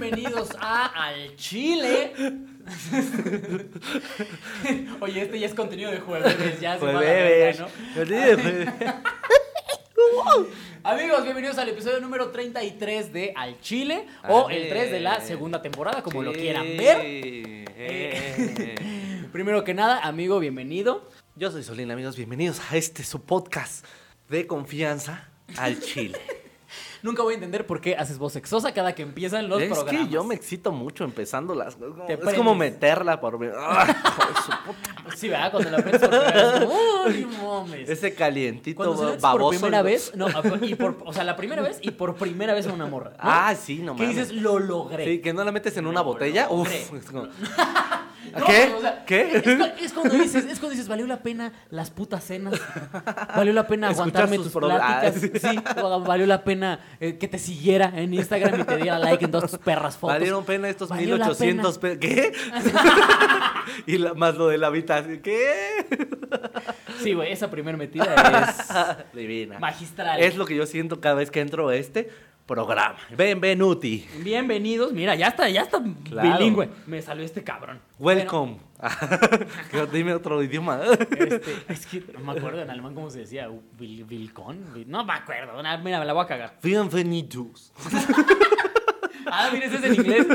bienvenidos 0.00 0.48
a 0.58 0.86
Al 1.08 1.36
Chile. 1.36 2.14
Oye, 5.00 5.22
este 5.22 5.38
ya 5.38 5.46
es 5.46 5.54
contenido 5.54 5.90
de 5.90 6.00
jueves, 6.00 6.58
ya 6.58 6.78
se 6.78 6.84
va 6.86 6.98
a 6.98 7.02
la 7.02 7.52
¿no? 7.54 7.68
Amigos, 10.82 11.22
bienvenidos 11.24 11.58
al 11.58 11.68
episodio 11.68 12.00
número 12.00 12.30
33 12.30 13.12
de 13.12 13.34
Al 13.36 13.60
Chile 13.60 14.06
o 14.26 14.48
el 14.48 14.70
3 14.70 14.90
de 14.90 15.00
la 15.00 15.20
segunda 15.20 15.60
temporada, 15.60 16.02
como 16.02 16.22
lo 16.22 16.32
quieran 16.32 16.64
ver. 16.78 16.96
Eh. 17.02 18.74
Primero 19.32 19.64
que 19.64 19.74
nada, 19.74 20.00
amigo, 20.00 20.38
bienvenido. 20.40 21.10
Yo 21.36 21.50
soy 21.50 21.62
Solín, 21.62 21.90
amigos. 21.90 22.16
Bienvenidos 22.16 22.60
a 22.70 22.76
este 22.78 23.04
su 23.04 23.22
podcast 23.22 23.84
de 24.30 24.46
confianza 24.46 25.28
al 25.58 25.78
Chile. 25.80 26.39
Nunca 27.02 27.22
voy 27.22 27.32
a 27.32 27.36
entender 27.36 27.66
por 27.66 27.80
qué 27.80 27.96
haces 27.96 28.18
voz 28.18 28.32
sexosa 28.34 28.72
cada 28.74 28.94
que 28.94 29.02
empiezan 29.02 29.48
los 29.48 29.60
es 29.62 29.68
programas. 29.70 30.06
que 30.06 30.12
yo 30.12 30.24
me 30.24 30.34
excito 30.34 30.70
mucho 30.72 31.04
empezando 31.04 31.54
las 31.54 31.76
cosas. 31.76 32.08
Es 32.08 32.18
como 32.34 32.56
prendes. 32.56 32.74
meterla 32.74 33.20
por. 33.20 33.38
Sí, 35.16 35.28
¿verdad? 35.28 35.50
Cuando 35.50 35.70
la 35.70 35.78
aprendes 35.78 36.00
por 36.02 36.10
primera 36.10 36.58
vez, 36.58 36.64
como, 36.64 36.74
¡Uy, 37.06 37.26
mames! 37.42 37.88
Ese 37.88 38.14
calientito 38.14 38.76
Cuando 38.76 39.16
baboso. 39.18 39.38
por 39.44 39.50
primera 39.50 39.82
vez, 39.82 40.12
no, 40.14 40.28
y 40.62 40.74
por, 40.76 40.96
o 41.04 41.12
sea, 41.12 41.24
la 41.24 41.36
primera 41.36 41.62
vez 41.62 41.78
y 41.82 41.90
por 41.90 42.14
primera 42.14 42.54
vez 42.54 42.66
a 42.66 42.72
una 42.72 42.86
morra. 42.86 43.10
¿no? 43.10 43.16
Ah, 43.18 43.54
sí, 43.54 43.76
no 43.82 43.96
Que 43.96 44.02
mames. 44.04 44.16
dices, 44.16 44.32
lo 44.42 44.58
logré. 44.58 45.04
Sí, 45.04 45.20
que 45.20 45.32
no 45.32 45.42
la 45.44 45.52
metes 45.52 45.76
en 45.76 45.86
una 45.86 46.00
Lo 46.00 46.04
botella. 46.06 46.48
Uf. 46.50 46.68
logré. 47.12 47.30
No, 48.38 48.46
¿Qué? 48.46 48.72
o 48.76 48.80
sea, 48.80 49.04
¿Qué? 49.04 49.36
Es, 49.36 49.42
cu- 49.42 49.72
es 49.84 49.92
cuando 49.92 50.14
dices, 50.16 50.44
es 50.44 50.58
cuando 50.58 50.70
dices, 50.70 50.88
valió 50.88 51.06
la 51.06 51.22
pena 51.22 51.52
las 51.70 51.90
putas 51.90 52.22
cenas, 52.24 52.54
valió 53.36 53.52
la 53.52 53.66
pena 53.66 53.88
aguantarme 53.88 54.36
tus 54.38 54.52
pláticas, 54.52 55.14
Ah, 55.44 55.50
sí, 55.52 55.58
valió 56.06 56.26
la 56.26 56.44
pena 56.44 56.80
eh, 57.00 57.18
que 57.18 57.28
te 57.28 57.38
siguiera 57.38 57.92
en 57.94 58.14
Instagram 58.14 58.60
y 58.60 58.64
te 58.64 58.76
diera 58.76 58.98
like 58.98 59.24
en 59.24 59.30
todas 59.30 59.50
tus 59.50 59.58
perras 59.60 59.96
fotos. 59.96 60.14
Valieron 60.16 60.44
pena 60.44 60.68
estos 60.68 60.88
Valió 60.90 61.16
la 61.16 61.26
1800 61.26 61.78
pesos. 61.78 61.98
¿Qué? 62.00 62.32
y 63.86 63.98
la- 63.98 64.14
más 64.14 64.36
lo 64.36 64.48
de 64.48 64.58
la 64.58 64.68
habitación. 64.68 65.18
¿Qué? 65.20 65.86
Sí, 67.02 67.14
güey, 67.14 67.32
esa 67.32 67.50
primera 67.50 67.76
metida 67.76 69.06
Divina. 69.12 69.54
es 69.56 69.60
magistral. 69.60 70.20
Es 70.20 70.36
lo 70.36 70.44
que 70.46 70.54
yo 70.54 70.66
siento 70.66 71.00
cada 71.00 71.16
vez 71.16 71.30
que 71.30 71.40
entro 71.40 71.68
a 71.68 71.76
este 71.76 72.10
programa. 72.54 72.96
Benvenuti. 73.16 74.04
Bienvenidos, 74.24 74.92
mira, 74.92 75.14
ya 75.14 75.28
está, 75.28 75.48
ya 75.48 75.62
está 75.62 75.80
Claro. 76.02 76.36
bilingüe. 76.36 76.68
Me 76.88 77.00
salió 77.00 77.24
este 77.24 77.44
cabrón. 77.44 77.78
Welcome. 78.00 78.58
Dime 79.92 80.14
otro 80.14 80.42
idioma. 80.42 80.80
Este, 81.16 81.54
es 81.72 81.86
que 81.86 82.02
no 82.12 82.18
me 82.32 82.32
acuerdo 82.36 82.60
en 82.60 82.68
alemán 82.70 82.92
cómo 82.96 83.08
se 83.08 83.20
decía. 83.20 83.48
Vil- 83.78 84.04
Vilcón. 84.04 84.64
Vil- 84.74 84.86
No 84.88 85.04
me 85.04 85.12
acuerdo. 85.12 85.52
Mira, 85.84 86.00
me 86.00 86.04
la 86.04 86.12
voy 86.12 86.24
a 86.24 86.26
cagar. 86.26 86.58
Bienvenidos. 86.62 87.72
Ah, 89.32 89.48
mira, 89.52 89.66
ese 89.66 89.76
es 89.76 89.84
en 89.84 89.94
inglés. 89.94 90.26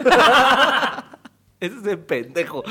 Ese 1.59 1.75
es 1.79 1.85
el 1.85 1.99
pendejo. 1.99 2.63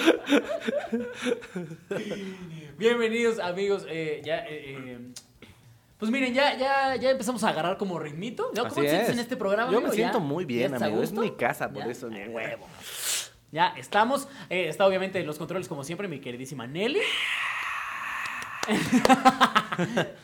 Bienvenidos, 2.79 3.39
amigos. 3.41 3.85
eh, 3.91 4.23
ya, 4.25 4.39
eh, 4.39 4.47
eh, 4.49 4.99
pues 6.05 6.13
miren, 6.13 6.35
ya, 6.35 6.57
ya, 6.57 6.97
ya 6.97 7.11
empezamos 7.11 7.43
a 7.45 7.49
agarrar 7.49 7.77
como 7.79 7.99
ritmito. 7.99 8.51
¿no? 8.55 8.63
¿Cómo 8.63 8.67
Así 8.73 8.81
te 8.83 8.89
sientes 8.89 9.09
es. 9.09 9.15
en 9.15 9.21
este 9.21 9.37
programa? 9.37 9.73
Yo 9.73 9.81
me 9.81 9.91
siento 9.91 10.19
¿Ya- 10.19 10.25
muy 10.25 10.45
bien, 10.45 10.75
amigo. 10.75 11.03
Es 11.03 11.13
mi 11.13 11.31
casa, 11.33 11.71
por 11.73 11.85
Ya, 11.85 11.91
eso. 11.91 12.09
ni- 12.09 12.27
huevo. 12.29 12.67
Ya 13.53 13.69
estamos. 13.77 14.29
eh, 14.51 14.69
está 14.69 14.87
obviamente 14.87 15.21
en 15.21 15.27
los 15.27 15.39
controles, 15.39 15.69
como 15.69 15.85
siempre, 15.85 16.09
mi 16.09 16.21
queridísima 16.21 16.67
Nelly. 16.67 17.01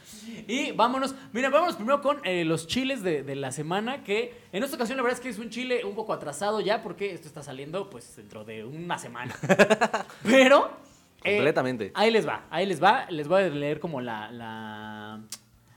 y 0.48 0.72
vámonos. 0.72 1.14
Mira, 1.32 1.50
vámonos 1.50 1.76
primero 1.76 2.00
con 2.00 2.20
eh, 2.24 2.44
los 2.44 2.66
chiles 2.66 3.02
de, 3.02 3.22
de 3.22 3.36
la 3.36 3.52
semana. 3.52 4.02
Que 4.02 4.34
en 4.52 4.62
esta 4.64 4.76
ocasión, 4.76 4.96
la 4.96 5.02
verdad 5.02 5.18
es 5.18 5.22
que 5.22 5.28
es 5.28 5.38
un 5.38 5.50
chile 5.50 5.84
un 5.84 5.94
poco 5.94 6.12
atrasado 6.12 6.60
ya, 6.60 6.82
porque 6.82 7.12
esto 7.12 7.28
está 7.28 7.42
saliendo 7.42 7.90
pues 7.90 8.16
dentro 8.16 8.44
de 8.44 8.64
una 8.64 8.98
semana. 8.98 9.34
Pero. 10.22 10.70
eh, 11.24 11.34
Completamente. 11.36 11.92
ahí 11.94 12.10
les 12.10 12.26
va, 12.26 12.44
ahí 12.50 12.66
les 12.66 12.82
va. 12.82 13.06
Les 13.10 13.28
voy 13.28 13.42
a 13.42 13.48
leer 13.48 13.80
como 13.80 14.00
la. 14.00 14.30
la 14.32 15.20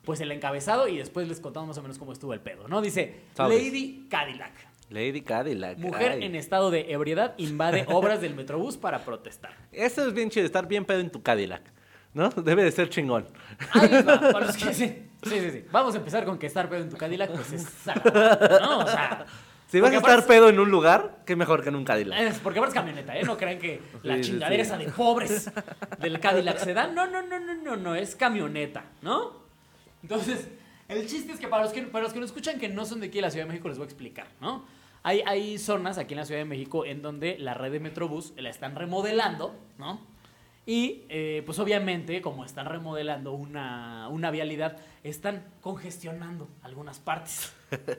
pues 0.06 0.20
el 0.22 0.32
encabezado 0.32 0.88
y 0.88 0.98
después 0.98 1.28
les 1.28 1.40
contamos 1.40 1.70
más 1.70 1.78
o 1.78 1.82
menos 1.82 1.98
cómo 1.98 2.12
estuvo 2.14 2.34
el 2.34 2.40
pedo, 2.42 2.68
¿no? 2.68 2.82
Dice 2.82 3.22
Sabes. 3.36 3.64
Lady 3.64 4.08
Cadillac. 4.10 4.52
Lady 4.90 5.22
Cadillac. 5.22 5.78
Mujer 5.78 6.12
ay. 6.14 6.24
en 6.26 6.36
estado 6.36 6.70
de 6.72 6.92
ebriedad 6.92 7.34
invade 7.38 7.86
obras 7.90 8.22
del 8.22 8.36
Metrobús 8.36 8.78
para 8.78 9.00
protestar. 9.00 9.54
Eso 9.72 10.08
es 10.08 10.14
bien 10.14 10.30
chido, 10.30 10.46
estar 10.46 10.68
bien 10.68 10.86
pedo 10.86 11.00
en 11.00 11.10
tu 11.10 11.22
Cadillac. 11.24 11.62
¿No? 12.14 12.30
Debe 12.36 12.64
de 12.64 12.72
ser 12.72 12.90
chingón. 12.90 13.26
Ahí 13.72 13.90
va, 14.04 14.20
para 14.32 14.46
los 14.48 14.58
que 14.58 14.74
sí. 14.74 15.08
Sí, 15.24 15.40
sí, 15.40 15.52
sí. 15.52 15.66
Vamos 15.72 15.96
a 15.96 15.98
empezar 15.98 16.26
con 16.26 16.38
que 16.38 16.48
estar 16.48 16.70
pedo 16.70 16.84
en 16.84 16.90
tu 16.90 16.98
Cadillac, 16.98 17.32
pues 17.32 17.54
es 17.54 17.64
sagrado, 17.64 18.60
¿no? 18.60 18.80
O 18.80 18.88
sea. 18.88 19.26
Si 19.68 19.80
vas 19.82 19.92
a 19.92 19.96
estar 19.96 20.20
aparte- 20.20 20.28
pedo 20.28 20.50
en 20.50 20.60
un 20.60 20.70
lugar, 20.70 21.22
qué 21.26 21.36
mejor 21.36 21.64
que 21.64 21.70
en 21.70 21.76
un 21.76 21.86
Cadillac. 21.86 22.20
Es 22.20 22.38
porque 22.40 22.60
aparte 22.60 22.78
es 22.78 22.84
camioneta, 22.84 23.18
¿eh? 23.18 23.24
No 23.24 23.36
crean 23.38 23.58
que 23.58 23.82
la 24.04 24.18
Sí, 24.18 24.24
sí, 24.26 24.30
chingadera 24.32 24.64
sí. 24.64 24.70
esa 24.70 24.78
de 24.78 24.86
pobres 24.92 25.50
del 26.00 26.20
Cadillac 26.20 26.60
se 26.60 26.74
da. 26.76 26.86
No, 26.88 27.08
no, 27.08 27.24
no, 27.24 27.40
no, 27.40 27.56
no, 27.56 27.76
no, 27.78 27.96
es 27.96 28.16
camioneta, 28.16 28.84
¿no? 29.02 29.43
Entonces, 30.04 30.48
el 30.88 31.08
chiste 31.08 31.32
es 31.32 31.40
que 31.40 31.48
para 31.48 31.64
los 31.64 31.74
que, 31.74 31.82
para 31.82 32.04
los 32.04 32.14
que 32.14 32.20
nos 32.20 32.30
escuchan 32.30 32.60
que 32.60 32.70
no 32.70 32.86
son 32.86 33.00
de 33.00 33.08
aquí 33.08 33.16
de 33.16 33.24
la 33.24 33.32
Ciudad 33.32 33.46
de 33.46 33.52
México, 33.52 33.70
les 33.70 33.78
voy 33.78 33.86
a 33.86 33.88
explicar, 33.88 34.28
¿no? 34.40 34.66
Hay, 35.02 35.22
hay 35.26 35.58
zonas 35.58 35.98
aquí 35.98 36.14
en 36.14 36.20
la 36.20 36.26
Ciudad 36.26 36.42
de 36.42 36.46
México 36.46 36.86
en 36.86 37.02
donde 37.02 37.38
la 37.40 37.54
red 37.54 37.72
de 37.72 37.80
Metrobús 37.80 38.34
la 38.38 38.50
están 38.50 38.76
remodelando, 38.76 39.56
¿no? 39.78 40.00
Y 40.66 41.04
eh, 41.10 41.44
pues 41.46 41.60
obviamente, 41.60 42.22
como 42.22 42.46
están 42.46 42.68
remodelando 42.68 43.34
una, 43.34 44.08
una 44.10 44.32
vialidad, 44.32 44.78
están 45.04 45.46
congestionando 45.62 46.48
algunas 46.62 47.00
partes. 47.00 47.54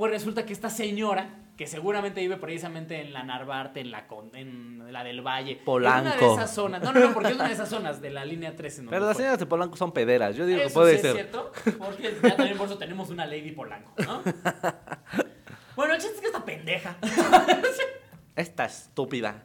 Pues 0.00 0.12
resulta 0.12 0.46
que 0.46 0.54
esta 0.54 0.70
señora, 0.70 1.28
que 1.58 1.66
seguramente 1.66 2.22
vive 2.22 2.38
precisamente 2.38 3.02
en 3.02 3.12
la 3.12 3.22
Narvarte, 3.22 3.80
en 3.80 3.90
la, 3.90 4.06
Con- 4.06 4.34
en 4.34 4.90
la 4.90 5.04
del 5.04 5.20
Valle, 5.20 5.50
en 5.52 5.68
una 5.68 6.00
de 6.00 6.10
Polanco. 6.16 6.34
esas 6.36 6.54
zonas, 6.54 6.82
no, 6.82 6.90
no, 6.94 7.00
no, 7.00 7.12
porque 7.12 7.28
es 7.28 7.34
una 7.34 7.48
de 7.48 7.52
esas 7.52 7.68
zonas 7.68 8.00
de 8.00 8.08
la 8.08 8.24
línea 8.24 8.56
13. 8.56 8.78
en 8.80 8.84
donde 8.86 8.96
Pero 8.96 9.06
las 9.06 9.16
señoras 9.18 9.38
de 9.38 9.44
Polanco 9.44 9.76
son 9.76 9.92
pederas. 9.92 10.34
Yo 10.36 10.46
digo 10.46 10.58
que 10.58 10.64
Eso 10.68 10.72
puede 10.80 10.96
sí 10.96 11.02
ser. 11.02 11.10
es 11.10 11.16
cierto, 11.16 11.52
porque 11.78 12.16
ya 12.22 12.34
también 12.34 12.56
por 12.56 12.66
eso 12.66 12.78
tenemos 12.78 13.10
una 13.10 13.26
Lady 13.26 13.52
Polanco, 13.52 13.92
¿no? 13.98 14.22
Bueno, 15.76 15.92
el 15.94 16.00
chiste 16.00 16.14
es 16.16 16.20
que 16.22 16.26
esta 16.28 16.44
pendeja 16.46 16.96
Esta 18.36 18.64
estúpida. 18.64 19.44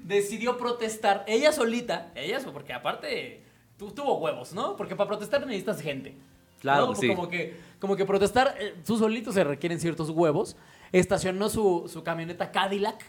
decidió 0.00 0.56
protestar 0.58 1.24
ella 1.28 1.52
solita, 1.52 2.10
ella, 2.16 2.40
porque 2.52 2.72
aparte 2.72 3.44
tu- 3.78 3.92
tuvo 3.92 4.18
huevos, 4.18 4.52
¿no? 4.52 4.74
Porque 4.76 4.96
para 4.96 5.06
protestar 5.08 5.46
necesitas 5.46 5.80
gente. 5.80 6.16
Claro, 6.62 6.86
¿no? 6.86 6.94
sí. 6.94 7.08
Como 7.08 7.28
que, 7.28 7.56
como 7.80 7.96
que 7.96 8.04
protestar, 8.04 8.54
eh, 8.60 8.76
tú 8.86 8.96
solito 8.96 9.32
se 9.32 9.42
requieren 9.42 9.80
ciertos 9.80 10.10
huevos. 10.10 10.56
Estacionó 10.92 11.48
su, 11.48 11.90
su 11.92 12.04
camioneta 12.04 12.52
Cadillac, 12.52 13.04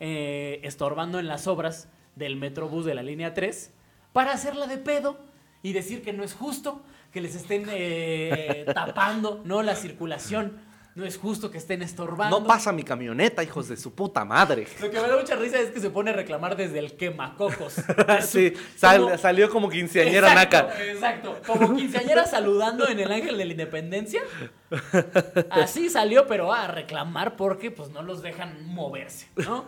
eh, 0.00 0.60
estorbando 0.62 1.18
en 1.18 1.28
las 1.28 1.46
obras 1.46 1.90
del 2.16 2.36
Metrobús 2.36 2.86
de 2.86 2.94
la 2.94 3.02
línea 3.02 3.34
3, 3.34 3.72
para 4.14 4.32
hacerla 4.32 4.66
de 4.66 4.78
pedo 4.78 5.18
y 5.62 5.74
decir 5.74 6.00
que 6.00 6.14
no 6.14 6.24
es 6.24 6.32
justo 6.32 6.80
que 7.12 7.20
les 7.20 7.34
estén 7.34 7.66
eh, 7.68 8.64
tapando 8.74 9.42
¿no? 9.44 9.62
la 9.62 9.76
circulación. 9.76 10.58
No 10.98 11.04
es 11.06 11.16
justo 11.16 11.48
que 11.48 11.58
estén 11.58 11.80
estorbando. 11.80 12.40
No 12.40 12.44
pasa 12.48 12.72
mi 12.72 12.82
camioneta, 12.82 13.44
hijos 13.44 13.68
de 13.68 13.76
su 13.76 13.94
puta 13.94 14.24
madre. 14.24 14.66
Lo 14.80 14.90
que 14.90 15.00
me 15.00 15.06
da 15.06 15.16
mucha 15.16 15.36
risa 15.36 15.60
es 15.60 15.70
que 15.70 15.78
se 15.78 15.90
pone 15.90 16.10
a 16.10 16.12
reclamar 16.12 16.56
desde 16.56 16.80
el 16.80 16.96
quemacocos. 16.96 17.74
sí, 18.26 18.52
sal- 18.76 19.02
Como- 19.02 19.16
salió 19.16 19.48
como 19.48 19.68
quinceañera 19.70 20.32
Exacto, 20.32 20.56
naca. 20.66 20.84
Exacto, 20.84 21.36
como 21.46 21.76
quinceañera 21.76 22.26
saludando 22.26 22.88
en 22.88 22.98
el 22.98 23.12
Ángel 23.12 23.38
de 23.38 23.44
la 23.44 23.52
Independencia. 23.52 24.22
Así 25.50 25.88
salió, 25.88 26.26
pero 26.26 26.52
a 26.52 26.66
reclamar 26.66 27.36
porque 27.36 27.70
pues 27.70 27.90
no 27.90 28.02
los 28.02 28.22
dejan 28.22 28.66
moverse, 28.66 29.28
¿no? 29.36 29.64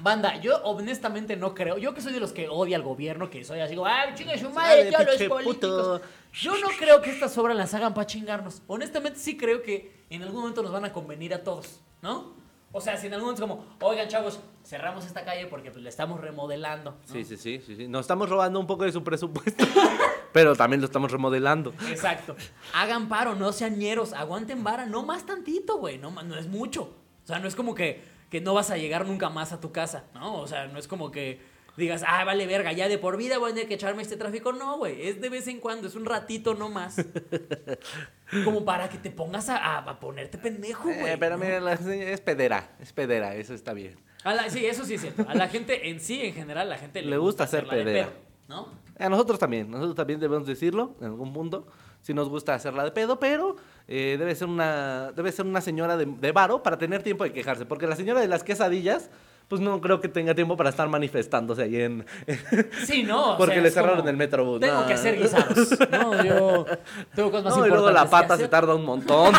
Banda, 0.00 0.40
yo 0.40 0.56
honestamente 0.64 1.36
no 1.36 1.54
creo, 1.54 1.78
yo 1.78 1.94
que 1.94 2.00
soy 2.00 2.12
de 2.12 2.20
los 2.20 2.32
que 2.32 2.48
odia 2.48 2.76
al 2.76 2.82
gobierno, 2.82 3.30
que 3.30 3.44
soy 3.44 3.60
así, 3.60 3.76
ay, 3.84 4.14
chinga 4.14 4.36
su 4.36 4.50
madre, 4.50 4.90
todos 4.90 5.06
los 5.06 5.28
políticos. 5.28 6.00
Yo 6.32 6.58
no 6.58 6.68
creo 6.78 7.00
que 7.00 7.10
estas 7.10 7.36
obras 7.38 7.56
las 7.56 7.72
hagan 7.74 7.94
para 7.94 8.06
chingarnos. 8.06 8.62
Honestamente 8.66 9.20
sí 9.20 9.36
creo 9.36 9.62
que 9.62 10.04
en 10.10 10.22
algún 10.22 10.40
momento 10.40 10.62
nos 10.62 10.72
van 10.72 10.84
a 10.84 10.92
convenir 10.92 11.32
a 11.32 11.44
todos, 11.44 11.80
¿no? 12.02 12.34
O 12.76 12.80
sea, 12.80 12.96
si 12.96 13.06
en 13.06 13.14
algún 13.14 13.28
momento 13.28 13.44
es 13.44 13.48
como, 13.48 13.76
oigan 13.88 14.08
chavos, 14.08 14.40
cerramos 14.64 15.06
esta 15.06 15.24
calle 15.24 15.46
porque 15.46 15.70
pues, 15.70 15.80
la 15.84 15.88
estamos 15.88 16.20
remodelando. 16.20 16.90
¿no? 16.90 17.12
Sí, 17.12 17.24
sí, 17.24 17.36
sí, 17.36 17.60
sí, 17.64 17.76
sí. 17.76 17.86
Nos 17.86 18.00
estamos 18.00 18.28
robando 18.28 18.58
un 18.58 18.66
poco 18.66 18.82
de 18.82 18.90
su 18.90 19.04
presupuesto. 19.04 19.64
pero 20.34 20.54
también 20.54 20.80
lo 20.82 20.86
estamos 20.86 21.10
remodelando. 21.10 21.72
Exacto. 21.88 22.36
Hagan 22.74 23.08
paro, 23.08 23.34
no 23.36 23.52
sean 23.52 23.78
ñeros, 23.78 24.12
aguanten 24.12 24.62
vara, 24.64 24.84
no 24.84 25.02
más 25.04 25.24
tantito, 25.24 25.78
güey, 25.78 25.96
no, 25.96 26.10
no 26.10 26.36
es 26.36 26.48
mucho. 26.48 26.94
O 27.22 27.26
sea, 27.26 27.38
no 27.38 27.48
es 27.48 27.54
como 27.54 27.74
que, 27.74 28.02
que 28.30 28.40
no 28.42 28.52
vas 28.52 28.70
a 28.70 28.76
llegar 28.76 29.06
nunca 29.06 29.30
más 29.30 29.52
a 29.52 29.60
tu 29.60 29.72
casa, 29.72 30.04
¿no? 30.12 30.34
O 30.40 30.46
sea, 30.46 30.66
no 30.66 30.78
es 30.78 30.88
como 30.88 31.10
que 31.10 31.40
digas, 31.76 32.04
ah, 32.06 32.24
vale 32.24 32.46
verga, 32.46 32.72
ya 32.72 32.88
de 32.88 32.98
por 32.98 33.16
vida 33.16 33.38
voy 33.38 33.50
a 33.50 33.54
tener 33.54 33.68
que 33.68 33.74
echarme 33.74 34.02
este 34.02 34.16
tráfico. 34.16 34.52
No, 34.52 34.76
güey, 34.78 35.06
es 35.08 35.20
de 35.20 35.28
vez 35.28 35.46
en 35.48 35.60
cuando, 35.60 35.86
es 35.88 35.94
un 35.94 36.04
ratito 36.04 36.54
no 36.54 36.68
más. 36.68 36.96
Como 38.44 38.64
para 38.64 38.88
que 38.88 38.98
te 38.98 39.10
pongas 39.10 39.48
a, 39.48 39.56
a- 39.58 39.78
a 39.78 40.00
ponerte 40.00 40.38
pendejo, 40.38 40.84
güey. 40.84 41.12
Eh, 41.12 41.16
pero 41.18 41.36
¿no? 41.36 41.44
mira, 41.44 41.60
la 41.60 41.76
señora 41.76 42.10
es 42.10 42.20
pedera, 42.20 42.70
es 42.80 42.92
pedera, 42.92 43.34
eso 43.36 43.54
está 43.54 43.72
bien. 43.72 43.96
A 44.24 44.34
la- 44.34 44.50
sí, 44.50 44.64
eso 44.66 44.84
sí 44.84 44.94
es 44.94 45.00
cierto. 45.02 45.24
A 45.28 45.34
la 45.34 45.48
gente 45.48 45.88
en 45.90 46.00
sí, 46.00 46.20
en 46.22 46.34
general, 46.34 46.68
la 46.68 46.78
gente 46.78 47.02
Le 47.02 47.16
gusta 47.18 47.46
ser 47.46 47.60
hacerla 47.60 47.74
de 47.76 47.84
pedera. 47.84 48.08
¿No? 48.48 48.68
A 48.98 49.08
nosotros 49.08 49.38
también, 49.38 49.70
nosotros 49.70 49.94
también 49.94 50.20
debemos 50.20 50.46
decirlo 50.46 50.94
en 51.00 51.06
algún 51.06 51.32
punto. 51.32 51.66
Si 52.00 52.12
nos 52.12 52.28
gusta 52.28 52.54
hacerla 52.54 52.84
de 52.84 52.90
pedo, 52.90 53.18
pero 53.18 53.56
eh, 53.88 54.16
debe 54.18 54.34
ser 54.34 54.48
una 54.48 55.10
debe 55.12 55.32
ser 55.32 55.46
una 55.46 55.60
señora 55.60 55.96
de, 55.96 56.06
de 56.06 56.32
varo 56.32 56.62
para 56.62 56.76
tener 56.76 57.02
tiempo 57.02 57.24
de 57.24 57.32
quejarse, 57.32 57.64
porque 57.64 57.86
la 57.86 57.96
señora 57.96 58.20
de 58.20 58.28
las 58.28 58.44
quesadillas 58.44 59.10
pues 59.48 59.60
no 59.60 59.80
creo 59.80 60.00
que 60.00 60.08
tenga 60.08 60.34
tiempo 60.34 60.56
para 60.56 60.70
estar 60.70 60.88
manifestándose 60.88 61.62
ahí 61.62 61.76
en 61.76 62.06
Sí, 62.86 63.02
no. 63.02 63.34
o 63.34 63.36
porque 63.36 63.54
sea, 63.54 63.62
le 63.62 63.70
cerraron 63.70 63.98
como, 63.98 64.08
el 64.08 64.16
metrobús. 64.16 64.60
Tengo 64.60 64.80
no. 64.80 64.86
que 64.86 64.94
hacer 64.94 65.18
guisados. 65.20 65.78
No, 65.90 66.24
yo 66.24 66.66
tengo 67.14 67.30
cosas 67.30 67.44
más 67.44 67.56
No, 67.56 67.66
y 67.66 67.70
luego 67.70 67.90
la 67.90 68.04
importantes 68.04 68.08
que 68.08 68.10
pata 68.10 68.36
se 68.36 68.48
tarda 68.48 68.74
un 68.74 68.84
montón. 68.84 69.34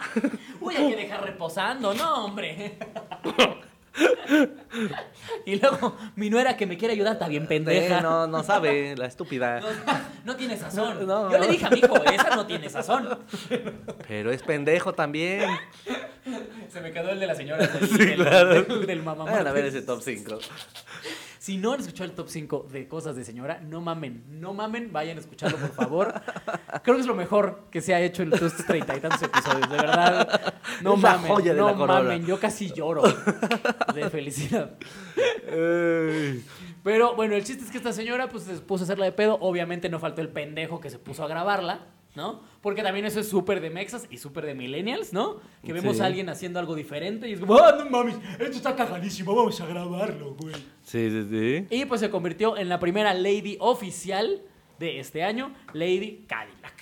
Uy, 0.60 0.74
hay 0.74 0.90
que 0.90 0.96
dejar 0.96 1.22
reposando, 1.24 1.94
no, 1.94 2.24
hombre. 2.24 2.78
y 5.46 5.58
luego 5.60 5.96
mi 6.16 6.30
nuera 6.30 6.56
que 6.56 6.66
me 6.66 6.76
quiere 6.76 6.94
ayudar 6.94 7.14
está 7.14 7.28
bien 7.28 7.46
pendeja. 7.46 8.00
No, 8.00 8.26
no 8.26 8.42
sabe, 8.42 8.94
la 8.96 9.06
estúpida. 9.06 9.60
No, 9.60 9.68
no 10.24 10.36
tiene 10.36 10.56
sazón. 10.56 11.06
No, 11.06 11.24
no. 11.24 11.32
Yo 11.32 11.38
le 11.38 11.48
dije 11.48 11.66
a 11.66 11.70
mi 11.70 11.78
hijo, 11.78 11.96
esa 12.04 12.36
no 12.36 12.46
tiene 12.46 12.68
sazón. 12.68 13.18
Pero 14.06 14.30
es 14.32 14.42
pendejo 14.42 14.94
también. 14.94 15.48
Se 16.68 16.80
me 16.80 16.92
quedó 16.92 17.10
el 17.10 17.20
de 17.20 17.26
la 17.26 17.34
señora 17.34 17.66
del, 17.66 17.88
Sí, 17.88 17.98
del, 17.98 18.14
claro. 18.16 18.62
del, 18.62 18.86
del 18.86 19.02
mamá 19.02 19.24
Vayan 19.24 19.46
a 19.46 19.52
ver 19.52 19.66
ese 19.66 19.82
top 19.82 20.00
5. 20.02 20.38
Si 21.46 21.58
no 21.58 21.74
han 21.74 21.78
escuchado 21.78 22.10
el 22.10 22.16
top 22.16 22.28
5 22.28 22.66
de 22.72 22.88
cosas 22.88 23.14
de 23.14 23.22
señora, 23.22 23.60
no 23.60 23.80
mamen, 23.80 24.24
no 24.28 24.52
mamen, 24.52 24.92
vayan 24.92 25.16
a 25.16 25.20
escucharlo, 25.20 25.56
por 25.58 25.70
favor. 25.70 26.12
Creo 26.82 26.96
que 26.96 27.02
es 27.02 27.06
lo 27.06 27.14
mejor 27.14 27.68
que 27.70 27.80
se 27.80 27.94
ha 27.94 28.00
hecho 28.00 28.24
en 28.24 28.32
estos 28.32 28.56
treinta 28.66 28.96
y 28.96 29.00
tantos 29.00 29.22
episodios, 29.22 29.70
de 29.70 29.76
verdad. 29.76 30.54
No 30.82 30.94
Es 30.94 31.00
mamen, 31.00 31.30
joya 31.30 31.54
de 31.54 31.60
no 31.60 31.68
la 31.68 31.86
mamen, 31.86 32.26
yo 32.26 32.40
casi 32.40 32.72
lloro 32.72 33.04
de 33.94 34.10
felicidad. 34.10 34.72
Ey. 35.46 36.44
Pero 36.82 37.14
bueno, 37.14 37.36
el 37.36 37.44
chiste 37.44 37.62
es 37.62 37.70
que 37.70 37.78
esta 37.78 37.92
señora 37.92 38.28
pues 38.28 38.42
se 38.42 38.54
puso 38.54 38.82
a 38.82 38.86
hacerla 38.86 39.04
de 39.04 39.12
pedo. 39.12 39.38
Obviamente 39.40 39.88
no 39.88 40.00
faltó 40.00 40.22
el 40.22 40.28
pendejo 40.30 40.80
que 40.80 40.90
se 40.90 40.98
puso 40.98 41.22
a 41.22 41.28
grabarla, 41.28 41.86
¿no? 42.16 42.42
Porque 42.62 42.82
también 42.82 43.04
eso 43.06 43.20
es 43.20 43.28
súper 43.28 43.60
de 43.60 43.70
mexas 43.70 44.06
y 44.10 44.16
súper 44.18 44.46
de 44.46 44.54
millennials, 44.54 45.12
¿no? 45.12 45.36
Que 45.64 45.72
vemos 45.72 45.96
Sí. 45.98 46.02
a 46.02 46.06
alguien 46.06 46.28
haciendo 46.28 46.58
algo 46.58 46.74
diferente 46.74 47.28
y 47.28 47.34
es 47.34 47.40
como, 47.40 47.54
¡ah, 47.58 47.76
no 47.78 47.88
mames! 47.88 48.16
Esto 48.40 48.56
está 48.56 48.74
cagadísimo, 48.74 49.34
vamos 49.36 49.60
a 49.60 49.66
grabarlo, 49.66 50.34
güey. 50.34 50.54
Sí, 50.82 51.08
sí, 51.10 51.26
sí. 51.30 51.66
Y 51.70 51.84
pues 51.84 52.00
se 52.00 52.10
convirtió 52.10 52.56
en 52.56 52.68
la 52.68 52.80
primera 52.80 53.14
lady 53.14 53.56
oficial 53.60 54.40
de 54.80 54.98
este 54.98 55.22
año, 55.22 55.54
Lady 55.74 56.24
Cadillac. 56.26 56.74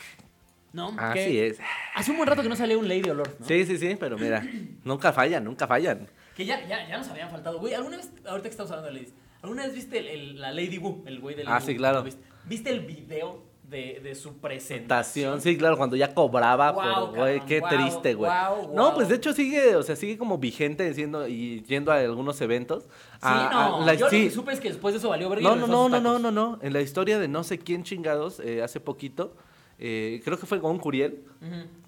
¿No? 0.73 0.93
Así 0.99 1.15
Que 1.19 1.47
es. 1.49 1.61
Hace 1.95 2.11
un 2.11 2.17
buen 2.17 2.29
rato 2.29 2.43
que 2.43 2.49
no 2.49 2.57
salía 2.57 2.77
un 2.77 2.89
Lady 2.89 3.09
Olor, 3.09 3.29
¿no? 3.39 3.47
Sí, 3.47 3.65
sí, 3.65 3.79
sí, 3.79 3.97
pero 3.99 4.19
mira, 4.19 4.45
nunca 4.83 5.13
fallan, 5.13 5.45
nunca 5.45 5.67
fallan. 5.69 6.09
Que 6.37 6.45
ya, 6.45 6.67
ya, 6.67 6.89
ya 6.89 6.99
nos 6.99 7.09
habían 7.09 7.31
faltado. 7.31 7.61
Güey, 7.61 7.75
¿alguna 7.75 7.97
vez, 7.99 8.11
ahorita 8.27 8.49
que 8.49 8.53
estamos 8.53 8.73
hablando 8.73 8.89
de 8.89 8.95
ladies, 8.95 9.15
¿alguna 9.41 9.67
vez 9.67 9.75
viste 9.75 9.99
el- 9.99 10.07
el- 10.09 10.41
la 10.41 10.51
Lady 10.51 10.79
Wu, 10.79 11.05
el 11.07 11.21
güey 11.21 11.37
de 11.37 11.45
Lady 11.45 11.55
Ah, 11.57 11.61
Wu? 11.61 11.67
sí, 11.67 11.77
claro. 11.77 11.99
¿Lo 11.99 12.05
¿Viste, 12.05 12.23
¿Viste 12.47 12.71
el 12.71 12.81
video 12.81 13.45
de, 13.69 14.01
de 14.03 14.15
su 14.15 14.37
presentación? 14.39 15.41
Sí, 15.41 15.57
claro, 15.57 15.77
cuando 15.77 15.97
ya 15.97 16.15
cobraba, 16.15 16.75
pero 16.77 17.09
güey, 17.15 17.41
qué 17.47 17.61
triste, 17.63 18.15
güey. 18.15 18.31
guau, 18.31 18.73
No, 18.75 18.95
pues 18.95 19.09
de 19.09 19.17
hecho 19.17 19.33
sigue, 19.33 19.75
o 19.77 19.83
sea, 19.83 19.97
sigue 19.97 20.17
como 20.19 20.39
vigente 20.39 20.93
siendo 20.95 21.27
y 21.27 21.63
yendo 21.63 21.91
a 21.93 21.97
algunos 21.97 22.41
eventos. 22.41 22.85
Sí, 22.85 22.89
A- 23.23 23.49
a 23.49 23.69
no. 23.81 23.87
la- 23.87 23.95
yo 23.95 24.07
lo 24.07 24.11
sí. 24.11 24.25
que 24.25 24.31
supe 24.31 24.53
es 24.53 24.61
que 24.61 24.69
después 24.69 24.93
de 24.95 24.99
eso 24.99 25.09
valió 25.09 25.29
verga 25.29 25.43
No, 25.43 25.57
no, 25.57 25.67
no, 25.67 25.89
no, 25.89 26.01
no, 26.01 26.19
no, 26.19 26.31
no. 26.31 26.59
En 26.63 26.73
la 26.73 26.81
historia 26.81 27.19
de 27.19 27.27
no 27.29 27.43
sé 27.45 27.59
quién 27.59 27.83
chingados, 27.85 28.41
eh, 28.41 28.63
hace 28.63 28.81
poquito, 28.81 29.35
eh, 29.79 30.21
creo 30.25 30.39
que 30.39 30.47
fue 30.47 30.61
con 30.61 30.79
Curiel, 30.79 31.25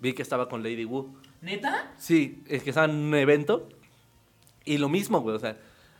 vi 0.00 0.12
que 0.14 0.22
estaba 0.22 0.48
con 0.48 0.62
Lady 0.62 0.84
Wu. 0.84 1.14
¿Neta? 1.42 1.92
Sí, 1.98 2.42
es 2.48 2.62
que 2.62 2.70
estaba 2.70 2.86
en 2.86 2.96
un 2.96 3.14
evento 3.14 3.68
y 4.64 4.78
lo 4.78 4.88
mismo, 4.88 5.20
güey, 5.20 5.36
o 5.36 5.38
sea, 5.38 5.56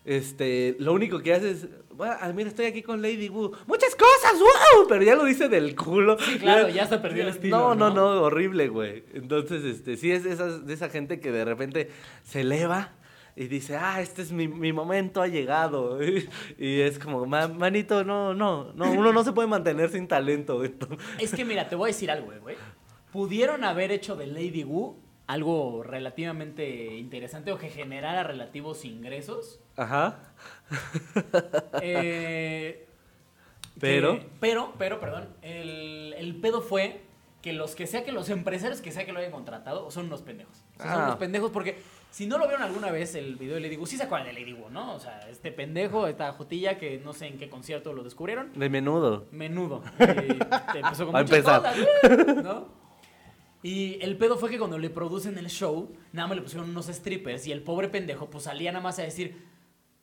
este, 0.06 0.76
lo 0.78 0.92
único 0.94 1.20
que 1.20 1.34
hace 1.34 1.50
es, 1.50 1.68
"Bueno, 1.94 2.14
ah, 2.20 2.32
mira, 2.32 2.48
estoy 2.48 2.66
aquí 2.66 2.82
con 2.82 3.02
Lady 3.02 3.28
Wu, 3.28 3.52
muchas 3.66 3.94
cosas, 3.94 4.38
wow, 4.38 4.86
pero 4.88 5.02
ya 5.02 5.14
lo 5.16 5.24
dice 5.24 5.48
del 5.48 5.74
culo. 5.76 6.16
Sí, 6.18 6.38
claro, 6.38 6.68
ya 6.68 6.84
hasta 6.84 7.02
perdió 7.02 7.24
el 7.24 7.28
estilo, 7.30 7.58
No, 7.58 7.74
no, 7.74 7.90
¿no? 7.90 8.14
no, 8.14 8.22
horrible, 8.22 8.68
güey. 8.68 9.04
Entonces, 9.12 9.64
este, 9.64 9.96
sí 9.96 10.12
es 10.12 10.24
de, 10.24 10.32
esas, 10.32 10.64
de 10.66 10.72
esa 10.74 10.88
gente 10.88 11.20
que 11.20 11.30
de 11.32 11.44
repente 11.44 11.90
se 12.22 12.42
eleva 12.42 12.92
y 13.34 13.48
dice, 13.48 13.76
ah, 13.76 14.00
este 14.00 14.22
es 14.22 14.32
mi, 14.32 14.48
mi 14.48 14.72
momento, 14.72 15.20
ha 15.20 15.26
llegado. 15.28 15.98
Y 16.58 16.80
es 16.80 16.98
como, 16.98 17.26
"Ma- 17.26 17.48
manito, 17.48 18.02
no, 18.04 18.32
no, 18.32 18.72
no, 18.74 18.92
uno 18.92 19.12
no 19.12 19.24
se 19.24 19.32
puede 19.32 19.48
mantener 19.48 19.90
sin 19.90 20.06
talento. 20.08 20.56
güey". 20.58 20.72
Es 21.18 21.32
que 21.34 21.44
mira, 21.44 21.68
te 21.68 21.76
voy 21.76 21.90
a 21.90 21.92
decir 21.92 22.10
algo, 22.10 22.32
eh, 22.32 22.38
güey. 22.38 22.56
Pudieron 23.12 23.64
haber 23.64 23.92
hecho 23.92 24.14
de 24.16 24.26
Lady 24.26 24.62
Wu 24.64 25.02
algo 25.26 25.82
relativamente 25.82 26.94
interesante 26.96 27.50
o 27.52 27.58
que 27.58 27.68
generara 27.68 28.22
relativos 28.22 28.84
ingresos. 28.84 29.60
Ajá. 29.76 30.18
Eh, 31.82 32.86
Pero. 33.80 34.18
que- 34.20 34.26
pero, 34.40 34.72
pero, 34.78 35.00
perdón. 35.00 35.28
El, 35.42 36.14
el 36.16 36.36
pedo 36.36 36.62
fue 36.62 37.02
que 37.42 37.52
los 37.52 37.74
que 37.76 37.86
sea 37.86 38.04
que 38.04 38.10
los 38.12 38.30
empresarios 38.30 38.80
que 38.80 38.90
sea 38.90 39.04
que 39.04 39.12
lo 39.12 39.18
hayan 39.18 39.30
contratado 39.32 39.90
son 39.90 40.06
unos 40.06 40.22
pendejos. 40.22 40.64
O 40.78 40.82
sea, 40.82 40.92
Son 40.92 41.00
Ah. 41.02 41.04
unos 41.06 41.16
pendejos 41.16 41.50
porque 41.50 41.78
si 42.10 42.26
no 42.26 42.38
lo 42.38 42.46
vieron 42.48 42.62
alguna 42.62 42.90
vez 42.90 43.14
el 43.14 43.36
video 43.36 43.56
de 43.56 43.60
Lady 43.60 43.76
Wu, 43.76 43.86
sí 43.86 43.96
se 43.98 44.04
acuerdan 44.04 44.28
de 44.28 44.40
Lady 44.40 44.54
Wu, 44.54 44.70
¿no? 44.70 44.94
O 44.94 44.98
sea, 44.98 45.28
este 45.30 45.52
pendejo, 45.52 46.06
esta 46.08 46.32
jotilla 46.32 46.78
que 46.78 46.98
no 47.04 47.12
sé 47.12 47.26
en 47.26 47.38
qué 47.38 47.50
concierto 47.50 47.92
lo 47.92 48.02
descubrieron. 48.02 48.50
De 48.58 48.68
menudo. 48.70 49.26
Menudo. 49.30 49.82
Eh, 49.98 50.38
empezó 50.74 51.04
con 51.04 51.14
Va 51.14 51.18
a 51.20 51.22
muchas 51.22 51.38
empezar. 51.38 51.62
cosas, 51.62 52.42
¿no? 52.42 52.85
Y 53.66 53.98
el 54.00 54.16
pedo 54.16 54.36
fue 54.38 54.48
que 54.48 54.58
cuando 54.58 54.78
le 54.78 54.90
producen 54.90 55.36
el 55.38 55.48
show, 55.48 55.92
nada 56.12 56.28
más 56.28 56.36
le 56.36 56.42
pusieron 56.42 56.70
unos 56.70 56.86
strippers 56.86 57.48
y 57.48 57.52
el 57.52 57.62
pobre 57.62 57.88
pendejo 57.88 58.30
pues 58.30 58.44
salía 58.44 58.70
nada 58.70 58.82
más 58.84 58.98
a 59.00 59.02
decir... 59.02 59.36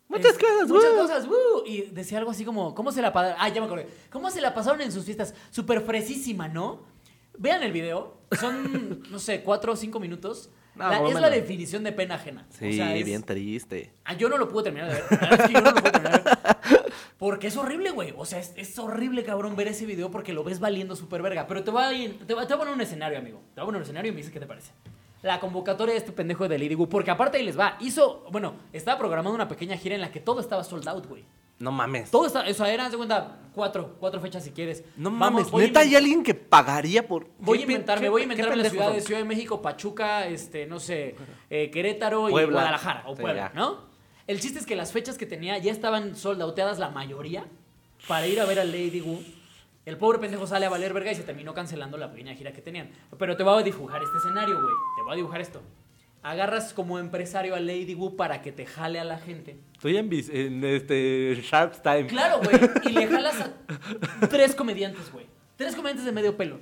Muchas 0.09 0.37
cosas, 0.37 0.67
Muchas 0.67 0.91
¡woo! 0.91 0.97
cosas, 1.01 1.27
¡woo! 1.27 1.63
Y 1.65 1.83
decía 1.93 2.17
algo 2.17 2.29
así 2.31 2.43
como, 2.43 2.75
¿cómo 2.75 2.91
se 2.91 3.01
la 3.01 3.13
pasaron? 3.13 3.37
Ah, 3.39 3.47
ya 3.47 3.61
me 3.61 3.67
acordé. 3.67 3.87
¿Cómo 4.11 4.29
se 4.31 4.41
la 4.41 4.53
pasaron 4.53 4.81
en 4.81 4.91
sus 4.91 5.05
fiestas? 5.05 5.33
Súper 5.49 5.79
fresísima, 5.79 6.49
¿no? 6.49 6.81
Vean 7.37 7.63
el 7.63 7.71
video. 7.71 8.17
Son, 8.37 9.01
no 9.09 9.17
sé, 9.17 9.41
cuatro 9.43 9.71
o 9.71 9.75
cinco 9.77 9.97
minutos. 10.01 10.49
No, 10.75 10.89
La- 10.89 11.01
o 11.01 11.07
es 11.07 11.19
la 11.21 11.29
definición 11.29 11.83
de 11.85 11.93
pena 11.93 12.15
ajena. 12.15 12.45
O 12.51 12.53
Sí, 12.59 12.73
sea, 12.73 12.93
es- 12.95 13.05
bien 13.05 13.23
triste. 13.23 13.93
Ah, 14.03 14.13
yo 14.13 14.27
no 14.27 14.37
lo 14.37 14.49
pude 14.49 14.63
terminar 14.65 14.89
de 14.89 14.95
ver. 14.95 15.03
La 15.09 15.17
verdad 15.29 15.39
es 15.41 15.47
que 15.47 15.53
yo 15.53 15.61
no 15.61 15.71
lo 15.71 15.75
pude 15.77 15.91
terminar 15.91 16.23
de 16.23 16.29
ver. 16.29 16.82
Porque 17.23 17.47
es 17.47 17.55
horrible, 17.55 17.91
güey. 17.91 18.13
O 18.17 18.25
sea, 18.25 18.39
es, 18.39 18.51
es 18.57 18.77
horrible, 18.77 19.23
cabrón, 19.23 19.55
ver 19.55 19.69
ese 19.69 19.85
video 19.85 20.11
porque 20.11 20.33
lo 20.33 20.43
ves 20.43 20.59
valiendo 20.59 20.93
súper 20.93 21.21
verga. 21.21 21.47
Pero 21.47 21.63
te 21.63 21.71
voy, 21.71 21.81
a, 21.81 21.93
ir- 21.93 22.17
te, 22.27 22.33
voy- 22.33 22.43
a 22.43 22.57
poner 22.57 22.73
un 22.73 22.81
escenario, 22.81 23.17
amigo. 23.17 23.39
Te 23.55 23.61
voy 23.61 23.63
a 23.63 23.65
poner 23.67 23.77
un 23.79 23.83
escenario 23.83 24.09
y 24.09 24.11
me 24.11 24.17
dices 24.17 24.33
qué 24.33 24.41
te 24.41 24.45
parece. 24.45 24.73
La 25.21 25.39
convocatoria 25.39 25.93
de 25.93 25.99
este 25.99 26.11
pendejo 26.11 26.49
de 26.49 26.59
Lady 26.59 26.75
Wu. 26.75 26.89
Porque 26.89 27.11
aparte 27.11 27.37
ahí 27.37 27.45
les 27.45 27.57
va. 27.57 27.77
Hizo, 27.79 28.25
bueno, 28.29 28.55
estaba 28.73 28.97
programando 28.97 29.33
una 29.35 29.47
pequeña 29.47 29.77
gira 29.77 29.95
en 29.95 30.01
la 30.01 30.11
que 30.11 30.19
todo 30.19 30.41
estaba 30.41 30.65
sold 30.65 30.85
out, 30.89 31.07
güey. 31.07 31.23
No 31.59 31.71
mames. 31.71 32.11
Todo 32.11 32.25
está, 32.27 32.41
o 32.41 32.53
sea, 32.53 32.73
eran, 32.73 32.91
de 32.91 32.97
cuenta, 32.97 33.37
cuatro, 33.55 33.95
cuatro 34.01 34.19
fechas 34.19 34.43
si 34.43 34.51
quieres. 34.51 34.83
No 34.97 35.09
Vamos, 35.09 35.49
mames. 35.49 35.67
Neta, 35.67 35.79
hay 35.79 35.95
alguien 35.95 36.23
que 36.23 36.33
pagaría 36.33 37.07
por. 37.07 37.27
Voy 37.39 37.59
a 37.59 37.61
¿Qué 37.61 37.67
pe- 37.67 37.71
inventarme, 37.71 38.09
voy 38.09 38.21
a 38.21 38.23
inventarme 38.25 38.57
las 38.57 38.69
ciudades? 38.69 39.05
Ciudad 39.05 39.21
de 39.21 39.25
México, 39.25 39.61
Pachuca, 39.61 40.27
este, 40.27 40.65
no 40.65 40.77
sé, 40.81 41.15
eh, 41.49 41.71
Querétaro 41.71 42.27
y 42.27 42.31
Puebla. 42.33 42.53
Guadalajara 42.55 43.03
o 43.07 43.15
Sí, 43.15 43.21
Puebla, 43.21 43.51
ya. 43.53 43.57
¿no? 43.57 43.92
El 44.25 44.39
chiste 44.39 44.59
es 44.59 44.65
que 44.65 44.75
las 44.75 44.93
fechas 44.93 45.17
que 45.17 45.25
tenía 45.25 45.57
ya 45.57 45.71
estaban 45.71 46.15
soldauteadas 46.15 46.79
la 46.79 46.89
mayoría 46.89 47.45
para 48.07 48.25
ir 48.27 48.39
a 48.39 48.45
ver 48.45 48.59
a 48.59 48.63
Lady 48.63 49.01
Wu. 49.01 49.21
El 49.85 49.97
pobre 49.97 50.19
pendejo 50.19 50.47
sale 50.47 50.65
a 50.65 50.69
valer 50.69 50.93
verga 50.93 51.11
y 51.11 51.15
se 51.15 51.23
terminó 51.23 51.53
cancelando 51.53 51.97
la 51.97 52.09
pequeña 52.09 52.33
gira 52.33 52.53
que 52.53 52.61
tenían. 52.61 52.89
Pero 53.19 53.35
te 53.35 53.43
voy 53.43 53.59
a 53.59 53.63
dibujar 53.63 54.01
este 54.01 54.17
escenario, 54.19 54.55
güey. 54.61 54.73
Te 54.95 55.01
voy 55.03 55.11
a 55.11 55.15
dibujar 55.17 55.41
esto. 55.41 55.61
Agarras 56.21 56.73
como 56.73 56.99
empresario 56.99 57.53
a 57.53 57.59
Lady 57.59 57.95
Wu 57.95 58.15
para 58.15 58.41
que 58.41 58.53
te 58.53 58.65
jale 58.65 58.97
a 58.97 59.03
la 59.03 59.17
gente. 59.17 59.57
Estoy 59.73 59.97
en, 59.97 60.09
en 60.13 60.63
este 60.63 61.37
Sharp 61.43 61.81
Time. 61.83 62.07
Claro, 62.07 62.39
güey. 62.41 62.55
Y 62.85 62.89
le 62.93 63.07
jalas 63.07 63.41
a 63.41 64.27
tres 64.29 64.55
comediantes, 64.55 65.11
güey. 65.11 65.25
Tres 65.57 65.75
comediantes 65.75 66.05
de 66.05 66.13
medio 66.13 66.37
pelo. 66.37 66.59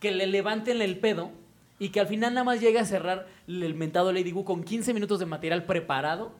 Que 0.00 0.10
le 0.10 0.26
levanten 0.26 0.82
el 0.82 0.98
pedo 0.98 1.30
y 1.78 1.90
que 1.90 2.00
al 2.00 2.08
final 2.08 2.34
nada 2.34 2.42
más 2.42 2.60
llegue 2.60 2.80
a 2.80 2.84
cerrar 2.84 3.28
el 3.46 3.74
mentado 3.74 4.12
Lady 4.12 4.32
Wu 4.32 4.42
con 4.44 4.64
15 4.64 4.92
minutos 4.92 5.20
de 5.20 5.26
material 5.26 5.62
preparado 5.66 6.32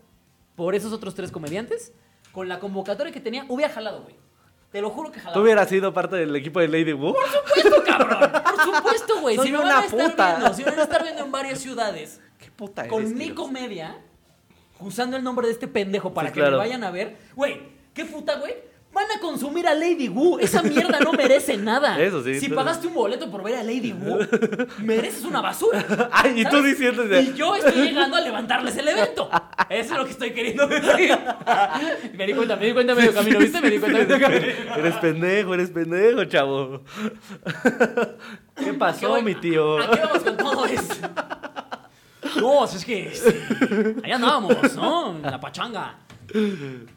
por 0.56 0.74
esos 0.74 0.92
otros 0.92 1.14
tres 1.14 1.30
comediantes. 1.30 1.92
Con 2.32 2.48
la 2.48 2.58
convocatoria 2.58 3.12
que 3.12 3.20
tenía, 3.20 3.46
hubiera 3.48 3.72
jalado, 3.72 4.02
güey. 4.02 4.14
Te 4.72 4.80
lo 4.82 4.90
juro 4.90 5.10
que 5.10 5.20
jalaba. 5.20 5.34
¿Tú 5.34 5.40
hubieras 5.40 5.68
sido 5.68 5.92
parte 5.94 6.16
del 6.16 6.34
equipo 6.36 6.60
de 6.60 6.68
Lady 6.68 6.92
Wu? 6.92 7.14
Por 7.14 7.24
supuesto, 7.28 7.84
cabrón. 7.86 8.30
Por 8.42 8.74
supuesto, 8.74 9.20
güey. 9.20 9.36
Soy 9.36 9.46
Si 9.46 9.52
me 9.52 9.58
van 9.58 9.66
una 9.68 9.78
a 9.78 9.84
estar 9.84 10.10
puta. 10.10 10.36
viendo, 10.36 10.54
si 10.54 10.64
me 10.64 10.70
van 10.70 10.80
a 10.80 10.82
estar 10.82 11.02
viendo 11.02 11.24
en 11.24 11.32
varias 11.32 11.58
ciudades 11.60 12.20
¿Qué 12.38 12.50
puta 12.50 12.82
eres, 12.82 12.92
con 12.92 13.14
mi 13.16 13.30
comedia, 13.30 13.96
usando 14.80 15.16
el 15.16 15.22
nombre 15.24 15.46
de 15.46 15.52
este 15.54 15.68
pendejo 15.68 16.12
para 16.12 16.28
Sí, 16.28 16.34
que 16.34 16.40
claro. 16.40 16.52
me 16.52 16.58
vayan 16.58 16.84
a 16.84 16.90
ver. 16.90 17.16
Güey, 17.34 17.60
¿qué 17.94 18.04
puta, 18.04 18.36
güey? 18.38 18.54
Van 18.96 19.12
a 19.14 19.20
consumir 19.20 19.68
a 19.68 19.74
Lady 19.74 20.08
Wu. 20.08 20.38
Esa 20.38 20.62
mierda 20.62 20.98
no 21.00 21.12
merece 21.12 21.58
nada. 21.58 22.00
Eso 22.02 22.24
sí, 22.24 22.40
Si 22.40 22.48
pagaste 22.48 22.86
un 22.86 22.94
boleto 22.94 23.30
por 23.30 23.42
ver 23.42 23.56
a 23.56 23.62
Lady 23.62 23.92
Wu, 23.92 24.20
mereces 24.78 25.22
una 25.26 25.42
basura. 25.42 25.84
Ay, 26.12 26.40
y 26.40 26.44
tú 26.46 26.62
diciendo 26.62 27.04
Y 27.20 27.34
yo 27.34 27.54
estoy 27.54 27.74
llegando 27.74 28.16
a 28.16 28.22
levantarles 28.22 28.74
el 28.78 28.88
evento. 28.88 29.28
Eso 29.68 29.92
es 29.92 29.98
lo 29.98 30.04
que 30.06 30.12
estoy 30.12 30.30
queriendo 30.30 30.66
decir. 30.66 31.14
me 32.16 32.26
di 32.26 32.32
cuenta, 32.32 32.56
me 32.56 32.64
di 32.64 32.72
cuenta 32.72 32.94
medio 32.94 33.12
camino, 33.12 33.38
¿viste? 33.38 33.60
Me 33.60 33.68
di 33.68 33.78
cuenta 33.78 33.98
medio 33.98 34.18
camino. 34.18 34.46
Eres 34.78 34.94
pendejo, 34.94 35.52
eres 35.52 35.70
pendejo, 35.70 36.24
chavo. 36.24 36.80
¿Qué 37.44 38.62
¿A 38.62 38.64
qué 38.64 38.72
pasó, 38.72 39.20
mi 39.20 39.34
tío? 39.34 39.78
¿A 39.78 39.90
qué 39.90 40.00
vamos 40.00 40.22
con 40.22 40.36
todo 40.38 40.64
esto? 40.64 40.94
No, 42.40 42.64
es 42.64 42.82
que 42.82 43.08
este, 43.08 43.96
ahí 44.02 44.12
andábamos, 44.12 44.74
¿no? 44.74 45.18
La 45.22 45.38
pachanga. 45.38 45.98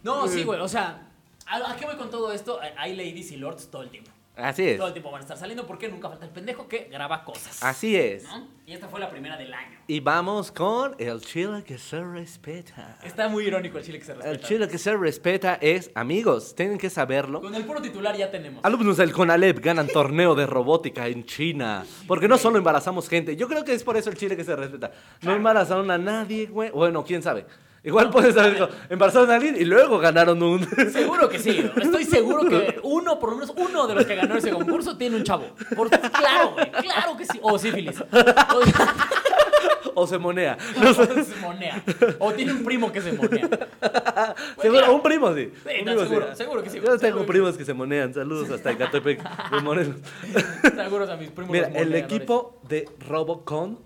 No, 0.01 0.29
sí, 0.29 0.43
güey, 0.43 0.61
o 0.61 0.67
sea, 0.69 1.08
¿a, 1.49 1.75
qué 1.75 1.85
voy 1.85 1.95
con 1.95 2.09
todo 2.09 2.31
esto? 2.31 2.59
Hay 2.77 2.95
ladies 2.95 3.31
y 3.31 3.37
lords 3.37 3.69
todo 3.69 3.83
el 3.83 3.89
tiempo. 3.89 4.11
Así 4.41 4.65
es. 4.65 4.77
Todo 4.77 4.87
el 4.87 4.93
tiempo 4.93 5.11
van 5.11 5.19
a 5.19 5.23
estar 5.23 5.37
saliendo 5.37 5.67
porque 5.67 5.89
nunca 5.89 6.07
falta 6.09 6.25
el 6.25 6.31
pendejo 6.31 6.67
que 6.67 6.85
graba 6.85 7.25
cosas. 7.25 7.61
Así 7.61 7.95
es. 7.97 8.23
¿no? 8.23 8.47
Y 8.65 8.73
esta 8.73 8.87
fue 8.87 8.99
la 8.99 9.09
primera 9.09 9.35
del 9.35 9.53
año. 9.53 9.79
Y 9.87 9.99
vamos 9.99 10.51
con 10.51 10.95
el 10.97 11.19
chile 11.19 11.63
que 11.65 11.77
se 11.77 12.01
respeta. 12.01 12.97
Está 13.03 13.27
muy 13.27 13.45
irónico 13.45 13.77
el 13.77 13.83
chile 13.83 13.99
que 13.99 14.05
se 14.05 14.13
respeta. 14.13 14.31
El 14.31 14.41
chile 14.41 14.67
que 14.69 14.77
se 14.77 14.95
respeta 14.95 15.55
es, 15.55 15.91
amigos, 15.93 16.55
tienen 16.55 16.77
que 16.77 16.89
saberlo. 16.89 17.41
Con 17.41 17.53
el 17.53 17.65
puro 17.65 17.81
titular 17.81 18.15
ya 18.15 18.31
tenemos. 18.31 18.63
Alumnos 18.63 18.97
del 18.97 19.11
CONALEP 19.11 19.59
ganan 19.59 19.87
torneo 19.87 20.35
de 20.35 20.45
robótica 20.45 21.07
en 21.07 21.25
China. 21.25 21.85
Porque 22.07 22.27
no 22.29 22.37
solo 22.37 22.57
embarazamos 22.57 23.09
gente. 23.09 23.35
Yo 23.35 23.47
creo 23.49 23.65
que 23.65 23.73
es 23.73 23.83
por 23.83 23.97
eso 23.97 24.09
el 24.09 24.15
chile 24.15 24.37
que 24.37 24.45
se 24.45 24.55
respeta. 24.55 24.91
No 25.21 25.33
embarazaron 25.33 25.91
a 25.91 25.97
nadie, 25.97 26.45
güey. 26.45 26.69
Bueno, 26.71 27.03
quién 27.03 27.21
sabe. 27.21 27.45
Igual 27.83 28.09
puedes 28.09 28.35
saber, 28.35 28.53
digo, 28.53 28.67
embarazaron 28.89 29.31
a 29.31 29.35
alguien 29.35 29.55
y 29.55 29.63
luego 29.63 29.99
ganaron 29.99 30.41
un... 30.43 30.67
Seguro 30.91 31.29
que 31.29 31.39
sí. 31.39 31.69
Estoy 31.81 32.03
seguro 32.03 32.47
que 32.49 32.79
uno, 32.83 33.19
por 33.19 33.29
lo 33.29 33.37
menos 33.37 33.53
uno 33.55 33.87
de 33.87 33.95
los 33.95 34.05
que 34.05 34.15
ganó 34.15 34.35
ese 34.35 34.51
concurso 34.51 34.97
tiene 34.97 35.15
un 35.15 35.23
chavo. 35.23 35.45
Por- 35.75 35.89
claro, 35.89 36.51
güey. 36.51 36.71
Claro 36.71 37.15
que 37.17 37.25
sí. 37.25 37.39
O 37.41 37.57
sífilis. 37.57 38.01
O, 38.01 40.01
o 40.01 40.07
se 40.07 40.17
monea. 40.17 40.57
o 40.77 40.93
se 40.93 41.35
monea. 41.41 41.83
O 42.19 42.31
tiene 42.33 42.53
un 42.53 42.63
primo 42.63 42.91
que 42.91 43.01
se 43.01 43.13
monea. 43.13 43.47
Pues 43.47 44.61
Seguro, 44.61 44.95
un 44.95 45.01
primo 45.01 45.33
sí. 45.33 45.51
Sí, 45.65 45.71
Un 45.79 45.85
no, 45.85 45.91
primo 45.93 46.01
seguro, 46.01 46.35
seguro 46.35 46.63
que 46.63 46.69
sí, 46.69 46.81
Yo 46.83 46.97
tengo 46.97 47.25
primos 47.25 47.57
que 47.57 47.65
se 47.65 47.73
monean. 47.73 48.13
Saludos 48.13 48.49
hasta 48.49 48.71
Ecatepec 48.71 49.21
de 49.51 49.61
Morelos. 49.61 49.95
Seguros 50.75 51.09
a 51.09 51.15
mis 51.15 51.29
primos. 51.29 51.51
Mira, 51.51 51.69
los 51.69 51.77
el 51.77 51.95
equipo 51.95 52.59
de 52.67 52.89
Robocon. 53.07 53.79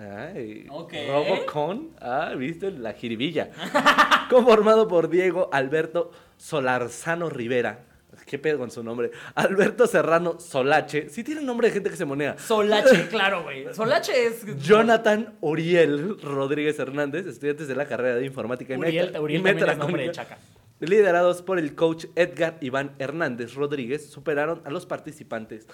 Ay, 0.00 0.66
Ok. 0.70 0.94
Robocon. 1.08 1.90
Ah, 2.00 2.32
viste 2.36 2.70
la 2.70 2.92
jiribilla. 2.94 3.50
Conformado 4.30 4.88
por 4.88 5.10
Diego 5.10 5.50
Alberto 5.52 6.10
Solarzano 6.36 7.28
Rivera. 7.28 7.84
¿Qué 8.26 8.38
pedo 8.38 8.58
con 8.58 8.70
su 8.70 8.82
nombre? 8.82 9.10
Alberto 9.34 9.86
Serrano 9.86 10.38
Solache. 10.40 11.08
Sí 11.10 11.22
tiene 11.24 11.42
nombre 11.42 11.68
de 11.68 11.74
gente 11.74 11.90
que 11.90 11.96
se 11.96 12.04
monea. 12.04 12.38
Solache, 12.38 13.08
claro, 13.10 13.42
güey. 13.42 13.66
Solache 13.74 14.26
es. 14.26 14.44
Jonathan 14.62 15.34
Uriel 15.40 16.16
Rodríguez 16.22 16.78
Hernández, 16.78 17.26
estudiantes 17.26 17.68
de 17.68 17.74
la 17.76 17.86
carrera 17.86 18.16
de 18.16 18.24
informática 18.26 18.74
y 18.74 18.78
Uriel, 18.78 19.06
meta- 19.06 19.20
Uriel 19.20 19.40
y 19.40 19.44
también 19.44 19.68
es 19.70 19.78
nombre 19.78 20.02
de 20.04 20.10
chaca. 20.12 20.38
liderados 20.80 21.42
por 21.42 21.58
el 21.58 21.74
coach 21.74 22.06
Edgar 22.16 22.56
Iván 22.60 22.92
Hernández 22.98 23.54
Rodríguez, 23.54 24.08
superaron 24.10 24.62
a 24.64 24.70
los 24.70 24.86
participantes. 24.86 25.66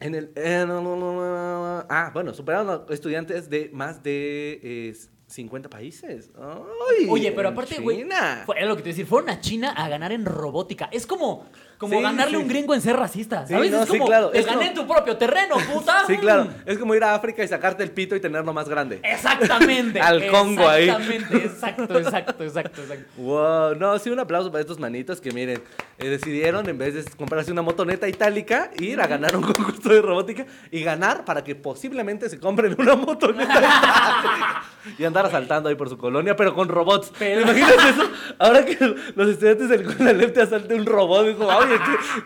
En 0.00 0.14
el, 0.14 0.32
en- 0.36 0.70
ah, 0.70 2.10
bueno, 2.12 2.34
superaron 2.34 2.68
a 2.88 2.92
estudiantes 2.92 3.48
de 3.48 3.70
más 3.72 4.02
de 4.02 4.60
eh, 4.62 4.94
50 5.28 5.68
países. 5.70 6.30
Ay, 6.38 7.06
Oye, 7.08 7.32
pero 7.32 7.48
aparte, 7.48 7.80
güey. 7.80 8.00
Era 8.02 8.44
lo 8.66 8.76
que 8.76 8.82
te 8.82 8.88
iba 8.90 8.94
a 8.94 8.96
decir. 8.96 9.06
Fueron 9.06 9.30
a 9.30 9.40
China 9.40 9.72
a 9.72 9.88
ganar 9.88 10.12
en 10.12 10.24
robótica. 10.26 10.88
Es 10.92 11.06
como, 11.06 11.46
como 11.78 11.96
Sí, 11.96 12.02
ganarle 12.02 12.36
a 12.36 12.38
sí. 12.38 12.44
un 12.44 12.48
gringo 12.48 12.74
en 12.74 12.80
ser 12.80 12.96
racista. 12.96 13.46
¿Sabes? 13.46 13.70
no, 13.70 13.82
es 13.82 13.88
como, 13.88 14.06
claro, 14.06 14.30
te 14.30 14.38
es 14.38 14.46
gané 14.46 14.58
como- 14.58 14.68
en 14.68 14.74
tu 14.74 14.86
propio 14.86 15.16
terreno, 15.16 15.56
puta. 15.72 16.04
Sí, 16.06 16.16
claro. 16.18 16.44
Mm. 16.44 16.50
Es 16.66 16.78
como 16.78 16.94
ir 16.94 17.04
a 17.04 17.14
África 17.14 17.42
y 17.44 17.48
sacarte 17.48 17.82
el 17.82 17.90
pito 17.90 18.16
y 18.16 18.20
tenerlo 18.20 18.52
más 18.52 18.68
grande. 18.68 19.00
Exactamente. 19.02 20.00
Al 20.00 20.26
Congo 20.28 20.68
ahí. 20.68 20.84
Exactamente, 20.88 21.36
exacto, 21.46 21.98
exacto, 21.98 22.44
exacto, 22.44 22.82
exacto. 22.82 23.04
Wow, 23.18 23.74
no, 23.76 23.98
sí, 23.98 24.10
un 24.10 24.20
aplauso 24.20 24.50
para 24.50 24.60
estos 24.62 24.78
manitos 24.78 25.20
que 25.20 25.30
miren, 25.32 25.62
eh, 25.98 26.08
decidieron 26.08 26.68
en 26.68 26.78
vez 26.78 26.94
de 26.94 27.04
comprarse 27.16 27.52
una 27.52 27.62
motoneta 27.62 28.08
itálica, 28.08 28.70
ir 28.78 29.00
a 29.00 29.06
ganar 29.06 29.36
un 29.36 29.42
concurso 29.42 29.88
de 29.88 30.00
robótica 30.02 30.46
y 30.70 30.82
ganar 30.82 31.24
para 31.24 31.42
que 31.44 31.54
posiblemente 31.54 32.28
se 32.28 32.38
compren 32.38 32.74
una 32.78 32.94
motoneta 32.96 33.44
itálica 33.54 34.62
y 34.98 35.04
andar 35.04 35.26
asaltando 35.26 35.68
ahí 35.68 35.74
por 35.74 35.88
su 35.88 35.98
colonia, 35.98 36.36
pero 36.36 36.54
con 36.54 36.68
robots. 36.68 37.12
Pero- 37.18 37.44
¿Te 37.44 37.58
imaginas 37.58 37.84
eso? 37.94 38.10
Ahora 38.38 38.64
que 38.64 38.76
los 39.14 39.28
estudiantes 39.28 39.68
del 39.68 39.84
CONALEP 39.84 40.32
te 40.34 40.42
asalte 40.42 40.74
un 40.74 40.86
robot, 40.86 41.26
dijo, 41.26 41.50
oye, 41.66 41.78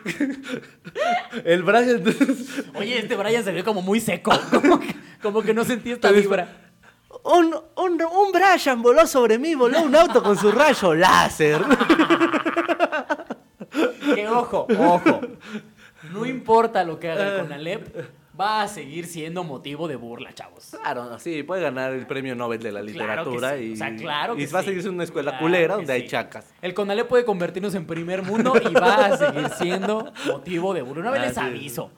¿qué? 0.05 1.43
el 1.45 1.63
Brian, 1.63 2.03
Oye, 2.75 2.99
este 2.99 3.17
Brian 3.17 3.45
se 3.45 3.53
ve 3.53 3.65
como 3.65 3.83
muy 3.83 4.01
seco. 4.01 4.33
Como 4.51 4.79
que, 4.81 4.95
como 5.23 5.43
que 5.43 5.53
no 5.55 5.65
sentí 5.65 5.91
esta 5.93 6.11
vibra. 6.11 6.49
un, 7.25 7.55
un, 7.77 8.03
un 8.03 8.33
Brian 8.33 8.83
voló 8.83 9.07
sobre 9.07 9.39
mí, 9.39 9.55
voló 9.55 9.83
un 9.83 9.95
auto 9.95 10.23
con 10.23 10.37
su 10.39 10.51
rayo 10.53 10.95
láser. 10.95 11.61
Que 14.15 14.29
ojo, 14.29 14.67
ojo. 14.79 15.21
No 16.13 16.25
importa 16.27 16.83
lo 16.85 16.99
que 16.99 17.11
haga 17.11 17.35
el 17.37 17.41
Conalep, 17.43 17.97
va 18.41 18.63
a 18.63 18.69
seguir 18.69 19.07
siendo 19.07 19.45
motivo 19.45 19.87
de 19.87 19.97
burla, 19.97 20.33
chavos. 20.33 20.77
Claro, 20.81 21.19
sí, 21.19 21.43
puede 21.43 21.63
ganar 21.63 21.93
el 21.93 22.07
premio 22.07 22.35
Nobel 22.35 22.63
de 22.63 22.73
la 22.73 22.81
Claro 22.81 22.87
literatura 22.87 23.57
sí, 23.57 23.65
y, 23.65 23.73
o 23.75 23.77
sea, 23.77 23.95
claro 23.97 24.39
y 24.39 24.47
va 24.47 24.61
a 24.61 24.63
seguir 24.63 24.81
siendo 24.81 24.95
una 24.95 25.05
escuela 25.05 25.33
Claro 25.33 25.43
culera 25.43 25.77
donde 25.77 25.93
hay 25.93 26.07
chacas. 26.07 26.47
El 26.63 26.73
Conalep 26.73 27.07
puede 27.07 27.25
convertirnos 27.25 27.75
en 27.75 27.87
primer 27.87 28.23
mundo 28.23 28.55
y 28.57 28.73
va 28.73 29.07
a 29.07 29.17
seguir 29.17 29.49
siendo 29.51 30.13
motivo 30.27 30.73
de 30.73 30.83
burla. 30.83 31.03
Una 31.03 31.11
vez 31.11 31.37
les 31.37 31.37
es. 31.37 31.91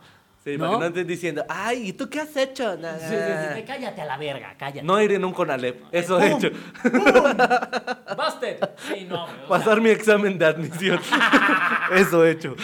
Sí, 0.44 0.56
¿no? 0.58 0.64
para 0.64 0.72
que 0.72 0.80
no 0.80 0.86
estén 0.86 1.06
diciendo, 1.06 1.44
ay, 1.48 1.88
¿y 1.88 1.92
tú 1.92 2.08
qué 2.10 2.20
has 2.20 2.36
hecho? 2.36 2.76
Nah. 2.76 2.98
Sí, 2.98 3.06
sí, 3.14 3.54
sí, 3.56 3.62
cállate 3.64 4.00
a 4.02 4.04
la 4.06 4.16
verga, 4.16 4.54
cállate. 4.58 4.82
No 4.82 5.00
ir 5.00 5.12
en 5.12 5.24
un 5.24 5.32
Conalep, 5.32 5.82
eso 5.92 6.20
he 6.20 6.30
¡Pum! 6.30 6.38
hecho. 6.38 6.50
¡Pum! 6.82 8.16
¡Busted! 8.16 8.56
Sí, 8.88 9.06
no, 9.08 9.24
güey, 9.26 9.36
o 9.36 9.38
sea, 9.38 9.48
Pasar 9.48 9.80
mi 9.80 9.90
examen 9.90 10.36
de 10.38 10.46
admisión. 10.46 11.00
eso 11.92 12.24
he 12.26 12.32
hecho. 12.32 12.56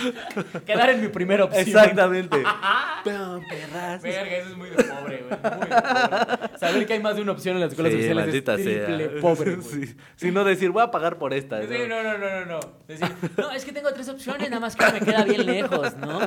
quedar 0.67 0.91
en 0.91 1.03
mi 1.03 1.09
primera 1.09 1.45
opción. 1.45 1.67
Exactamente. 1.67 2.43
Pero, 3.05 3.41
perras. 3.49 4.03
Verga, 4.03 4.37
eso 4.37 4.49
es 4.51 4.57
muy 4.57 4.71
de 4.71 4.77
pobre, 4.83 5.25
güey. 5.29 5.41
Muy 5.59 5.69
de 5.69 5.83
pobre. 5.83 6.59
Saber 6.59 6.87
que 6.87 6.93
hay 6.95 7.01
más 7.01 7.17
de 7.17 7.23
una 7.23 7.33
opción 7.33 7.57
en 7.57 7.61
las 7.63 7.73
escuelas 7.73 7.95
maldita 8.15 8.55
es 8.55 8.65
triple 8.65 9.09
sea. 9.11 9.21
pobre, 9.21 9.55
güey. 9.57 9.95
Si 10.17 10.31
no 10.31 10.45
decir, 10.45 10.71
voy 10.71 10.83
a 10.83 10.91
pagar 10.91 11.17
por 11.19 11.33
esta. 11.33 11.63
Sí, 11.63 11.69
no, 11.89 12.03
no, 12.03 12.19
no, 12.19 12.19
no, 12.19 12.45
no. 12.45 12.61
Decir, 12.87 13.09
no, 13.37 13.53
es 13.53 13.65
que 13.65 13.73
tengo 13.73 13.93
tres 13.93 14.09
opciones, 14.09 14.51
nada 14.51 14.61
más 14.61 14.77
que 14.77 14.93
me 14.93 15.01
queda 15.01 15.25
bien 15.25 15.47
lejos, 15.47 15.97
¿no? 15.97 16.19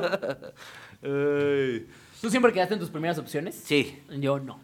Ay. 1.02 1.86
¿Tú 2.20 2.30
siempre 2.30 2.52
quedaste 2.52 2.74
en 2.74 2.80
tus 2.80 2.90
primeras 2.90 3.18
opciones? 3.18 3.54
Sí. 3.54 4.02
Yo 4.18 4.38
no. 4.38 4.60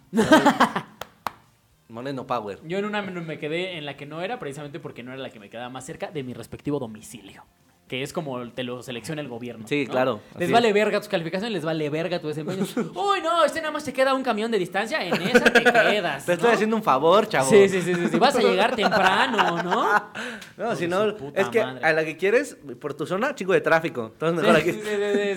Moreno 1.88 2.26
Power. 2.26 2.61
Yo 2.64 2.78
en 2.78 2.85
una 2.85 3.02
me 3.02 3.11
me 3.21 3.38
quedé 3.38 3.78
en 3.78 3.87
la 3.87 3.97
que 3.97 4.07
no 4.07 4.21
era, 4.21 4.38
precisamente 4.38 4.78
porque 4.78 5.02
no 5.02 5.12
era 5.12 5.21
la 5.23 5.30
que 5.30 5.40
me 5.40 5.50
quedaba 5.50 5.68
más 5.71 5.85
cerca 5.85 6.11
de 6.11 6.23
mi 6.23 6.35
respectivo 6.35 6.78
domicilio. 6.78 7.45
Que 7.88 8.02
es 8.02 8.12
como 8.12 8.47
te 8.50 8.64
lo 8.64 8.83
selecciona 8.83 9.23
el 9.23 9.28
gobierno. 9.28 9.66
Sí, 9.66 9.87
¿no? 9.87 9.92
claro, 9.92 10.21
Les 10.38 10.50
vale 10.50 10.73
verga 10.75 10.99
tus 11.00 11.09
calificaciones, 11.09 11.52
les 11.54 11.64
vale 11.64 11.88
verga 11.88 12.21
tu 12.21 12.28
desempeño. 12.28 12.64
Uy, 12.95 13.23
no, 13.23 13.45
este 13.45 13.61
nada 13.61 13.73
más 13.73 13.83
te 13.83 13.95
queda 13.95 14.12
un 14.12 14.23
camión 14.23 14.50
de 14.50 14.59
distancia, 14.59 15.02
en 15.02 15.14
esa 15.23 15.45
te 15.45 15.64
quedas. 15.73 16.26
Te 16.26 16.35
estoy 16.35 16.50
haciendo 16.52 16.76
un 16.76 16.83
favor, 16.83 17.26
chavo. 17.26 17.49
Sí, 17.49 17.66
sí, 17.68 17.80
sí, 17.80 17.95
sí, 17.95 18.09
sí. 18.11 18.18
Vas 18.18 18.37
a 18.37 18.40
llegar 18.40 18.76
temprano, 18.76 19.62
¿no? 19.62 19.88
No, 20.59 20.75
si 20.75 20.88
no, 20.88 21.09
es 21.35 21.49
que 21.50 21.62
madre. 21.64 21.85
a 21.85 21.92
la 21.92 22.04
que 22.04 22.16
quieres, 22.16 22.57
por 22.80 22.92
tu 22.92 23.07
zona, 23.07 23.35
chico 23.35 23.52
de 23.52 23.61
tráfico. 23.61 24.11
Entonces 24.12 24.45
mejor 24.45 24.61
sí, 24.61 24.71
aquí. 24.71 24.80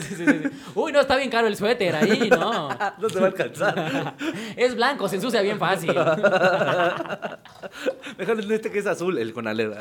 sí, 0.01 0.15
sí, 0.15 0.25
sí. 0.25 0.50
Uy, 0.74 0.91
no, 0.91 1.00
está 1.00 1.15
bien 1.15 1.29
caro 1.29 1.46
el 1.48 1.55
suéter 1.55 1.96
ahí, 1.96 2.27
¿no? 2.29 2.70
No 2.70 3.08
te 3.08 3.20
va 3.20 3.27
a 3.27 3.29
alcanzar. 3.29 4.15
Es 4.55 4.75
blanco, 4.75 5.08
se 5.08 5.17
ensucia 5.17 5.41
bien 5.41 5.60
fácil. 5.60 5.93
Mejor 8.17 8.39
este 8.51 8.72
que 8.72 8.79
es 8.79 8.88
azul, 8.88 9.17
el 9.20 9.31
con 9.31 9.48
alera. 9.48 9.79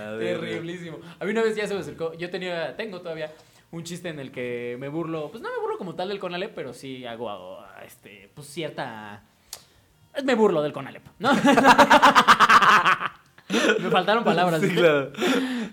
La. 0.00 0.18
Terriblísimo. 0.18 0.98
A 1.18 1.24
mí 1.24 1.30
una 1.30 1.42
vez 1.42 1.56
ya 1.56 1.66
se 1.66 1.74
me 1.74 1.80
acercó, 1.80 2.14
yo 2.14 2.30
tenía, 2.30 2.76
tengo 2.76 3.00
todavía 3.00 3.30
un 3.72 3.84
chiste 3.84 4.08
en 4.08 4.18
el 4.18 4.32
que 4.32 4.76
me 4.80 4.88
burlo, 4.88 5.30
pues 5.30 5.42
no 5.42 5.50
me 5.50 5.58
burlo 5.60 5.78
como 5.78 5.94
tal 5.94 6.08
del 6.08 6.18
Conalep, 6.18 6.52
pero 6.54 6.72
sí 6.72 7.06
hago, 7.06 7.30
hago, 7.30 7.64
este, 7.84 8.30
pues 8.34 8.48
cierta... 8.48 9.22
Me 10.24 10.34
burlo 10.34 10.60
del 10.60 10.72
Conalep, 10.72 11.04
¿no? 11.20 11.32
me 13.50 13.90
faltaron 13.90 14.24
palabras. 14.24 14.60
Sí, 14.60 14.70
claro. 14.70 15.12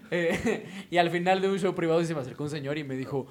Eh, 0.09 0.87
y 0.89 0.97
al 0.99 1.09
final 1.09 1.41
de 1.41 1.49
un 1.49 1.59
show 1.59 1.75
privado 1.75 2.01
se 2.01 2.15
me 2.15 2.21
acercó 2.21 2.45
un 2.45 2.49
señor 2.49 2.77
y 2.77 2.85
me 2.85 2.95
dijo, 2.95 3.27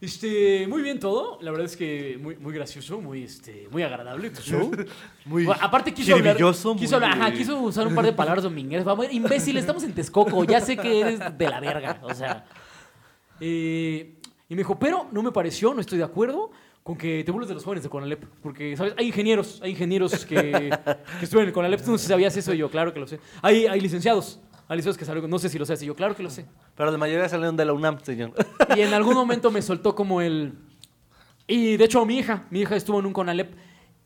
este, 0.00 0.66
muy 0.68 0.82
bien 0.82 1.00
todo, 1.00 1.38
la 1.40 1.50
verdad 1.50 1.66
es 1.66 1.76
que 1.76 2.18
muy, 2.20 2.36
muy 2.36 2.52
gracioso, 2.52 3.00
muy, 3.00 3.22
este, 3.24 3.66
muy 3.70 3.82
agradable 3.82 4.30
tu 4.30 4.42
show. 4.42 4.70
Muy 5.24 5.44
Bueno, 5.44 5.60
aparte 5.62 5.92
quiso 5.92 6.14
hablar, 6.14 6.38
muy- 6.40 6.76
quiso, 6.78 6.96
hablar- 6.96 7.12
ajá, 7.12 7.32
quiso 7.32 7.58
usar 7.60 7.86
un 7.86 7.94
par 7.96 8.04
de 8.04 8.12
palabras 8.12 8.44
domingueras. 8.44 8.84
Vamos, 8.84 9.06
imbécil, 9.10 9.56
estamos 9.56 9.82
en 9.82 9.92
Texcoco, 9.92 10.44
ya 10.44 10.60
sé 10.60 10.76
que 10.76 11.00
eres 11.00 11.18
de 11.36 11.48
la 11.48 11.58
verga, 11.60 11.98
o 12.02 12.14
sea. 12.14 12.44
Eh, 13.40 14.14
y 14.48 14.54
me 14.54 14.58
dijo, 14.58 14.78
pero 14.78 15.08
no 15.12 15.22
me 15.22 15.32
pareció, 15.32 15.74
no 15.74 15.80
estoy 15.80 15.98
de 15.98 16.04
acuerdo 16.04 16.50
con 16.82 16.96
que 16.96 17.24
te 17.24 17.32
burles 17.32 17.48
de 17.48 17.54
los 17.54 17.64
jóvenes 17.64 17.82
de 17.82 17.90
Conalep, 17.90 18.24
porque, 18.40 18.76
¿sabes? 18.76 18.94
Hay 18.96 19.06
ingenieros, 19.08 19.60
hay 19.60 19.72
ingenieros 19.72 20.24
que, 20.24 20.36
que 21.18 21.24
estudian 21.24 21.42
en 21.42 21.48
el 21.48 21.52
Conalep, 21.52 21.82
tú 21.84 21.90
no 21.90 21.98
sabías 21.98 22.36
eso, 22.36 22.54
y 22.54 22.58
yo, 22.58 22.70
claro 22.70 22.94
que 22.94 23.00
lo 23.00 23.08
sé. 23.08 23.18
Hay, 23.42 23.66
hay 23.66 23.80
licenciados, 23.80 24.38
hay 24.68 24.76
licenciados 24.76 24.98
que 24.98 25.04
salieron, 25.04 25.30
no 25.30 25.38
sé 25.38 25.48
si 25.48 25.58
lo 25.58 25.64
sé, 25.66 25.74
y 25.80 25.86
yo, 25.86 25.94
claro 25.94 26.14
que 26.16 26.22
lo 26.22 26.30
sé. 26.30 26.46
Pero 26.74 26.90
la 26.90 26.98
mayoría 26.98 27.28
salieron 27.28 27.56
de 27.56 27.64
la 27.64 27.72
UNAM, 27.72 27.98
señor. 28.02 28.32
Y 28.76 28.80
en 28.80 28.92
algún 28.94 29.14
momento 29.14 29.50
me 29.50 29.62
soltó 29.62 29.94
como 29.94 30.20
el... 30.20 30.54
Y 31.46 31.76
de 31.76 31.84
hecho 31.84 32.04
mi 32.04 32.18
hija, 32.18 32.42
mi 32.50 32.60
hija 32.62 32.74
estuvo 32.74 32.98
en 32.98 33.06
un 33.06 33.12
Conalep 33.12 33.54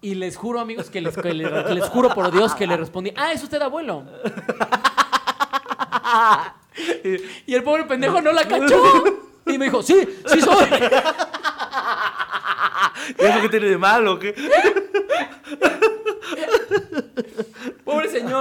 y 0.02 0.14
les 0.14 0.36
juro 0.36 0.60
amigos 0.60 0.90
que 0.90 1.00
les, 1.00 1.16
que 1.16 1.32
le- 1.34 1.64
que 1.64 1.74
les 1.74 1.84
juro 1.88 2.10
por 2.14 2.30
Dios 2.30 2.54
que 2.54 2.66
le 2.66 2.76
respondí, 2.76 3.12
ah, 3.16 3.32
es 3.32 3.42
usted 3.42 3.60
abuelo. 3.62 4.04
Y 7.46 7.54
el 7.54 7.62
pobre 7.62 7.84
pendejo 7.84 8.20
no 8.20 8.32
la 8.32 8.44
cachó. 8.46 8.82
Y 9.46 9.56
me 9.58 9.64
dijo, 9.66 9.82
sí, 9.82 9.96
sí 10.26 10.40
soy. 10.40 10.66
¿Y 13.18 13.24
eso 13.24 13.40
qué 13.40 13.48
tiene 13.48 13.66
de 13.68 13.78
malo? 13.78 14.18
¿Qué? 14.18 14.34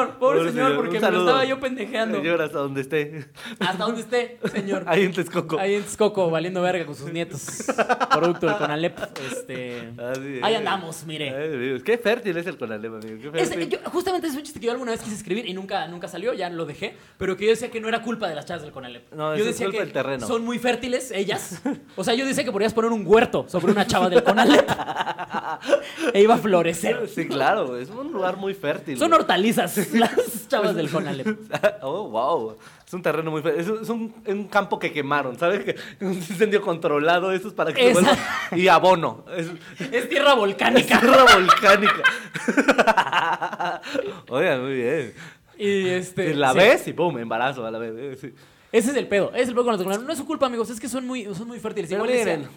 Pobre 0.08 0.10
señor, 0.10 0.18
pobre, 0.18 0.39
Pobre 0.39 0.51
señor, 0.51 0.68
señor, 0.70 0.75
porque 0.84 1.00
me 1.00 1.12
lo 1.12 1.20
estaba 1.20 1.46
yo 1.46 1.60
pendejeando. 1.60 2.18
Señor, 2.18 2.41
hasta 2.41 2.60
donde 2.60 2.82
esté. 2.82 3.25
Hasta 3.60 3.84
donde 3.84 4.01
esté, 4.01 4.39
señor. 4.53 4.84
Ahí 4.88 5.03
en 5.03 5.13
Texcoco. 5.13 5.60
Ahí 5.60 5.75
en 5.75 5.84
Texcoco, 5.84 6.29
valiendo 6.29 6.62
verga 6.62 6.86
con 6.86 6.96
sus 6.96 7.12
nietos. 7.12 7.65
Producto 8.12 8.48
del 8.48 8.56
Conalep. 8.58 8.98
Este... 9.32 9.89
Así 9.98 10.38
es. 10.38 10.44
Ahí 10.44 10.56
andamos, 10.56 11.06
mire. 11.06 11.29
Ay, 11.36 11.82
Qué 11.84 11.98
fértil 11.98 12.38
es 12.38 12.48
el 12.48 12.58
Conalep, 12.58 12.94
amigo. 12.94 13.32
Qué 13.32 13.41
Es- 13.41 13.70
yo- 13.70 13.79
justamente 13.86 14.27
es 14.27 14.36
un 14.36 14.44
chiste 14.44 14.60
que 14.60 14.65
yo 14.68 14.72
alguna 14.72 14.91
vez 14.91 15.01
quise 15.01 15.15
escribir 15.15 15.48
y 15.48 15.53
nunca, 15.53 15.88
nunca 15.88 16.08
salió, 16.08 16.34
ya 16.34 16.50
lo 16.50 16.65
dejé, 16.65 16.96
pero 17.18 17.36
que 17.38 17.46
yo 17.46 17.51
decía 17.51 17.70
que 17.70 17.79
no 17.82 17.88
era 17.88 18.01
culpa 18.01 18.27
de 18.27 18.36
las 18.36 18.46
chavas 18.46 18.63
del 18.63 18.72
Conalep. 18.72 19.12
No, 19.13 19.36
yo 19.36 19.41
eso 19.41 19.50
es 19.50 19.56
decía 19.56 19.65
culpa 19.68 19.79
que 19.79 19.84
del 19.86 19.94
terreno. 19.94 20.27
son 20.27 20.44
muy 20.46 20.60
fértiles 20.60 21.12
ellas. 21.12 21.62
O 21.96 22.03
sea, 22.03 22.13
yo 22.13 22.25
decía 22.25 22.44
que 22.44 22.51
podrías 22.51 22.74
poner 22.74 22.91
un 22.91 23.03
huerto 23.06 23.46
sobre 23.48 23.72
una 23.72 23.86
chava 23.88 24.10
del 24.10 24.24
Conalep 24.24 24.70
e 26.13 26.22
iba 26.22 26.36
a 26.36 26.38
florecer. 26.38 27.08
Sí, 27.08 27.27
claro, 27.27 27.77
es 27.77 27.89
un 27.89 28.12
lugar 28.12 28.38
muy 28.38 28.53
fértil. 28.53 28.98
Son 28.98 29.12
hortalizas 29.13 29.77
las 29.93 30.12
chavas 30.48 30.75
del 30.75 30.89
Conalep. 30.89 31.27
Oh, 31.81 32.10
wow. 32.10 32.58
Es 32.86 32.93
un 32.93 33.01
terreno 33.01 33.31
muy. 33.31 33.41
Es 33.55 33.67
un, 33.67 33.81
es 33.81 33.89
un- 33.89 34.13
un 34.25 34.43
campo 34.48 34.77
que 34.79 34.91
quemaron, 34.91 35.38
¿sabes? 35.39 35.63
Que 35.63 35.75
un 36.05 36.13
incendio 36.13 36.62
controlado, 36.62 37.31
eso 37.31 37.48
es 37.48 37.53
para 37.53 37.72
que 37.74 37.81
se 37.81 37.89
Esa- 37.91 38.01
vuelva. 38.01 38.17
Y 38.58 38.67
abono. 38.67 39.24
Es, 39.36 39.50
Es 39.91 40.10
tierra 40.10 40.34
volcánica. 40.36 41.00
tierra 41.00 41.24
volcánica. 41.34 42.03
Oigan, 44.29 44.62
muy 44.63 44.74
bien. 44.75 45.13
Y 45.58 45.88
este. 45.89 46.34
la 46.34 46.51
sí. 46.53 46.58
ves 46.58 46.88
y 46.88 46.93
pum, 46.93 47.17
embarazo 47.17 47.65
a 47.65 47.72
la 47.72 47.79
vez. 47.79 47.93
eh, 47.98 48.17
sí. 48.19 48.34
Ese 48.72 48.91
es 48.91 48.98
el 48.98 49.08
pedo. 49.08 49.29
Ese 49.34 49.43
es 49.43 49.48
el 49.50 49.53
pedo 49.55 49.63
con 49.65 49.74
los 49.74 49.81
Conalep. 49.84 50.05
No 50.05 50.12
es 50.12 50.17
su 50.17 50.25
culpa, 50.25 50.46
amigos. 50.46 50.69
Es 50.69 50.79
que 50.79 50.88
son 50.89 51.05
muy, 51.05 51.25
son 51.36 51.48
muy 51.48 51.60
fértiles. 51.60 51.89
Pero 51.89 52.03
Igual 52.05 52.17
decía, 52.17 52.38
miren. 52.38 52.51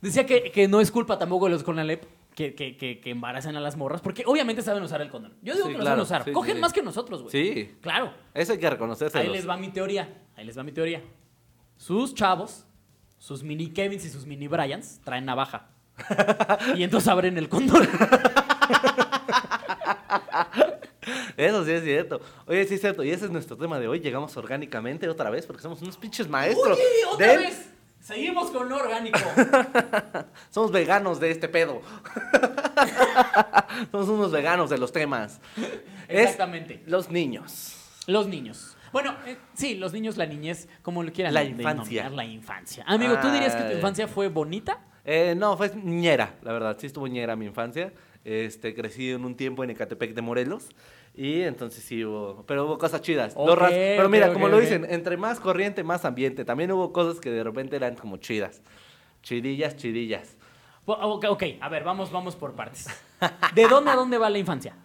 decía 0.00 0.26
que, 0.26 0.50
que 0.50 0.68
no 0.68 0.80
es 0.80 0.90
culpa 0.90 1.18
tampoco 1.18 1.46
de 1.46 1.52
los 1.52 1.62
Conalep 1.62 2.04
que, 2.34 2.54
que, 2.54 2.76
que, 2.76 3.00
que 3.00 3.10
embarazan 3.10 3.56
a 3.56 3.60
las 3.60 3.76
morras. 3.76 4.00
Porque 4.00 4.24
obviamente 4.26 4.60
saben 4.62 4.82
usar 4.82 5.00
el 5.00 5.10
condón. 5.10 5.34
Yo 5.42 5.54
digo 5.54 5.66
Sí, 5.66 5.72
que 5.72 5.78
lo 5.78 5.84
claro. 5.84 6.04
saben 6.04 6.20
usar. 6.20 6.24
Sí, 6.24 6.32
Cogen 6.32 6.54
sí, 6.56 6.60
más 6.60 6.72
que 6.72 6.82
nosotros, 6.82 7.22
güey. 7.22 7.30
Sí, 7.32 7.74
Claro. 7.80 8.12
eso 8.34 8.52
hay 8.52 8.58
que 8.58 8.68
reconocérselo. 8.70 9.22
Ahí 9.24 9.30
les 9.30 9.48
va 9.48 9.56
mi 9.56 9.68
teoría. 9.68 10.22
Ahí 10.36 10.44
les 10.44 10.58
va 10.58 10.62
mi 10.62 10.72
teoría. 10.72 11.02
Sus 11.76 12.14
chavos, 12.14 12.66
sus 13.18 13.42
mini 13.42 13.70
Kevins 13.70 14.04
y 14.04 14.10
sus 14.10 14.26
mini 14.26 14.48
Bryans 14.48 15.00
traen 15.04 15.24
navaja. 15.24 15.68
y 16.76 16.82
entonces 16.82 17.08
abren 17.08 17.38
el 17.38 17.48
condón. 17.48 17.86
Eso 21.36 21.64
sí 21.64 21.72
es 21.72 21.84
cierto. 21.84 22.20
Oye, 22.46 22.64
sí 22.66 22.74
es 22.74 22.80
cierto. 22.80 23.04
Y 23.04 23.10
ese 23.10 23.26
es 23.26 23.30
nuestro 23.30 23.56
tema 23.56 23.78
de 23.78 23.88
hoy. 23.88 24.00
Llegamos 24.00 24.36
orgánicamente 24.36 25.08
otra 25.08 25.30
vez 25.30 25.46
porque 25.46 25.62
somos 25.62 25.82
unos 25.82 25.96
pinches 25.96 26.28
maestros. 26.28 26.78
Oye, 26.78 26.84
otra 27.12 27.26
del- 27.28 27.38
vez. 27.40 27.70
Seguimos 28.04 28.50
con 28.50 28.68
lo 28.68 28.76
orgánico. 28.76 29.18
Somos 30.50 30.70
veganos 30.72 31.20
de 31.20 31.30
este 31.30 31.48
pedo. 31.48 31.80
somos 33.90 34.08
unos 34.10 34.30
veganos 34.30 34.68
de 34.68 34.76
los 34.76 34.92
temas. 34.92 35.40
Es 36.06 36.24
Exactamente. 36.24 36.82
los 36.84 37.10
niños. 37.10 38.02
Los 38.06 38.26
niños. 38.26 38.76
Bueno, 38.92 39.16
eh, 39.24 39.38
sí, 39.54 39.76
los 39.76 39.94
niños, 39.94 40.18
la 40.18 40.26
niñez, 40.26 40.68
como 40.82 41.02
lo 41.02 41.10
quieran 41.14 41.32
La 41.32 41.44
infancia. 41.44 42.10
La 42.10 42.26
infancia. 42.26 42.84
Amigo, 42.86 43.18
¿tú 43.22 43.30
dirías 43.30 43.56
que 43.56 43.62
tu 43.62 43.72
infancia 43.72 44.06
fue 44.06 44.28
bonita? 44.28 44.80
Eh, 45.06 45.34
no, 45.34 45.56
fue 45.56 45.72
ñera, 45.74 46.34
la 46.42 46.52
verdad. 46.52 46.76
Sí 46.78 46.88
estuvo 46.88 47.06
ñera 47.06 47.36
mi 47.36 47.46
infancia. 47.46 47.90
Este, 48.24 48.74
crecí 48.74 49.10
en 49.10 49.24
un 49.24 49.36
tiempo 49.36 49.62
en 49.64 49.70
Ecatepec 49.70 50.14
de 50.14 50.22
Morelos. 50.22 50.68
Y 51.14 51.42
entonces 51.42 51.84
sí 51.84 52.04
hubo. 52.04 52.44
Pero 52.46 52.64
hubo 52.66 52.78
cosas 52.78 53.00
chidas. 53.02 53.34
Pero 53.36 54.08
mira, 54.08 54.32
como 54.32 54.48
lo 54.48 54.58
dicen, 54.58 54.86
entre 54.88 55.16
más 55.16 55.38
corriente, 55.40 55.84
más 55.84 56.04
ambiente. 56.04 56.44
También 56.44 56.72
hubo 56.72 56.92
cosas 56.92 57.20
que 57.20 57.30
de 57.30 57.44
repente 57.44 57.76
eran 57.76 57.94
como 57.96 58.16
chidas. 58.16 58.62
Chidillas, 59.22 59.76
chidillas. 59.76 60.36
Bu- 60.86 61.28
Ok, 61.30 61.42
a 61.60 61.68
ver, 61.68 61.84
vamos, 61.84 62.10
vamos 62.10 62.34
por 62.36 62.54
partes. 62.54 62.86
¿De 63.54 63.68
dónde 63.68 63.90
a 63.90 63.96
dónde 63.96 64.18
va 64.18 64.28
la 64.28 64.38
infancia? 64.38 64.76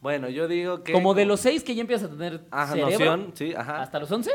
Bueno, 0.00 0.28
yo 0.28 0.48
digo 0.48 0.82
que. 0.82 0.92
Como 0.92 1.14
de 1.14 1.24
los 1.24 1.38
seis 1.40 1.62
que 1.62 1.74
ya 1.74 1.80
empiezas 1.82 2.10
a 2.10 2.12
tener 2.12 2.44
Ajá, 2.50 2.72
cerebro, 2.72 2.90
noción, 3.16 3.30
sí, 3.34 3.54
ajá. 3.56 3.80
hasta 3.82 4.00
los 4.00 4.10
11? 4.10 4.32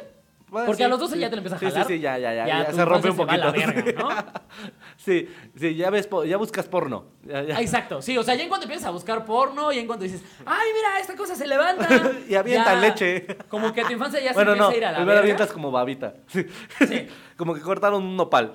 Porque 0.50 0.76
sí, 0.76 0.84
a 0.84 0.88
los 0.88 1.00
12 1.00 1.16
sí. 1.16 1.20
ya 1.20 1.30
te 1.30 1.36
lo 1.36 1.40
empiezas 1.42 1.58
a 1.58 1.60
Sí, 1.60 1.66
sí, 1.66 1.72
jalar. 1.72 1.88
sí, 1.88 2.00
ya, 2.00 2.18
ya, 2.18 2.34
ya, 2.34 2.48
ya 2.64 2.72
se 2.74 2.86
rompe 2.86 3.10
un 3.10 3.20
va 3.20 3.34
a 3.34 3.38
la 3.38 3.48
poquito. 3.52 3.68
verga, 3.74 4.02
¿no? 4.02 4.10
Sí, 4.98 5.28
sí, 5.60 5.76
ya 5.76 5.90
ves, 5.90 6.08
ya 6.26 6.38
buscas 6.38 6.68
porno. 6.68 7.06
Ya, 7.24 7.44
ya. 7.44 7.60
Exacto, 7.60 8.02
sí, 8.02 8.18
o 8.18 8.24
sea, 8.24 8.34
ya 8.36 8.44
en 8.44 8.50
cuanto 8.50 8.64
empiezas 8.66 8.88
a 8.88 8.92
buscar 8.92 9.26
porno, 9.26 9.72
y 9.74 9.80
en 9.80 9.88
cuanto 9.88 10.04
dices, 10.06 10.24
ay, 10.46 10.68
mira, 10.74 11.00
esta 11.02 11.16
cosa 11.16 11.36
se 11.36 11.48
levanta. 11.48 11.88
Y 12.30 12.36
avienta 12.36 12.74
ya- 12.76 12.80
leche. 12.80 13.28
Como 13.50 13.74
que 13.74 13.84
tu 13.84 13.92
infancia 13.92 14.22
ya 14.22 14.32
bueno, 14.34 14.52
se 14.54 14.58
empieza 14.58 14.70
no, 14.70 14.74
a 14.74 14.78
ir 14.78 14.86
a 14.86 14.92
la 15.00 15.06
verga. 15.06 15.22
avientas 15.22 15.52
como 15.52 15.70
babita. 15.72 16.14
Sí. 16.28 16.46
Sí. 16.88 17.08
como 17.36 17.54
que 17.54 17.62
cortaron 17.62 18.04
un 18.04 18.16
nopal. 18.16 18.54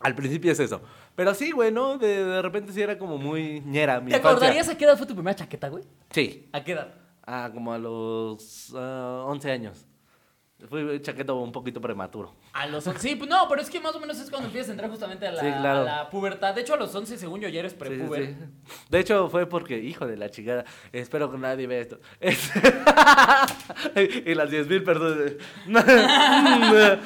Al 0.00 0.14
principio 0.14 0.52
es 0.52 0.60
eso. 0.60 0.82
Pero 1.16 1.32
sí, 1.34 1.50
güey, 1.52 1.72
¿no? 1.72 1.96
De, 1.96 2.24
de 2.24 2.42
repente 2.42 2.72
sí 2.72 2.82
era 2.82 2.98
como 2.98 3.16
muy 3.18 3.60
ñera 3.60 4.00
mi 4.00 4.10
¿Te 4.10 4.16
infancia. 4.16 4.30
acordarías 4.30 4.68
a 4.68 4.76
qué 4.76 4.84
edad 4.84 4.96
fue 4.98 5.06
tu 5.06 5.14
primera 5.14 5.34
chaqueta, 5.34 5.68
güey? 5.68 5.84
Sí. 6.10 6.48
¿A 6.52 6.62
qué 6.62 6.72
edad? 6.72 6.94
Ah, 7.26 7.50
como 7.52 7.72
a 7.72 7.78
los 7.78 8.72
ah, 8.76 9.24
11 9.26 9.50
años. 9.50 9.86
Fui 10.68 10.98
chaqueto 11.02 11.36
un 11.36 11.52
poquito 11.52 11.78
prematuro. 11.80 12.32
A 12.54 12.66
los 12.66 12.86
11. 12.86 12.98
Sí, 13.00 13.16
pues 13.16 13.28
no, 13.28 13.46
pero 13.48 13.60
es 13.60 13.68
que 13.68 13.80
más 13.80 13.94
o 13.96 14.00
menos 14.00 14.18
es 14.18 14.30
cuando 14.30 14.46
empiezas 14.46 14.70
a 14.70 14.72
entrar 14.72 14.88
justamente 14.88 15.26
a 15.26 15.32
la, 15.32 15.40
Sí, 15.40 15.46
claro. 15.46 15.80
a 15.80 15.84
la 15.84 16.08
pubertad. 16.10 16.54
De 16.54 16.62
hecho, 16.62 16.72
a 16.74 16.76
los 16.78 16.94
11, 16.94 17.18
según 17.18 17.40
yo, 17.40 17.48
ya 17.50 17.60
eres 17.60 17.72
sí, 17.72 17.78
prepuber. 17.78 18.26
sí. 18.28 18.36
De 18.88 18.98
hecho, 19.00 19.28
fue 19.28 19.46
porque, 19.46 19.78
hijo 19.78 20.06
de 20.06 20.16
la 20.16 20.30
chingada, 20.30 20.64
espero 20.92 21.30
que 21.30 21.36
nadie 21.36 21.66
vea 21.66 21.80
esto. 21.80 21.98
Es- 22.20 22.50
y 24.26 24.34
las 24.34 24.48
10 24.50 24.68
mil 24.68 24.82
personas. 24.84 25.32
Nada, 25.66 26.98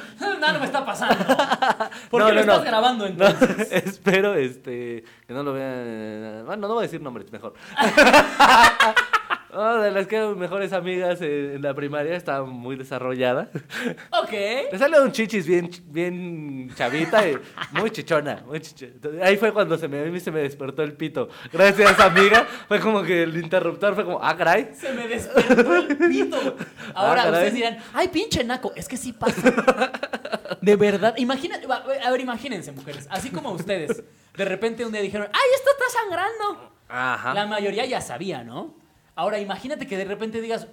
no 0.53 0.59
me 0.61 0.67
está 0.67 0.85
pasando. 0.85 1.25
¿Por 2.11 2.21
No, 2.21 2.29
no, 2.29 2.35
lo 2.35 2.41
estás 2.41 2.59
no. 2.59 2.65
grabando 2.65 3.09
No, 3.09 3.27
entonces? 3.27 3.73
espero 3.73 4.35
este, 4.35 5.05
que 5.27 5.33
no 5.33 5.43
lo 5.43 5.53
vean. 5.55 6.45
Bueno, 6.47 6.69
no 6.69 6.75
voy 6.75 6.83
a 6.83 6.87
decir 6.87 7.01
nombres, 7.01 7.33
mejor. 7.33 7.55
No, 9.53 9.81
de 9.81 9.91
las 9.91 10.07
que 10.07 10.17
eran 10.17 10.39
mejores 10.39 10.73
amigas 10.73 11.21
en, 11.23 11.63
la 11.63 11.73
primaria, 11.73 12.15
estaba 12.15 12.45
muy 12.45 12.77
desarrollada. 12.77 13.49
Ok. 14.23 14.33
Le 14.73 14.79
sale 14.79 15.01
un 15.01 15.13
chichis 15.13 15.47
bien, 15.47 15.71
bien 15.87 16.71
chavita 16.75 17.27
y 17.29 17.39
muy 17.73 17.91
chichona. 17.91 18.43
Muy 18.47 18.61
chichona. 18.61 19.25
Ahí 19.25 19.37
fue 19.37 19.53
cuando 19.53 19.79
se 19.79 19.89
me, 19.89 20.01
a 20.01 20.05
mí 20.05 20.21
se 20.21 20.31
me 20.31 20.41
despertó 20.41 20.83
el 20.83 20.93
pito. 20.93 21.29
Gracias, 21.53 21.99
amiga. 22.01 22.47
Fue 22.69 22.81
como 22.81 23.03
que 23.03 23.23
el 23.23 23.37
interruptor 23.37 23.95
fue 23.95 24.05
como, 24.05 24.21
ah, 24.23 24.37
caray. 24.37 24.71
Se 24.75 24.93
me 24.93 25.09
despertó 25.09 25.77
el 25.77 25.97
pito. 25.97 26.37
Ahora 26.95 27.23
Ah, 27.23 27.31
ustedes 27.31 27.55
dirán, 27.55 27.79
ay, 27.95 28.09
pinche 28.09 28.45
naco. 28.45 28.73
Es 28.77 28.87
que 28.87 28.97
sí 28.97 29.13
pasa. 29.13 29.91
De 30.61 30.77
verdad. 30.77 31.15
Imagínate, 31.17 31.67
a 31.71 32.11
ver, 32.11 32.21
imagínense, 32.21 32.73
mujeres. 32.73 33.07
Así 33.11 33.31
como 33.31 33.53
ustedes. 33.53 34.03
De 34.37 34.45
repente 34.45 34.85
un 34.85 34.93
día 34.93 35.01
dijeron, 35.01 35.29
ay, 35.33 35.49
esto 35.55 35.71
está 35.71 36.01
sangrando. 36.01 36.73
Ajá. 36.89 37.35
La 37.35 37.47
mayoría 37.47 37.87
ya 37.87 38.01
sabía, 38.01 38.45
¿no? 38.45 38.75
Ahora 39.19 39.41
imagínate 39.41 39.89
que 39.89 39.97
de 39.97 40.05
repente 40.05 40.41
digas, 40.41 40.69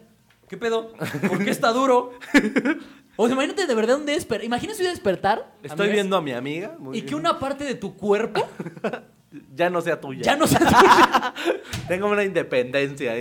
¿qué 0.47 0.55
pedo? 0.55 0.93
¿Por 1.27 1.43
qué 1.43 1.49
está 1.49 1.73
duro? 1.73 2.11
O 3.17 3.27
sea, 3.27 3.33
imagínate 3.33 3.65
de 3.65 3.75
verdad 3.75 3.95
un 3.95 4.05
despertar. 4.05 4.43
Imagínate 4.43 4.81
un 4.83 4.89
despertar. 4.89 5.49
Estoy 5.63 5.85
amigas, 5.85 5.93
viendo 5.93 6.17
a 6.17 6.21
mi 6.21 6.33
amiga. 6.33 6.75
muy 6.77 6.97
Y 6.97 7.03
que 7.03 7.15
una 7.15 7.39
parte 7.39 7.63
de 7.63 7.75
tu 7.75 7.95
cuerpo 7.95 8.45
Ya 9.55 9.69
no 9.69 9.79
sea 9.79 10.01
tuya. 10.01 10.21
ya 10.21 10.35
no 10.35 10.45
se. 10.47 10.57
Tengo 11.87 12.09
una 12.09 12.25
independencia. 12.25 13.13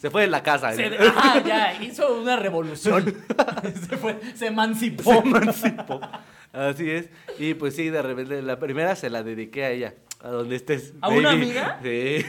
Se 0.00 0.10
fue 0.10 0.22
de 0.22 0.26
la 0.26 0.42
casa. 0.42 0.72
se 0.72 0.90
¿no? 0.90 0.96
ah, 1.16 1.40
ya, 1.46 1.80
hizo 1.80 2.20
una 2.20 2.34
revolución. 2.34 3.14
se, 3.88 3.96
fue, 3.96 4.18
se 4.34 4.48
emancipó. 4.48 5.04
Se 5.04 5.18
emancipó. 5.18 6.00
Así 6.52 6.90
es. 6.90 7.08
Y 7.38 7.54
pues 7.54 7.76
sí, 7.76 7.90
de 7.90 8.02
repente, 8.02 8.42
la 8.42 8.58
primera 8.58 8.96
se 8.96 9.08
la 9.08 9.22
dediqué 9.22 9.64
a 9.64 9.70
ella. 9.70 9.94
A 10.20 10.30
donde 10.30 10.56
estés. 10.56 10.94
¿A 11.00 11.10
una 11.10 11.30
amiga? 11.30 11.78
Sí. 11.80 12.24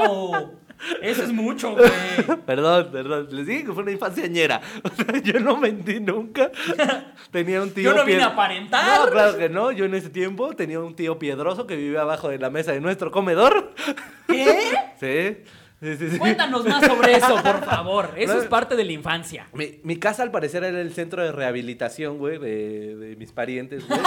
¡Wow! 0.00 0.58
Eso 1.02 1.22
es 1.24 1.32
mucho, 1.32 1.72
güey. 1.74 1.90
Perdón, 2.46 2.88
perdón. 2.92 3.28
Les 3.30 3.46
dije 3.46 3.64
que 3.64 3.72
fue 3.72 3.82
una 3.82 3.92
infancia 3.92 4.26
ñera. 4.26 4.60
O 4.84 4.88
sea, 4.94 5.20
yo 5.22 5.40
no 5.40 5.56
mentí 5.56 6.00
nunca. 6.00 6.50
Tenía 7.30 7.62
un 7.62 7.70
tío. 7.72 7.90
Yo 7.90 7.96
no 7.96 8.04
vine 8.04 8.20
pie- 8.20 8.24
a 8.24 8.26
aparentar. 8.28 9.00
No, 9.06 9.10
claro 9.10 9.36
que 9.38 9.48
no. 9.48 9.72
Yo 9.72 9.84
en 9.84 9.94
ese 9.94 10.10
tiempo 10.10 10.54
tenía 10.54 10.80
un 10.80 10.94
tío 10.94 11.18
piedroso 11.18 11.66
que 11.66 11.76
vivía 11.76 12.02
abajo 12.02 12.28
de 12.28 12.38
la 12.38 12.50
mesa 12.50 12.72
de 12.72 12.80
nuestro 12.80 13.10
comedor. 13.10 13.74
¿Qué? 14.26 14.58
Sí. 15.00 15.52
Sí, 15.80 15.96
sí, 15.96 16.10
sí. 16.10 16.18
Cuéntanos 16.18 16.64
más 16.66 16.84
sobre 16.84 17.12
eso, 17.14 17.36
por 17.40 17.64
favor. 17.64 18.10
Eso 18.16 18.34
No. 18.34 18.40
es 18.40 18.46
parte 18.48 18.74
de 18.74 18.84
la 18.84 18.90
infancia. 18.92 19.46
Mi, 19.52 19.78
mi 19.84 19.96
casa 19.96 20.24
al 20.24 20.32
parecer 20.32 20.64
era 20.64 20.80
el 20.80 20.92
centro 20.92 21.22
de 21.22 21.30
rehabilitación, 21.30 22.18
güey, 22.18 22.38
de, 22.38 22.96
de 22.96 23.14
mis 23.16 23.30
parientes, 23.30 23.86
güey. 23.86 24.00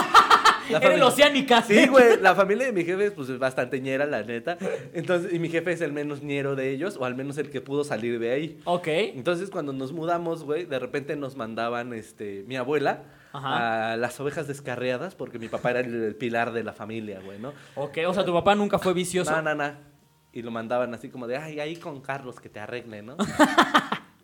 La 0.70 0.78
Era 0.78 0.96
el 0.96 1.04
Oceánica. 1.04 1.62
Sí, 1.62 1.88
güey, 1.88 2.20
la 2.22 2.36
familia 2.36 2.66
de 2.66 2.72
mi 2.72 2.84
jefe 2.84 3.12
pues 3.12 3.30
es 3.30 3.40
bastante 3.40 3.80
ñera, 3.82 4.06
la 4.06 4.24
neta. 4.24 4.58
Entonces, 4.94 5.34
y 5.34 5.40
mi 5.40 5.50
jefe 5.50 5.72
es 5.72 5.82
el 5.82 5.94
menos 5.94 6.22
ñero 6.22 6.56
de 6.56 6.70
ellos, 6.70 6.98
o 6.98 7.06
al 7.06 7.16
menos 7.16 7.38
el 7.38 7.50
que 7.50 7.62
pudo 7.62 7.84
salir 7.84 8.20
de 8.20 8.32
ahí. 8.32 8.60
Ok. 8.66 8.88
Entonces, 8.88 9.50
cuando 9.50 9.74
nos 9.74 9.92
mudamos, 9.92 10.44
güey, 10.44 10.66
de 10.66 10.80
repente 10.80 11.16
nos 11.16 11.36
mandaban, 11.36 11.94
este, 11.94 12.44
mi 12.48 12.56
abuela 12.56 13.04
Ajá. 13.34 13.94
a 13.94 13.98
las 13.98 14.20
ovejas 14.20 14.48
descarriadas, 14.48 15.16
porque 15.16 15.40
mi 15.40 15.48
papá 15.48 15.72
era 15.72 15.80
el, 15.82 15.94
el 16.04 16.16
pilar 16.16 16.52
de 16.54 16.64
la 16.64 16.74
familia, 16.74 17.20
güey, 17.24 17.40
¿no? 17.40 17.54
Ok, 17.76 18.00
o 18.08 18.14
sea, 18.14 18.26
tu 18.26 18.34
papá 18.34 18.56
nunca 18.56 18.80
fue 18.80 18.94
vicioso. 18.94 19.32
No, 19.32 19.42
no, 19.42 19.56
no. 19.56 19.74
Y 20.34 20.42
lo 20.42 20.52
mandaban 20.52 20.94
así 20.94 21.10
como 21.10 21.28
de, 21.28 21.38
ay, 21.38 21.60
ahí 21.60 21.76
con 21.76 22.02
Carlos 22.02 22.40
que 22.40 22.48
te 22.48 22.60
arregle, 22.60 23.02
¿no? 23.02 23.18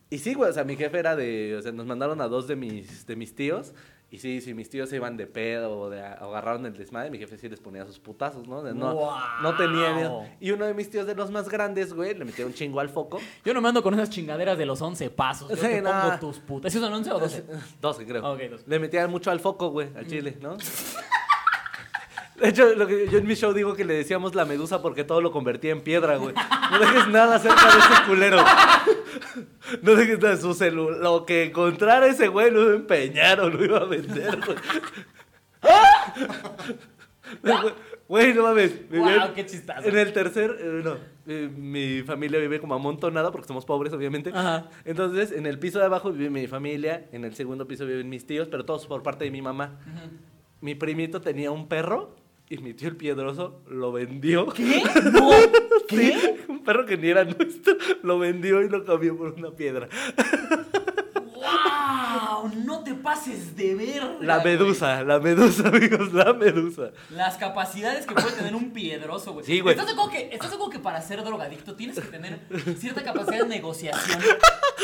Y 0.10 0.19
sí, 0.19 0.34
güey, 0.34 0.50
o 0.50 0.54
sea, 0.54 0.63
mi 0.63 0.78
jefe 0.78 1.00
era 1.00 1.15
de, 1.15 1.56
o 1.58 1.62
sea, 1.62 1.73
nos 1.73 1.86
mandaron 1.86 2.21
a 2.21 2.28
dos 2.28 2.47
de 2.47 2.56
mis, 2.56 3.06
de 3.06 3.15
mis 3.17 3.36
tíos. 3.36 3.73
Y 4.09 4.19
sí, 4.19 4.39
si 4.39 4.53
mis 4.53 4.69
tíos 4.69 4.89
se 4.89 4.95
iban 4.95 5.17
de 5.17 5.27
pedo 5.27 5.77
o, 5.77 5.89
de, 5.89 5.99
o 5.99 6.03
agarraron 6.29 6.65
el 6.65 6.77
desmadre, 6.77 7.09
mi 7.09 7.17
jefe 7.17 7.37
sí 7.37 7.49
les 7.49 7.59
ponía 7.59 7.85
sus 7.85 7.99
putazos, 7.99 8.47
¿no? 8.47 8.63
De 8.63 8.73
no, 8.73 8.95
no 9.41 9.57
tenía 9.57 9.93
miedo. 9.93 10.23
Y 10.39 10.51
uno 10.51 10.65
de 10.65 10.73
mis 10.73 10.89
tíos 10.89 11.05
de 11.05 11.13
los 11.13 11.29
más 11.29 11.49
grandes, 11.49 11.93
güey, 11.93 12.13
le 12.17 12.23
metió 12.23 12.45
un 12.45 12.53
chingo 12.53 12.79
al 12.79 12.87
foco. 12.87 13.19
Yo 13.43 13.53
no 13.53 13.59
me 13.59 13.67
ando 13.67 13.83
con 13.83 13.93
esas 13.95 14.09
chingaderas 14.09 14.57
de 14.57 14.65
los 14.65 14.81
11 14.81 15.09
pasos. 15.09 15.49
Yo 15.49 15.55
Sí, 15.57 15.61
te 15.63 15.81
pongo 15.81 16.19
tus 16.21 16.39
putas. 16.39 16.71
¿Sí 16.71 16.79
son 16.79 16.93
11 16.93 17.11
o 17.11 17.19
12? 17.19 17.45
12, 17.81 18.05
creo. 18.07 18.31
Ok, 18.33 18.39
12. 18.49 18.63
Le 18.67 18.79
metían 18.79 19.11
mucho 19.11 19.29
al 19.29 19.41
foco, 19.41 19.71
güey, 19.71 19.89
al 19.93 20.07
chile, 20.07 20.37
¿no? 20.41 20.55
De 22.39 22.50
hecho, 22.50 22.76
lo 22.76 22.86
que 22.86 23.08
yo 23.10 23.17
en 23.17 23.26
mi 23.26 23.34
show 23.34 23.52
digo 23.52 23.76
que 23.76 23.84
le 23.84 23.95
decíamos 23.95 24.36
la 24.36 24.45
medusa 24.45 24.82
porque 24.82 25.04
todo 25.04 25.21
lo 25.21 25.32
convertía 25.32 25.71
en 25.71 25.82
piedra, 25.82 26.17
güey. 26.17 26.36
No 26.71 26.80
dejes 26.80 27.08
nada 27.08 27.39
cerca 27.39 27.63
de 27.63 27.80
ese 27.80 28.04
culero. 28.08 28.38
No 29.82 29.95
dejes 29.95 30.19
nada 30.19 30.36
de 30.36 30.41
su 30.41 30.54
celular. 30.54 31.00
Lo 31.00 31.26
que 31.26 31.45
encontrara 31.45 32.06
ese 32.06 32.28
güey 32.28 32.52
lo 32.52 32.62
iba 32.62 32.71
a 32.73 32.76
empeñar 32.76 33.41
o 33.41 33.50
lo 33.50 33.65
iba 33.65 33.80
a 33.80 33.86
vender, 33.86 34.39
güey. 34.45 34.58
Güey, 38.08 38.34
no 38.34 38.43
mames. 38.43 38.89
Guau, 38.89 39.34
qué 39.34 39.45
chistazo. 39.45 39.88
En 39.88 39.97
el 39.97 40.13
tercer, 40.13 40.58
eh, 40.60 40.82
no, 40.84 40.95
eh, 41.28 41.50
mi 41.54 42.04
familia 42.04 42.39
vive 42.39 42.60
como 42.60 42.73
amontonada 42.76 43.32
porque 43.32 43.47
somos 43.47 43.65
pobres, 43.65 43.91
obviamente. 43.93 44.32
Ajá. 44.34 44.69
Entonces, 44.86 45.32
en 45.34 45.45
el 45.45 45.60
piso 45.60 45.80
de 45.80 45.86
abajo 45.86 46.12
vive 46.12 46.30
mi 46.30 46.47
familia, 46.47 47.08
en 47.12 47.26
el 47.26 47.36
segundo 47.36 47.67
piso 47.67 47.86
viven 47.86 48.08
mis 48.08 48.26
tíos, 48.26 48.47
pero 48.47 48.63
todos 48.63 48.86
por 48.88 49.04
parte 49.04 49.26
de 49.26 49.32
mi 49.32 49.41
mamá. 49.41 49.80
Mi 50.62 50.73
primito 50.73 51.19
tenía 51.19 51.52
un 51.52 51.67
perro 51.67 52.15
y 52.49 52.57
mi 52.60 52.73
tío 52.73 52.88
el 52.89 52.95
piedroso 52.95 53.62
lo 53.69 53.91
vendió. 53.91 54.47
¿Qué? 54.47 54.83
No. 55.12 55.31
¿Qué? 55.88 56.13
Sí, 56.13 56.45
un 56.47 56.63
perro 56.63 56.86
que 56.86 56.97
ni 56.97 57.10
era 57.10 57.23
nuestro, 57.23 57.75
lo 58.03 58.19
vendió 58.19 58.62
y 58.62 58.69
lo 58.69 58.86
cambió 58.86 59.17
por 59.17 59.33
una 59.33 59.51
piedra. 59.51 59.88
¡Wow! 61.33 62.51
No 62.65 62.83
te 62.83 62.93
pases 62.93 63.55
de 63.55 63.75
ver. 63.75 64.03
La 64.21 64.39
medusa, 64.39 65.03
la 65.03 65.19
medusa, 65.19 65.67
amigos, 65.67 66.13
la 66.13 66.33
medusa. 66.33 66.91
Las 67.10 67.38
capacidades 67.38 68.05
que 68.05 68.13
puede 68.13 68.31
tener 68.31 68.55
un 68.55 68.71
piedroso, 68.71 69.33
güey. 69.33 69.45
Sí, 69.45 69.60
güey. 69.60 69.75
¿Estás 69.75 69.91
acuerdo 69.91 70.12
que, 70.12 70.29
estás 70.33 70.53
acuerdo 70.53 70.69
que 70.69 70.79
para 70.79 71.01
ser 71.01 71.23
drogadicto 71.23 71.75
tienes 71.75 71.99
que 71.99 72.07
tener 72.07 72.39
cierta 72.77 73.03
capacidad 73.03 73.43
de 73.43 73.49
negociación 73.49 74.21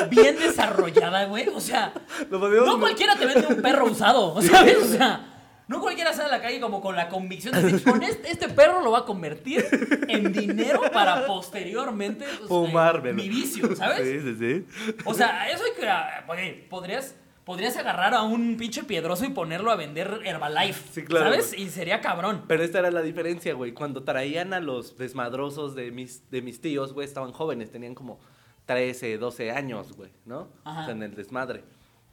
bien 0.09 0.37
desarrollada, 0.37 1.25
güey? 1.25 1.47
O 1.49 1.59
sea, 1.59 1.93
no 2.29 2.79
cualquiera 2.79 3.15
te 3.15 3.25
vende 3.25 3.47
un 3.47 3.61
perro 3.61 3.85
usado, 3.85 4.41
¿sabes? 4.41 4.77
O 4.77 4.85
sea, 4.85 5.32
no 5.67 5.79
cualquiera 5.81 6.13
sale 6.13 6.29
a 6.29 6.37
la 6.37 6.41
calle 6.41 6.59
como 6.59 6.81
con 6.81 6.95
la 6.95 7.09
convicción 7.09 7.53
de 7.55 7.63
decir, 7.63 7.83
con 7.89 8.03
este, 8.03 8.31
este 8.31 8.49
perro 8.49 8.81
lo 8.81 8.91
va 8.91 8.99
a 8.99 9.05
convertir 9.05 9.65
en 10.07 10.31
dinero 10.33 10.81
para 10.91 11.25
posteriormente 11.25 12.25
pues, 12.37 12.47
Fumármelo. 12.49 13.19
eh, 13.19 13.23
mi 13.23 13.29
vicio, 13.29 13.75
¿sabes? 13.75 14.07
Sí, 14.07 14.19
sí, 14.19 14.35
sí. 14.39 14.93
O 15.05 15.13
sea, 15.13 15.49
eso 15.49 15.63
hay 15.63 15.79
que. 15.79 15.87
ah, 15.87 16.25
podrías. 16.69 17.15
Podrías 17.45 17.75
agarrar 17.75 18.13
a 18.13 18.21
un 18.21 18.55
pinche 18.55 18.85
piedroso 18.85 19.25
y 19.25 19.29
ponerlo 19.31 19.69
a 19.69 19.75
vender 19.75 20.21
Herbalife. 20.23 20.81
Sí, 20.93 21.03
claro, 21.03 21.25
¿Sabes? 21.25 21.49
güey. 21.49 21.63
Y 21.63 21.69
sería 21.69 21.99
cabrón. 21.99 22.45
Pero 22.47 22.63
esta 22.63 22.79
era 22.79 22.89
la 22.89 23.01
diferencia, 23.01 23.53
güey. 23.53 23.73
Cuando 23.73 24.03
traían 24.03 24.53
a 24.53 24.61
los 24.61 24.97
desmadrosos 24.97 25.75
de 25.75 25.91
mis, 25.91 26.29
de 26.31 26.41
mis 26.41 26.61
tíos, 26.61 26.93
güey, 26.93 27.05
estaban 27.05 27.33
jóvenes, 27.33 27.69
tenían 27.69 27.95
como 27.95 28.17
13, 28.65 29.17
12 29.17 29.51
años, 29.51 29.91
güey, 29.91 30.09
¿no? 30.25 30.47
Ajá. 30.63 30.83
O 30.83 30.85
sea, 30.85 30.93
en 30.93 31.03
el 31.03 31.15
desmadre. 31.15 31.65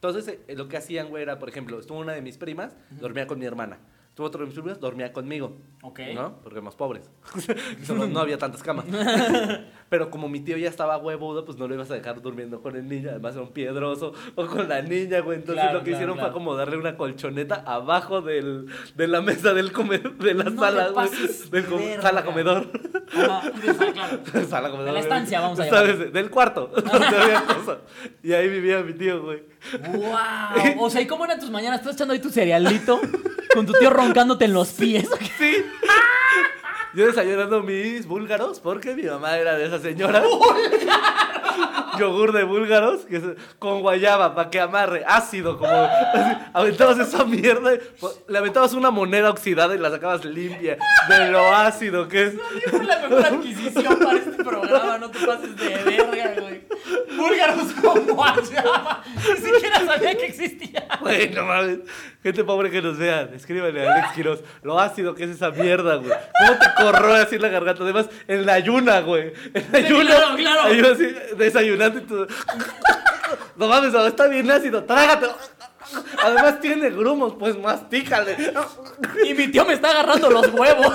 Entonces, 0.03 0.39
eh, 0.49 0.55
lo 0.57 0.67
que 0.69 0.79
hacían, 0.79 1.09
güey, 1.11 1.23
era, 1.23 1.39
por 1.39 1.49
ejemplo, 1.51 1.79
estuvo 1.79 1.99
una 1.99 2.13
de 2.15 2.23
mis 2.23 2.39
primas, 2.39 2.75
dormía 2.91 3.27
con 3.27 3.39
mi 3.39 3.45
hermana. 3.45 3.79
Estuvo 4.09 4.27
otro 4.27 4.41
de 4.41 4.47
mis 4.47 4.59
primas, 4.59 4.81
dormía 4.81 5.13
conmigo. 5.13 5.59
Ok. 5.83 6.01
¿No? 6.15 6.39
Porque 6.43 6.57
éramos 6.57 6.75
pobres. 6.75 7.09
Solo 7.85 8.07
no 8.09 8.19
había 8.21 8.39
tantas 8.39 8.63
camas. 8.63 8.85
Pero 9.89 10.11
como 10.11 10.29
mi 10.29 10.41
tío 10.41 10.57
ya 10.57 10.69
estaba 10.69 10.97
huevudo, 10.99 11.45
pues 11.45 11.59
no 11.59 11.69
lo 11.69 11.75
ibas 11.75 11.91
a 11.91 11.95
dejar 11.95 12.21
durmiendo 12.21 12.61
con 12.61 12.77
el 12.77 12.89
niño. 12.89 13.11
Además 13.11 13.35
era 13.35 13.43
un 13.43 13.53
piedroso. 13.53 14.13
O 14.35 14.47
con 14.47 14.69
la 14.69 14.83
niña, 14.83 15.21
güey. 15.21 15.39
Entonces 15.39 15.63
Claro, 15.63 15.79
lo 15.79 15.85
que 15.85 15.91
claro, 15.91 15.97
hicieron 15.99 16.17
claro. 16.17 16.31
fue 16.33 16.35
como 16.39 16.57
darle 16.57 16.77
una 16.77 16.97
colchoneta 16.97 17.63
abajo 17.67 18.21
del, 18.21 18.67
de 18.97 19.07
la 19.09 19.21
mesa 19.21 19.55
del 19.55 19.71
comer, 19.73 20.13
de 20.17 20.35
la 20.35 20.45
No 20.45 20.61
sala, 20.61 20.89
güey. 20.91 20.95
pases 20.95 21.51
Del 21.51 21.67
com- 21.67 21.79
verga. 21.79 22.03
sala 22.03 22.25
comedor. 22.25 22.67
Ajá, 23.17 23.53
claro. 23.93 24.19
sala 24.49 24.71
comedor. 24.71 24.87
De 24.89 24.93
la 24.93 25.01
estancia, 25.01 25.41
vamos 25.41 25.61
a 25.61 25.65
¿Sabes? 25.69 26.13
Del 26.13 26.31
cuarto. 26.31 26.67
donde 26.67 27.07
había 27.17 27.45
cosas. 27.47 27.79
Y 28.23 28.33
ahí 28.33 28.49
vivía 28.49 28.83
mi 28.83 28.93
tío, 28.95 29.23
güey. 29.23 29.43
¡Wow! 29.93 30.79
O 30.81 30.91
sea, 30.91 31.01
¿y 31.01 31.07
cómo 31.07 31.25
eran 31.25 31.39
tus 31.39 31.51
mañanas? 31.51 31.81
¿Estás 31.81 31.95
echando 31.95 32.15
ahí 32.15 32.21
tu 32.21 32.31
cerealito? 32.31 33.01
Con 33.55 33.67
tu 33.67 33.73
tío 33.75 33.91
roncándote 33.91 34.45
en 34.47 34.53
los 34.53 34.69
pies. 34.73 35.09
Sí. 35.39 35.65
Yo 36.93 37.07
desayunando 37.07 37.63
mis 37.63 38.05
búlgaros 38.05 38.59
porque 38.59 38.95
mi 38.95 39.05
mamá 39.05 39.39
era 39.39 39.57
de 39.57 39.67
esas 39.67 39.81
señoras. 39.81 40.25
Yogur 41.99 42.33
de 42.33 42.43
búlgaros 42.43 43.03
que 43.03 43.17
es 43.17 43.23
con 43.59 43.81
guayaba 43.81 44.35
para 44.35 44.51
que 44.51 44.59
amarre, 44.61 45.05
ácido, 45.07 45.57
como 45.57 45.73
así, 45.73 46.37
aventabas 46.53 46.99
esa 46.99 47.25
mierda, 47.25 47.73
le 48.29 48.39
aventabas 48.39 48.73
una 48.73 48.91
moneda 48.91 49.31
oxidada 49.31 49.75
y 49.75 49.79
la 49.79 49.91
sacabas 49.91 50.25
limpia 50.25 50.79
de 51.09 51.31
lo 51.31 51.55
ácido 51.55 52.09
que 52.09 52.25
es. 52.25 52.35
Fue 52.71 52.85
la 52.85 52.99
mejor 52.99 53.25
adquisición 53.25 53.99
para 53.99 54.19
este 54.19 54.43
programa. 54.43 54.99
No 54.99 55.11
te 55.11 55.27
pases 55.27 55.57
de 55.57 55.69
verga, 55.85 56.41
güey. 56.41 56.63
Búlgaros 57.17 57.73
con 57.83 58.07
guayaba. 58.07 59.03
Ni 59.17 59.37
siquiera 59.37 59.85
sabía 59.87 60.17
que 60.17 60.27
existía. 60.27 60.87
Güey, 61.01 61.31
no 61.31 61.45
mames. 61.45 61.79
Gente 62.23 62.45
pobre 62.45 62.71
que 62.71 62.83
nos 62.83 62.99
vean. 62.99 63.31
Escríbanle 63.35 63.87
a 63.87 63.93
Alex 63.95 64.13
Quiroz. 64.15 64.41
Lo 64.63 64.79
ácido 64.79 65.15
que 65.15 65.25
es 65.25 65.31
esa 65.31 65.51
mierda, 65.51 65.97
güey. 65.97 66.11
¿Cómo 66.39 66.59
te 66.59 66.67
corroe 66.83 67.21
así 67.23 67.39
la 67.39 67.49
garganta? 67.49 67.83
Además, 67.83 68.07
en 68.29 68.47
la 68.47 68.55
ayuna, 68.55 69.01
güey. 69.01 69.33
En 69.55 69.67
la 69.73 69.79
Sí, 69.79 69.85
ayuna. 69.87 70.11
claro, 70.17 70.37
claro. 70.37 70.61
Ahí 70.63 70.79
yo 70.79 70.93
así, 70.93 71.15
desayunando 71.37 71.99
y 71.99 72.03
todo. 72.03 72.27
No 73.57 73.69
mames, 73.69 73.93
no, 73.93 74.07
está 74.07 74.27
bien 74.27 74.51
ácido. 74.51 74.85
Trágate. 74.85 75.27
Además 76.23 76.61
tiene 76.61 76.91
grumos, 76.91 77.35
pues 77.39 77.59
mastícale. 77.59 78.37
Y 79.27 79.35
mi 79.35 79.49
tío 79.49 79.65
me 79.65 79.75
está 79.75 79.91
agarrando 79.91 80.31
los 80.31 80.47
huevos. 80.49 80.95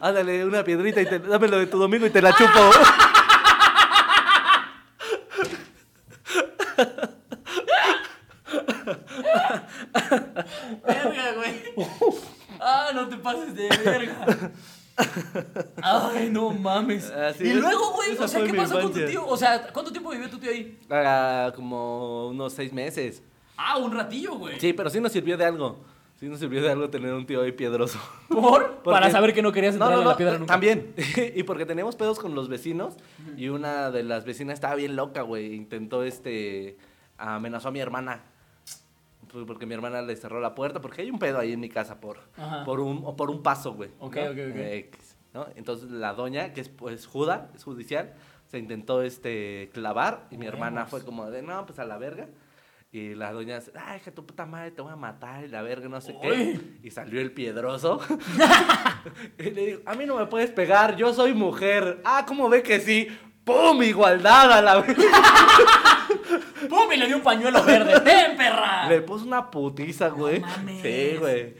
Ándale 0.00 0.44
una 0.44 0.64
piedrita 0.64 1.00
y 1.02 1.06
te, 1.06 1.18
dámelo 1.18 1.58
de 1.58 1.66
tu 1.66 1.78
domingo 1.78 2.06
y 2.06 2.10
te 2.10 2.22
la 2.22 2.32
chupo. 2.32 2.70
Verga, 10.86 11.32
güey. 11.36 11.62
Ah, 12.58 12.90
no 12.94 13.08
te 13.08 13.16
pases 13.16 13.54
de 13.54 13.68
verga. 13.84 14.52
Ay, 15.82 16.30
no 16.30 16.50
mames. 16.50 17.10
Así 17.10 17.44
y 17.44 17.50
es. 17.50 17.56
luego, 17.56 17.92
güey, 17.92 18.16
o 18.18 18.28
sea, 18.28 18.44
¿qué 18.44 18.54
pasó 18.54 18.80
con 18.80 18.92
tu 18.92 19.04
tío? 19.04 19.26
O 19.26 19.36
sea, 19.36 19.68
¿cuánto 19.72 19.90
tiempo 19.90 20.10
vivió 20.10 20.28
tu 20.28 20.38
tío 20.38 20.50
ahí? 20.50 20.78
Ah, 20.90 21.52
como 21.54 22.28
unos 22.28 22.52
seis 22.52 22.72
meses. 22.72 23.22
Ah, 23.56 23.76
un 23.78 23.92
ratillo, 23.92 24.36
güey. 24.36 24.58
Sí, 24.58 24.72
pero 24.72 24.88
sí 24.90 25.00
nos 25.00 25.12
sirvió 25.12 25.36
de 25.36 25.44
algo. 25.44 25.78
Sí 26.20 26.28
nos 26.28 26.38
sirvió 26.38 26.60
de 26.62 26.70
algo 26.70 26.90
tener 26.90 27.14
un 27.14 27.24
tío 27.24 27.40
ahí 27.40 27.52
piedroso. 27.52 27.98
¿Por? 28.28 28.74
¿Por 28.82 28.92
Para 28.92 29.10
saber 29.10 29.32
que 29.32 29.40
no 29.40 29.52
querías 29.52 29.76
No, 29.76 29.86
entrar 29.86 30.04
no, 30.04 30.10
a 30.10 30.12
la 30.12 30.16
piedra 30.18 30.38
nunca. 30.38 30.52
También. 30.52 30.92
y 31.34 31.42
porque 31.44 31.64
teníamos 31.64 31.96
pedos 31.96 32.18
con 32.18 32.34
los 32.34 32.50
vecinos. 32.50 32.94
Y 33.38 33.48
una 33.48 33.90
de 33.90 34.02
las 34.02 34.26
vecinas 34.26 34.54
estaba 34.54 34.74
bien 34.74 34.96
loca, 34.96 35.22
güey. 35.22 35.54
Intentó, 35.54 36.04
este, 36.04 36.76
amenazó 37.16 37.68
a 37.68 37.70
mi 37.70 37.80
hermana. 37.80 38.20
Pues 39.32 39.46
porque 39.46 39.64
mi 39.64 39.72
hermana 39.72 40.02
le 40.02 40.14
cerró 40.14 40.40
la 40.40 40.54
puerta. 40.54 40.82
Porque 40.82 41.00
hay 41.00 41.10
un 41.10 41.18
pedo 41.18 41.38
ahí 41.38 41.54
en 41.54 41.60
mi 41.60 41.70
casa 41.70 42.00
por, 42.00 42.18
Ajá. 42.36 42.64
por, 42.66 42.80
un, 42.80 43.00
o 43.02 43.16
por 43.16 43.30
un 43.30 43.42
paso, 43.42 43.72
güey. 43.72 43.88
Ok, 43.98 44.16
ok, 44.16 44.30
ok. 44.30 44.56
Eh, 44.56 44.90
¿no? 45.32 45.46
Entonces 45.56 45.90
la 45.90 46.12
doña, 46.12 46.52
que 46.52 46.60
es 46.60 46.68
pues 46.68 47.06
juda, 47.06 47.50
es 47.54 47.64
judicial, 47.64 48.12
se 48.48 48.58
intentó, 48.58 49.00
este, 49.00 49.70
clavar. 49.72 50.26
Y 50.30 50.36
mi 50.36 50.44
hermana 50.44 50.84
fue 50.84 51.02
como 51.02 51.30
de, 51.30 51.40
no, 51.40 51.64
pues 51.64 51.78
a 51.78 51.86
la 51.86 51.96
verga. 51.96 52.28
Y 52.92 53.14
la 53.14 53.30
doña, 53.32 53.60
ay, 53.86 54.00
que 54.00 54.10
tu 54.10 54.26
puta 54.26 54.44
madre 54.46 54.72
te 54.72 54.82
voy 54.82 54.92
a 54.92 54.96
matar 54.96 55.44
y 55.44 55.48
la 55.48 55.62
verga, 55.62 55.88
no 55.88 56.00
sé 56.00 56.12
Uy. 56.12 56.20
qué. 56.20 56.60
Y 56.82 56.90
salió 56.90 57.20
el 57.20 57.30
piedroso. 57.30 58.00
y 59.38 59.50
le 59.50 59.66
digo, 59.66 59.80
a 59.86 59.94
mí 59.94 60.06
no 60.06 60.16
me 60.16 60.26
puedes 60.26 60.50
pegar, 60.50 60.96
yo 60.96 61.14
soy 61.14 61.32
mujer. 61.32 62.00
Ah, 62.04 62.24
¿cómo 62.26 62.48
ve 62.48 62.64
que 62.64 62.80
sí? 62.80 63.06
¡Pum! 63.44 63.80
Igualdad 63.84 64.50
a 64.52 64.60
la 64.60 64.80
verga. 64.80 65.04
¡Pum! 66.70 66.92
Y 66.92 66.96
le 66.96 67.06
dio 67.06 67.16
un 67.16 67.22
pañuelo 67.22 67.62
verde. 67.64 68.00
¡Ten, 68.04 68.36
perra! 68.36 68.88
Le 68.88 69.02
puso 69.02 69.26
una 69.26 69.50
putiza, 69.50 70.08
güey. 70.08 70.40
mames. 70.40 70.80
Sí, 70.80 71.16
güey. 71.18 71.54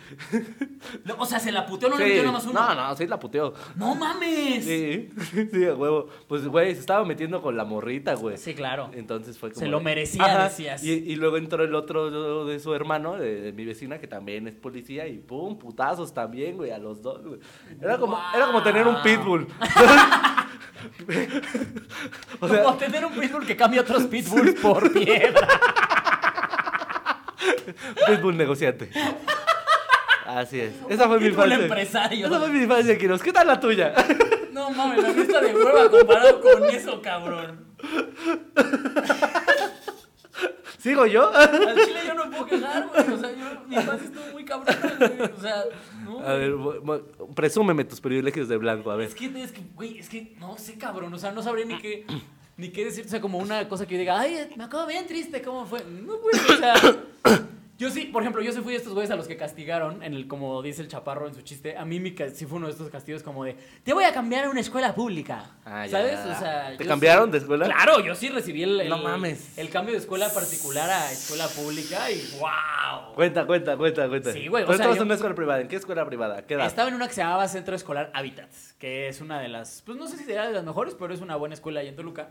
No, 1.05 1.17
O 1.19 1.27
sea, 1.27 1.39
se 1.39 1.53
la 1.53 1.67
puteó, 1.67 1.89
no 1.91 1.99
le 1.99 2.05
metió 2.05 2.23
nada 2.23 2.33
más 2.33 2.47
uno. 2.47 2.61
No, 2.61 2.75
no, 2.75 2.97
sí 2.97 3.07
la 3.07 3.19
puteó. 3.19 3.53
¡No 3.75 3.95
mames! 3.95 4.65
Sí, 4.65 5.11
sí, 5.53 5.65
a 5.67 5.75
huevo. 5.75 6.07
Pues, 6.29 6.47
güey, 6.47 6.75
se 6.75 6.81
estaba 6.81 7.05
metiendo 7.05 7.43
con 7.43 7.57
la 7.57 7.65
morrita, 7.65 8.15
güey. 8.15 8.39
Sí, 8.39 8.55
claro. 8.55 8.91
Entonces 8.95 9.37
fue 9.39 9.51
como. 9.51 9.61
Se 9.61 9.69
lo 9.69 9.81
merecía, 9.81 10.45
decías. 10.45 10.83
Y, 10.83 10.93
y 10.93 11.17
luego 11.17 11.37
entró 11.37 11.65
el 11.65 11.75
otro 11.75 12.47
de 12.47 12.61
su 12.61 12.75
hermano, 12.75 13.17
de, 13.17 13.41
de 13.41 13.53
mi 13.53 13.65
vecina, 13.65 13.99
que 13.99 14.07
también 14.07 14.47
es 14.47 14.55
policía, 14.55 15.07
y 15.09 15.19
pum, 15.19 15.59
putazos 15.59 16.15
también, 16.15 16.57
güey, 16.57 16.71
a 16.71 16.79
los 16.79 17.03
dos, 17.03 17.23
güey. 17.27 17.41
Era 17.81 17.99
como, 17.99 18.19
era 18.35 18.47
como 18.47 18.63
tener 18.63 18.87
un 18.87 19.03
pitbull. 19.03 19.47
o 22.41 22.49
sea, 22.49 22.63
Como 22.63 22.77
tener 22.77 23.05
un 23.05 23.13
pitbull 23.13 23.47
que 23.47 23.57
cambia 23.57 23.83
otros 23.83 24.05
pitbulls 24.05 24.55
por 24.61 24.93
piedra. 24.93 25.49
pitbull 28.07 28.37
negociante. 28.37 28.91
Así 30.27 30.61
es. 30.61 30.73
Esa 30.89 31.09
fue 31.09 31.21
mi 31.21 31.29
infancia. 31.29 31.57
empresario. 31.57 32.27
Esa 32.27 32.39
fue 32.39 32.49
mi 32.51 32.63
infancia, 32.63 32.99
Kiros. 32.99 33.23
¿Qué 33.23 33.33
tal 33.33 33.47
la 33.47 33.59
tuya? 33.59 33.95
No 34.53 34.71
no 34.71 34.71
mames, 34.71 35.03
la 35.03 35.11
fiesta 35.11 35.41
de 35.41 35.55
hueva 35.55 35.91
comparado 35.91 36.41
con 36.41 36.65
eso, 36.67 37.01
cabrón. 37.01 37.67
¿Sigo 40.81 41.05
yo? 41.07 41.31
Al 41.35 41.51
chile 41.51 42.01
yo 42.07 42.15
no 42.15 42.31
puedo 42.31 42.47
quejar, 42.47 42.89
güey. 42.89 43.13
O 43.13 43.19
sea, 43.19 43.31
yo, 43.33 43.61
mi 43.69 43.77
infancia 43.77 44.07
estuvo 44.07 44.25
muy 44.33 44.45
cabrón, 44.45 44.77
güey. 44.99 45.31
O 45.37 45.41
sea, 45.41 45.65
no. 46.05 46.21
A 46.21 46.35
ver, 46.35 46.55
presúmeme 47.35 47.85
tus 47.85 48.01
privilegios 48.01 48.49
de 48.49 48.57
blanco, 48.57 48.91
a 48.91 48.97
ver. 48.97 49.09
Es 49.09 49.15
que, 49.15 49.27
es 49.27 49.53
que, 49.53 49.61
güey, 49.75 49.99
es 49.99 50.09
que 50.09 50.35
no 50.41 50.57
sé, 50.57 50.79
cabrón. 50.79 51.13
O 51.13 51.19
sea, 51.19 51.33
no 51.33 51.43
sabría 51.43 51.67
ni 51.67 51.79
qué, 51.79 52.07
ni 52.57 52.71
qué 52.71 52.87
decir. 52.87 53.05
O 53.05 53.09
sea, 53.09 53.21
como 53.21 53.39
una 53.39 53.69
cosa 53.69 53.87
que 53.87 53.95
yo 53.95 54.01
diga, 54.01 54.19
ay, 54.19 54.51
me 54.57 54.65
acabo 54.65 54.87
bien 54.87 55.07
triste, 55.07 55.43
¿cómo 55.43 55.67
fue? 55.67 55.85
No, 55.85 56.17
güey, 56.19 56.35
o 56.35 56.57
sea. 56.57 56.75
Yo 57.81 57.89
sí, 57.89 58.03
por 58.05 58.23
ejemplo, 58.23 58.43
yo 58.43 58.53
sí 58.53 58.61
fui 58.61 58.73
de 58.75 58.77
estos 58.79 58.93
güeyes 58.93 59.11
a 59.11 59.17
los 59.17 59.27
que 59.27 59.39
castigaron, 59.39 60.03
en 60.03 60.13
el, 60.13 60.29
como 60.29 60.61
dice 60.61 60.83
el 60.83 60.89
chaparro 60.89 61.27
en 61.29 61.35
su 61.35 61.41
chiste. 61.41 61.79
A 61.79 61.87
mí 61.87 61.99
mi, 61.99 62.15
sí 62.35 62.45
fue 62.45 62.59
uno 62.59 62.67
de 62.67 62.73
estos 62.73 62.91
castigos 62.91 63.23
como 63.23 63.43
de, 63.45 63.57
te 63.83 63.95
voy 63.95 64.05
a 64.05 64.13
cambiar 64.13 64.45
a 64.45 64.51
una 64.51 64.61
escuela 64.61 64.95
pública. 64.95 65.53
Ah, 65.65 65.87
ya. 65.87 65.93
¿Sabes? 65.93 66.21
O 66.27 66.39
sea, 66.39 66.77
¿Te 66.77 66.85
cambiaron 66.85 67.29
sí- 67.29 67.33
de 67.33 67.39
escuela? 67.39 67.65
Claro, 67.65 68.01
yo 68.01 68.15
sí 68.15 68.29
recibí 68.29 68.65
el, 68.65 68.83
el, 68.83 68.89
No 68.91 68.99
mames. 68.99 69.57
el 69.57 69.71
cambio 69.71 69.93
de 69.95 69.99
escuela 70.01 70.29
particular 70.29 70.91
a 70.91 71.11
escuela 71.11 71.49
pública 71.49 72.11
y 72.11 72.21
wow. 72.39 73.15
Cuenta, 73.15 73.47
cuenta, 73.47 73.75
cuenta, 73.79 74.07
cuenta. 74.11 74.31
Sí, 74.31 74.47
güey, 74.49 74.65
o 74.65 74.67
Pero 74.67 74.77
sea, 74.77 74.87
yo- 74.89 74.97
en 74.97 75.03
una 75.03 75.15
escuela 75.15 75.35
privada. 75.35 75.61
¿En 75.63 75.69
qué 75.69 75.77
escuela 75.77 76.05
privada? 76.05 76.47
¿Qué 76.47 76.53
edad? 76.55 76.67
Estaba 76.67 76.91
en 76.91 76.95
una 76.97 77.09
que 77.09 77.15
se 77.15 77.23
llamaba 77.23 77.49
Centro 77.49 77.75
Escolar 77.75 78.11
Hábitats, 78.13 78.75
que 78.79 79.09
es 79.09 79.23
una 79.23 79.41
de 79.41 79.49
las, 79.49 79.81
pues 79.87 79.97
no 79.97 80.07
sé 80.07 80.19
si 80.19 80.25
será 80.25 80.47
de 80.47 80.53
las 80.53 80.65
mejores, 80.65 80.95
pero 80.99 81.15
es 81.15 81.23
una 81.23 81.37
buena 81.37 81.55
escuela 81.55 81.81
ahí 81.81 81.89
en 81.89 81.97
Toluca. 81.97 82.29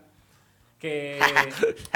Que, 0.79 1.19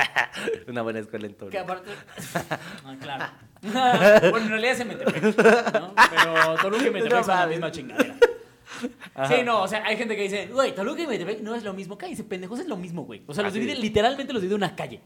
Una 0.68 0.82
buena 0.82 1.00
escuela 1.00 1.26
en 1.26 1.34
que 1.34 1.40
Toluca. 1.40 1.62
aparte... 1.62 1.92
Ah, 2.86 2.96
claro. 3.00 3.26
bueno, 4.32 4.46
en 4.46 4.50
realidad 4.50 4.74
es 4.74 4.80
en 4.82 4.88
Metepec, 4.90 5.24
¿no? 5.80 5.94
Pero 6.10 6.56
Toluca 6.62 6.88
y 6.88 6.92
Metepec 6.92 7.14
No 7.14 7.24
son 7.24 7.40
la 7.40 7.48
misma 7.48 7.72
chingadera. 7.72 8.16
Ajá. 9.16 9.34
Sí, 9.34 9.44
no, 9.44 9.62
o 9.62 9.68
sea, 9.68 9.86
hay 9.86 9.96
gente 9.96 10.18
que 10.18 10.24
dice, 10.24 10.48
güey, 10.48 10.76
Toluca 10.76 11.02
y 11.02 11.08
Metepec 11.08 11.42
no 11.42 11.56
es 11.56 11.64
lo 11.64 11.74
mismo. 11.74 11.98
Cállese, 11.98 12.26
pendejos, 12.26 12.60
es 12.60 12.68
lo 12.68 12.76
mismo, 12.76 13.04
güey. 13.06 13.24
O 13.26 13.34
sea, 13.34 13.44
los 13.44 13.54
divide, 13.54 13.76
literalmente 13.76 14.34
los 14.34 14.42
divide 14.42 14.56
una 14.56 14.76
calle. 14.76 15.02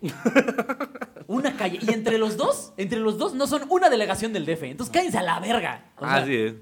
Una 1.27 1.55
calle. 1.55 1.77
Y 1.81 1.93
entre 1.93 2.17
los 2.17 2.37
dos, 2.37 2.73
entre 2.77 2.99
los 2.99 3.19
dos 3.19 3.35
no 3.35 3.45
son 3.45 3.65
una 3.69 3.89
delegación 3.89 4.33
del 4.33 4.45
DF. 4.45 4.63
Entonces 4.63 4.91
cállense 4.93 5.19
a 5.19 5.23
la 5.23 5.39
verga. 5.39 5.91
O 5.97 6.05
sea, 6.05 6.15
Así 6.15 6.35
es. 6.35 6.53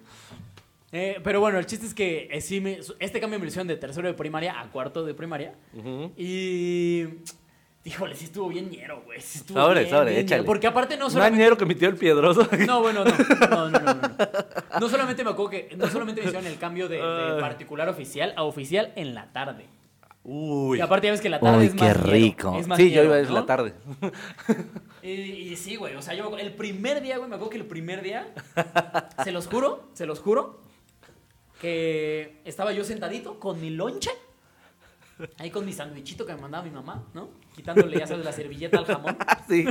Eh, 0.97 1.19
pero 1.23 1.41
bueno, 1.41 1.59
el 1.59 1.65
chiste 1.65 1.85
es 1.85 1.93
que 1.93 2.29
eh, 2.31 2.39
sí 2.39 2.61
me, 2.61 2.79
este 2.99 3.19
cambio 3.19 3.37
me 3.37 3.43
lo 3.43 3.49
hicieron 3.49 3.67
de 3.67 3.75
tercero 3.75 4.07
de 4.07 4.13
primaria 4.13 4.57
a 4.61 4.71
cuarto 4.71 5.03
de 5.05 5.13
primaria. 5.13 5.53
Ujú. 5.73 6.13
Y. 6.15 7.05
Híjole, 7.83 8.15
sí 8.15 8.25
estuvo 8.25 8.47
bien 8.47 8.69
ñero, 8.69 9.01
güey. 9.03 9.19
Sí 9.19 9.39
estuvo 9.39 9.59
Sobre, 9.61 9.81
bien, 9.81 9.91
sobre, 9.91 10.11
bien 10.11 10.21
échale. 10.25 10.39
ñero, 10.41 10.45
Porque 10.47 10.67
aparte 10.67 10.95
no 10.97 11.09
solamente. 11.09 11.43
añero 11.43 11.57
que 11.57 11.65
metió 11.65 11.89
el 11.89 11.95
piedroso. 11.97 12.47
No, 12.65 12.81
bueno, 12.81 13.03
no. 13.03 13.11
No, 13.49 13.69
no, 13.69 13.79
no, 13.79 13.93
no. 13.93 13.93
No, 13.93 14.79
No 14.79 14.89
solamente 14.89 15.23
me 15.23 15.31
acuerdo 15.31 15.51
que. 15.51 15.75
No 15.75 15.87
solamente 15.89 16.21
me 16.21 16.27
hicieron 16.27 16.47
el 16.47 16.57
cambio 16.57 16.87
de, 16.87 16.95
de 16.95 17.41
particular 17.41 17.89
a 17.89 17.91
oficial 17.91 18.33
a 18.37 18.43
oficial 18.43 18.93
en 18.95 19.13
la 19.13 19.31
tarde. 19.33 19.65
Uy. 20.23 20.77
Y 20.79 20.81
aparte 20.81 21.07
ya 21.07 21.11
ves 21.11 21.21
que 21.21 21.29
la 21.29 21.39
tarde 21.39 21.57
Uy, 21.59 21.65
es 21.65 21.73
qué 21.73 21.79
más 21.81 21.97
ñero, 21.97 22.09
rico. 22.11 22.57
es 22.57 22.67
más 22.67 22.77
Sí, 22.79 22.85
yo 22.89 22.95
ñero, 22.95 23.05
iba 23.07 23.15
desde 23.17 23.33
¿no? 23.33 23.39
la 23.41 23.45
tarde. 23.45 23.73
Y, 25.03 25.09
y 25.11 25.55
sí, 25.55 25.75
güey. 25.75 25.93
O 25.95 26.01
sea, 26.01 26.15
yo 26.15 26.23
me 26.23 26.29
acuerdo- 26.29 26.45
el 26.47 26.53
primer 26.53 27.01
día, 27.03 27.17
güey, 27.17 27.29
me 27.29 27.35
acuerdo 27.35 27.51
que 27.51 27.57
el 27.57 27.65
primer 27.65 28.01
día, 28.01 28.33
se 29.23 29.31
los 29.31 29.45
juro, 29.45 29.89
se 29.93 30.07
los 30.07 30.19
juro, 30.19 30.61
que 31.65 32.41
estaba 32.45 32.71
yo 32.73 32.83
sentadito 32.83 33.39
con 33.39 33.59
mi 33.59 33.71
lonche, 33.71 34.11
ahí 35.39 35.49
con 35.49 35.65
mi 35.65 35.73
sandwichito 35.73 36.23
que 36.23 36.35
me 36.35 36.41
mandaba 36.41 36.63
mi 36.63 36.69
mamá, 36.69 37.03
¿no? 37.15 37.29
Quitándole, 37.55 37.97
ya 37.97 38.05
sabes, 38.05 38.23
la 38.23 38.31
servilleta 38.31 38.77
al 38.77 38.85
jamón. 38.85 39.17
Sí. 39.49 39.63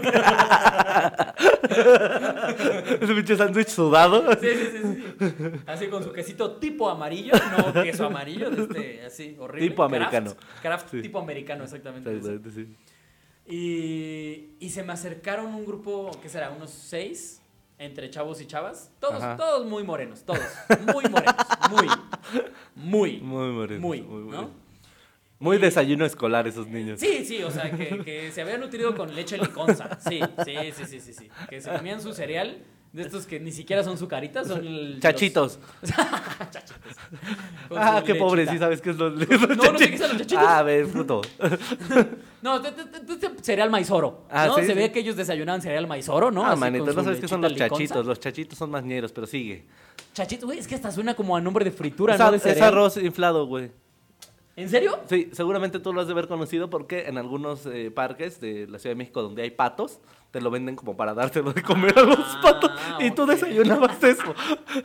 Ese 3.01 3.15
pinche 3.15 3.37
sándwich 3.37 3.69
sudado. 3.69 4.33
Sí, 4.41 4.49
sí, 4.49 4.69
sí, 4.73 4.81
sí. 5.19 5.35
Así 5.67 5.87
con 5.89 6.03
su 6.03 6.13
quesito 6.13 6.57
tipo 6.57 6.89
amarillo, 6.91 7.33
no 7.57 7.73
queso 7.83 8.07
amarillo, 8.07 8.51
este, 8.51 9.05
así, 9.05 9.37
horrible. 9.39 9.69
Tipo 9.69 9.83
americano. 9.85 10.35
Kraft 10.63 10.91
Sí. 10.91 11.03
tipo 11.03 11.19
americano, 11.21 11.63
exactamente. 11.65 12.11
Exactamente, 12.17 12.51
sí. 12.51 12.77
Y, 13.47 14.57
y 14.65 14.71
se 14.71 14.83
me 14.83 14.93
acercaron 14.93 15.47
un 15.55 15.65
grupo, 15.67 16.11
¿qué 16.23 16.29
será? 16.29 16.51
Unos 16.51 16.71
seis, 16.71 17.41
entre 17.79 18.09
chavos 18.11 18.41
y 18.41 18.47
chavas. 18.47 18.93
Todos, 19.01 19.23
Ajá. 19.23 19.37
todos 19.37 19.67
muy 19.67 19.83
morenos, 19.83 20.23
todos. 20.25 20.41
Muy 20.95 21.05
morenos. 21.11 21.35
Muy, 22.75 23.21
muy. 23.21 23.21
Muy 23.21 23.79
Muy, 23.79 24.03
muy 24.03 24.33
¿no? 24.33 24.51
Muy 25.41 25.59
desayuno 25.59 26.07
escolar 26.07 26.47
esos 26.47 26.69
niños. 26.69 27.01
Sí, 27.01 27.25
sí, 27.25 27.43
o 27.43 27.51
sea, 27.51 27.71
que, 27.71 27.99
que 28.05 28.33
se 28.33 28.41
habían 28.41 28.61
nutrido 28.61 28.95
con 28.97 29.15
leche 29.15 29.37
liconza. 29.37 29.99
Sí, 30.01 30.21
sí, 30.45 30.55
sí, 30.75 30.85
sí, 30.87 31.01
sí, 31.01 31.13
sí. 31.13 31.29
Que 31.51 31.61
se 31.61 31.71
comían 31.71 32.01
su 32.01 32.15
cereal, 32.15 32.63
de 32.93 33.03
estos 33.03 33.27
que 33.27 33.41
ni 33.41 33.51
siquiera 33.53 33.83
son 33.83 33.99
sucaritas, 33.99 34.47
son 34.47 34.65
el- 34.67 35.01
Chachitos. 35.01 35.59
los- 35.83 35.91
chachitos. 36.51 36.79
Ah, 37.77 38.03
qué 38.07 38.15
pobre, 38.15 38.43
lechita. 38.45 38.53
sí 38.53 38.59
sabes 38.59 38.81
qué 38.81 38.91
es 38.91 38.97
los, 38.97 39.13
los 39.19 39.29
no 39.29 39.37
sé 39.49 39.57
chachitos. 39.57 39.91
qué 39.91 39.99
son 39.99 40.09
los 40.11 40.17
chachitos. 40.19 40.45
Ah, 40.47 40.59
a 40.59 40.63
ver, 40.63 40.87
fruto. 40.87 41.21
No, 42.43 42.61
cereal 43.41 43.71
maizoro. 43.71 44.27
Ah, 44.31 44.47
¿no? 44.49 44.57
sí, 44.57 44.63
se 44.63 44.67
sí. 44.69 44.75
ve 44.75 44.93
que 44.93 45.01
ellos 45.01 45.17
desayunaban 45.17 45.63
cereal 45.63 45.87
maizoro, 45.87 46.31
¿no? 46.31 46.45
Ah, 46.45 46.55
manito, 46.57 46.93
no 46.93 47.03
sabes 47.03 47.19
qué 47.19 47.27
son 47.27 47.41
los 47.41 47.55
chachitos. 47.55 47.81
liconza. 47.81 48.03
Los 48.07 48.21
chachitos 48.21 48.59
son 48.59 48.71
más 48.71 48.85
ñeros, 48.85 49.13
pero 49.13 49.27
sigue. 49.27 49.65
Chachito, 50.15 50.47
güey, 50.47 50.59
es 50.59 50.67
que 50.69 50.75
hasta 50.77 50.91
suena 50.91 51.15
como 51.15 51.37
a 51.37 51.41
nombre 51.41 51.65
de 51.65 51.71
fritura, 51.73 52.17
¿no? 52.17 52.31
De 52.31 52.37
es 52.39 52.43
cereal. 52.43 52.69
arroz 52.69 52.97
inflado, 52.97 53.47
güey. 53.47 53.71
¿En 54.57 54.71
serio? 54.71 55.01
Sí, 55.09 55.29
seguramente 55.33 55.81
tú 55.81 55.93
lo 55.93 56.01
has 56.01 56.07
de 56.07 56.13
haber 56.13 56.29
conocido 56.29 56.71
porque 56.71 57.07
en 57.09 57.19
algunos 57.19 57.67
eh, 57.67 57.91
parques 57.91 58.41
de 58.41 58.69
la 58.69 58.79
Ciudad 58.79 58.93
de 58.93 58.99
México 58.99 59.21
donde 59.21 59.43
hay 59.43 59.51
patos, 59.51 59.99
te 60.31 60.41
lo 60.41 60.53
venden 60.53 60.77
como 60.77 60.97
para 60.97 61.13
dártelo 61.15 61.53
de 61.53 61.61
comer 61.63 61.99
a 61.99 62.03
los 62.03 62.19
Ah, 62.21 62.41
patos. 62.41 62.71
Y 63.01 63.11
tú 63.11 63.27
desayunabas 63.27 64.01
eso. 64.05 64.33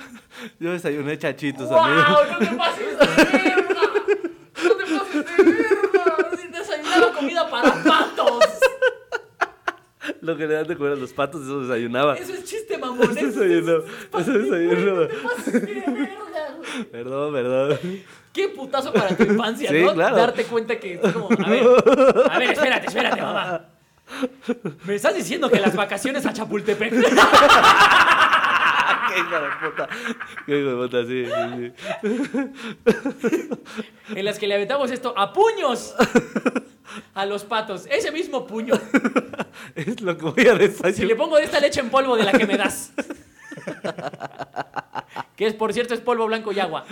Yo 0.60 0.72
desayuné 0.72 1.18
chachitos, 1.20 1.70
¡Wow! 1.70 1.78
amigo. 1.78 2.08
¡No 2.32 2.38
te 2.39 2.46
pases 2.56 3.00
de 3.00 3.06
verga! 3.38 3.82
¡No 4.63 4.76
te 4.76 4.84
pases 4.98 5.26
de 5.26 5.44
verga! 5.44 6.30
Sí, 6.42 6.48
Desayunaba 6.48 7.13
comida 7.13 7.50
para 7.52 7.84
patos. 7.84 8.39
Lo 10.22 10.38
que 10.38 10.48
le 10.48 10.54
dan 10.56 10.67
de 10.67 10.76
comer 10.78 10.93
a 10.93 10.95
los 10.95 11.13
patos, 11.13 11.43
eso 11.43 11.62
desayunaba. 11.62 12.15
Eso 12.15 12.34
es 12.34 12.43
chiste, 12.45 12.78
mamón. 12.78 13.17
Eso 13.17 13.39
desayunaba. 13.39 13.84
Eso 14.19 14.32
desayunaba. 14.32 15.08
Perdón, 16.91 17.34
perdón. 17.34 17.80
Qué 18.34 18.48
putazo 18.50 18.93
para 18.93 19.15
tu 19.15 19.24
infancia, 19.24 19.69
Sí, 19.69 19.82
¿no? 19.82 19.93
claro. 19.93 20.15
Darte 20.15 20.43
cuenta 20.45 20.78
que 20.80 20.93
es 21.02 21.12
como, 21.12 21.30
a 21.32 21.50
ver, 21.50 21.63
a 22.32 22.38
ver, 22.39 22.52
espérate, 22.52 22.88
espérate, 22.88 23.22
mamá. 23.22 23.65
¿Me 24.86 24.95
estás 24.95 25.15
diciendo 25.15 25.50
que 25.50 25.60
las 25.60 25.76
vacaciones 25.76 26.26
a 26.26 26.34
Chapultepec? 26.34 26.93
Qué 29.13 29.19
hijo 29.19 29.39
de 29.39 29.50
puta. 29.69 29.89
Qué 30.45 30.60
hijo 30.60 30.69
de 30.69 30.76
puta, 30.76 31.06
sí, 31.06 31.26
sí, 31.26 31.74
sí. 33.34 33.60
en 34.15 34.26
las 34.26 34.39
que 34.39 34.48
le 34.48 34.56
aventamos 34.56 34.91
esto 34.91 35.13
a 35.17 35.34
puños 35.34 35.95
a 37.13 37.26
los 37.26 37.43
patos. 37.43 37.86
Ese 37.89 38.12
mismo 38.12 38.45
puño. 38.45 38.76
Es 39.76 40.02
lo 40.02 40.17
que 40.17 40.26
voy 40.26 40.48
a 40.48 40.56
desayunar. 40.56 40.93
Si 40.93 41.06
le 41.06 41.15
pongo 41.15 41.38
de 41.38 41.43
esta 41.43 41.60
leche 41.60 41.80
en 41.80 41.89
polvo 41.89 42.15
de 42.15 42.24
la 42.24 42.32
que 42.32 42.48
me 42.48 42.58
das. 42.58 42.91
Que 45.36 45.48
es, 45.48 45.54
por 45.54 45.74
cierto, 45.74 45.93
es 45.93 46.00
polvo 46.00 46.26
blanco 46.28 46.52
y 46.52 46.60
agua. 46.60 46.86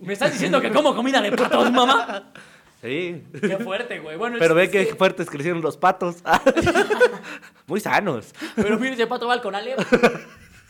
¿Me 0.00 0.12
estás 0.12 0.32
diciendo 0.32 0.60
que 0.60 0.70
como 0.70 0.94
comida 0.94 1.20
de 1.20 1.32
patos, 1.32 1.72
mamá? 1.72 2.24
Sí. 2.86 3.24
Qué 3.40 3.58
fuerte, 3.58 3.98
güey. 4.00 4.16
Bueno, 4.16 4.36
Pero 4.38 4.54
ve 4.54 4.70
que- 4.70 4.86
fuertes 4.94 5.28
crecieron 5.28 5.60
los 5.62 5.76
patos. 5.76 6.16
Muy 7.66 7.80
sanos. 7.80 8.32
Pero 8.54 8.78
mire, 8.78 8.94
ese 8.94 9.06
pato 9.06 9.26
va 9.26 9.34
al 9.34 9.42
Conalep. 9.42 9.78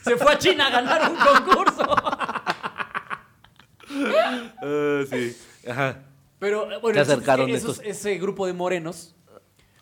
Se 0.03 0.17
fue 0.17 0.33
a 0.33 0.39
China 0.39 0.67
a 0.69 0.71
ganar 0.71 1.11
un 1.11 1.17
concurso. 1.17 1.83
Ah, 4.63 5.03
sí. 5.11 5.37
Ajá. 5.69 6.03
Pero 6.39 6.71
eh, 6.71 6.79
bueno, 6.81 6.95
Se 7.05 7.13
acercaron 7.13 7.49
esos- 7.51 7.79
estos- 7.79 7.87
ese 7.87 8.19
grupo 8.19 8.47
de 8.47 8.53
morenos. 8.53 9.15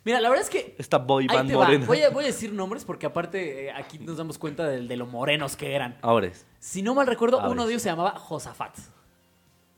Mira, 0.04 0.20
la 0.20 0.28
verdad 0.28 0.44
es 0.44 0.50
que. 0.50 0.74
Esta 0.78 0.98
boy 0.98 1.26
band 1.26 1.50
morena. 1.52 1.86
Voy 1.86 2.02
a, 2.02 2.10
voy 2.10 2.24
a 2.24 2.26
decir 2.26 2.52
nombres 2.52 2.84
porque 2.84 3.06
aparte 3.06 3.66
eh, 3.66 3.72
aquí 3.72 3.98
nos 3.98 4.18
damos 4.18 4.36
cuenta 4.38 4.66
de, 4.68 4.82
de 4.86 4.96
lo 4.96 5.06
morenos 5.06 5.56
que 5.56 5.74
eran. 5.74 5.96
Ahora 6.02 6.26
es. 6.26 6.46
Si 6.58 6.82
no 6.82 6.94
mal 6.94 7.06
recuerdo, 7.06 7.38
uno 7.50 7.64
de 7.64 7.72
ellos 7.72 7.82
se 7.82 7.88
llamaba 7.88 8.10
Josafat. 8.18 8.76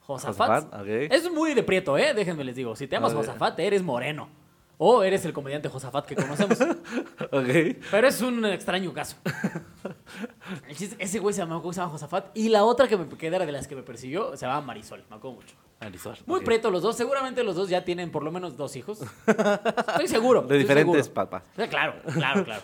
Josafat. 0.07 0.73
Es 0.87 1.31
muy 1.31 1.55
de 1.55 1.63
prieto, 1.63 1.99
¿eh? 1.99 2.15
Déjenme 2.15 2.45
les 2.45 2.55
digo. 2.57 2.77
Si 2.77 2.87
te 2.87 2.97
llamas. 2.97 3.13
Josafat, 3.15 3.59
eres 3.61 3.83
moreno. 3.83 4.29
O 4.79 5.03
eres 5.03 5.25
el 5.25 5.33
comediante 5.33 5.69
Josafat 5.71 6.05
que 6.07 6.15
conocemos. 6.17 6.59
Ok. 7.33 7.49
Pero 7.91 8.07
es 8.09 8.21
un 8.21 8.45
extraño 8.45 8.93
caso. 8.93 9.17
El 10.69 10.77
chiste- 10.77 10.97
ese 10.99 11.19
güey 11.19 11.33
se 11.35 11.41
llama 11.41 11.59
Josafat. 11.61 12.27
Y 12.37 12.51
la 12.51 12.63
otra 12.65 12.87
que, 12.87 12.97
me, 12.97 13.09
que 13.09 13.27
era 13.27 13.45
de 13.45 13.51
las 13.53 13.67
que 13.67 13.75
me 13.75 13.83
persiguió 13.83 14.37
se 14.37 14.45
llamaba 14.47 14.65
Marisol. 14.65 15.03
Me 15.11 15.17
acuerdo 15.17 15.37
mucho. 15.41 15.57
Marisol. 15.81 16.17
Muy 16.27 16.39
ok. 16.41 16.45
preto 16.45 16.71
los 16.71 16.83
dos. 16.83 16.97
Seguramente 16.97 17.43
los 17.43 17.57
dos 17.57 17.69
ya 17.69 17.85
tienen 17.85 18.11
por 18.13 18.23
lo 18.23 18.31
menos 18.31 18.57
dos 18.57 18.77
hijos. 18.77 19.01
Estoy 19.27 20.09
seguro. 20.09 20.41
De 20.47 20.47
estoy 20.47 20.59
diferentes 20.59 21.07
seguro. 21.07 21.15
papás. 21.15 21.43
Claro, 21.69 21.95
claro, 22.13 22.45
claro. 22.45 22.63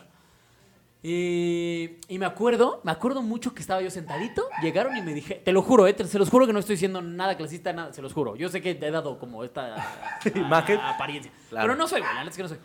Y, 1.04 1.98
y 2.06 2.18
me 2.18 2.26
acuerdo, 2.26 2.80
me 2.84 2.92
acuerdo 2.92 3.22
mucho 3.22 3.52
que 3.54 3.60
estaba 3.60 3.82
yo 3.82 3.90
sentadito, 3.90 4.44
llegaron 4.62 4.96
y 4.96 5.02
me 5.02 5.12
dije, 5.12 5.34
te 5.44 5.50
lo 5.52 5.60
juro, 5.62 5.88
eh, 5.88 5.92
te- 5.94 6.04
se 6.06 6.16
los 6.18 6.30
juro 6.30 6.46
que 6.46 6.52
no 6.52 6.60
estoy 6.60 6.74
diciendo 6.76 7.02
nada 7.02 7.36
clasista, 7.36 7.72
nada, 7.72 7.92
se 7.92 8.00
los 8.02 8.12
juro. 8.12 8.36
Yo 8.36 8.48
sé 8.48 8.62
que 8.62 8.76
te 8.76 8.86
he 8.86 8.90
dado 8.92 9.18
como 9.18 9.42
esta 9.42 9.74
a- 9.74 9.78
a- 10.24 10.38
Imagen. 10.38 10.78
a- 10.78 10.90
apariencia, 10.90 11.32
Claro. 11.50 11.66
pero 11.66 11.76
no 11.76 11.88
soy, 11.88 12.02
güey, 12.02 12.14
la 12.14 12.22
es 12.22 12.36
que 12.36 12.42
no 12.44 12.48
soy. 12.48 12.58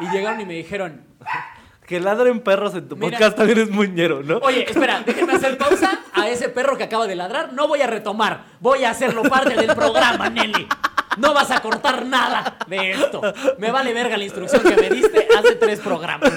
Y 0.00 0.08
llegaron 0.10 0.40
y 0.40 0.44
me 0.46 0.54
dijeron, 0.54 1.04
Que 1.86 2.00
ladren 2.00 2.40
perros 2.40 2.74
en 2.74 2.88
tu 2.88 2.96
Mira. 2.96 3.10
podcast 3.18 3.36
también 3.36 3.58
es 3.58 3.70
muñero, 3.70 4.22
¿no? 4.22 4.38
oye, 4.38 4.64
espera, 4.70 5.02
déjenme 5.04 5.34
hacer 5.34 5.58
pausa 5.58 6.00
a 6.14 6.22
a 6.22 6.28
ese 6.30 6.48
perro 6.48 6.78
que 6.78 6.84
acaba 6.84 7.06
de 7.06 7.14
ladrar, 7.14 7.52
no 7.52 7.68
voy 7.68 7.82
a 7.82 7.86
retomar. 7.86 8.44
Voy 8.60 8.84
a 8.84 8.90
hacerlo 8.90 9.22
parte 9.24 9.54
del 9.54 9.66
programa, 9.74 10.30
Nelly. 10.30 10.66
No 11.18 11.34
vas 11.34 11.50
a 11.50 11.60
cortar 11.60 12.06
nada 12.06 12.56
de 12.66 12.92
esto. 12.92 13.20
Me 13.58 13.70
vale 13.70 13.92
verga 13.92 14.16
la 14.16 14.24
instrucción 14.24 14.62
que 14.62 14.74
me 14.76 14.88
diste 14.88 15.28
hace 15.38 15.56
tres 15.56 15.80
programas. 15.80 16.32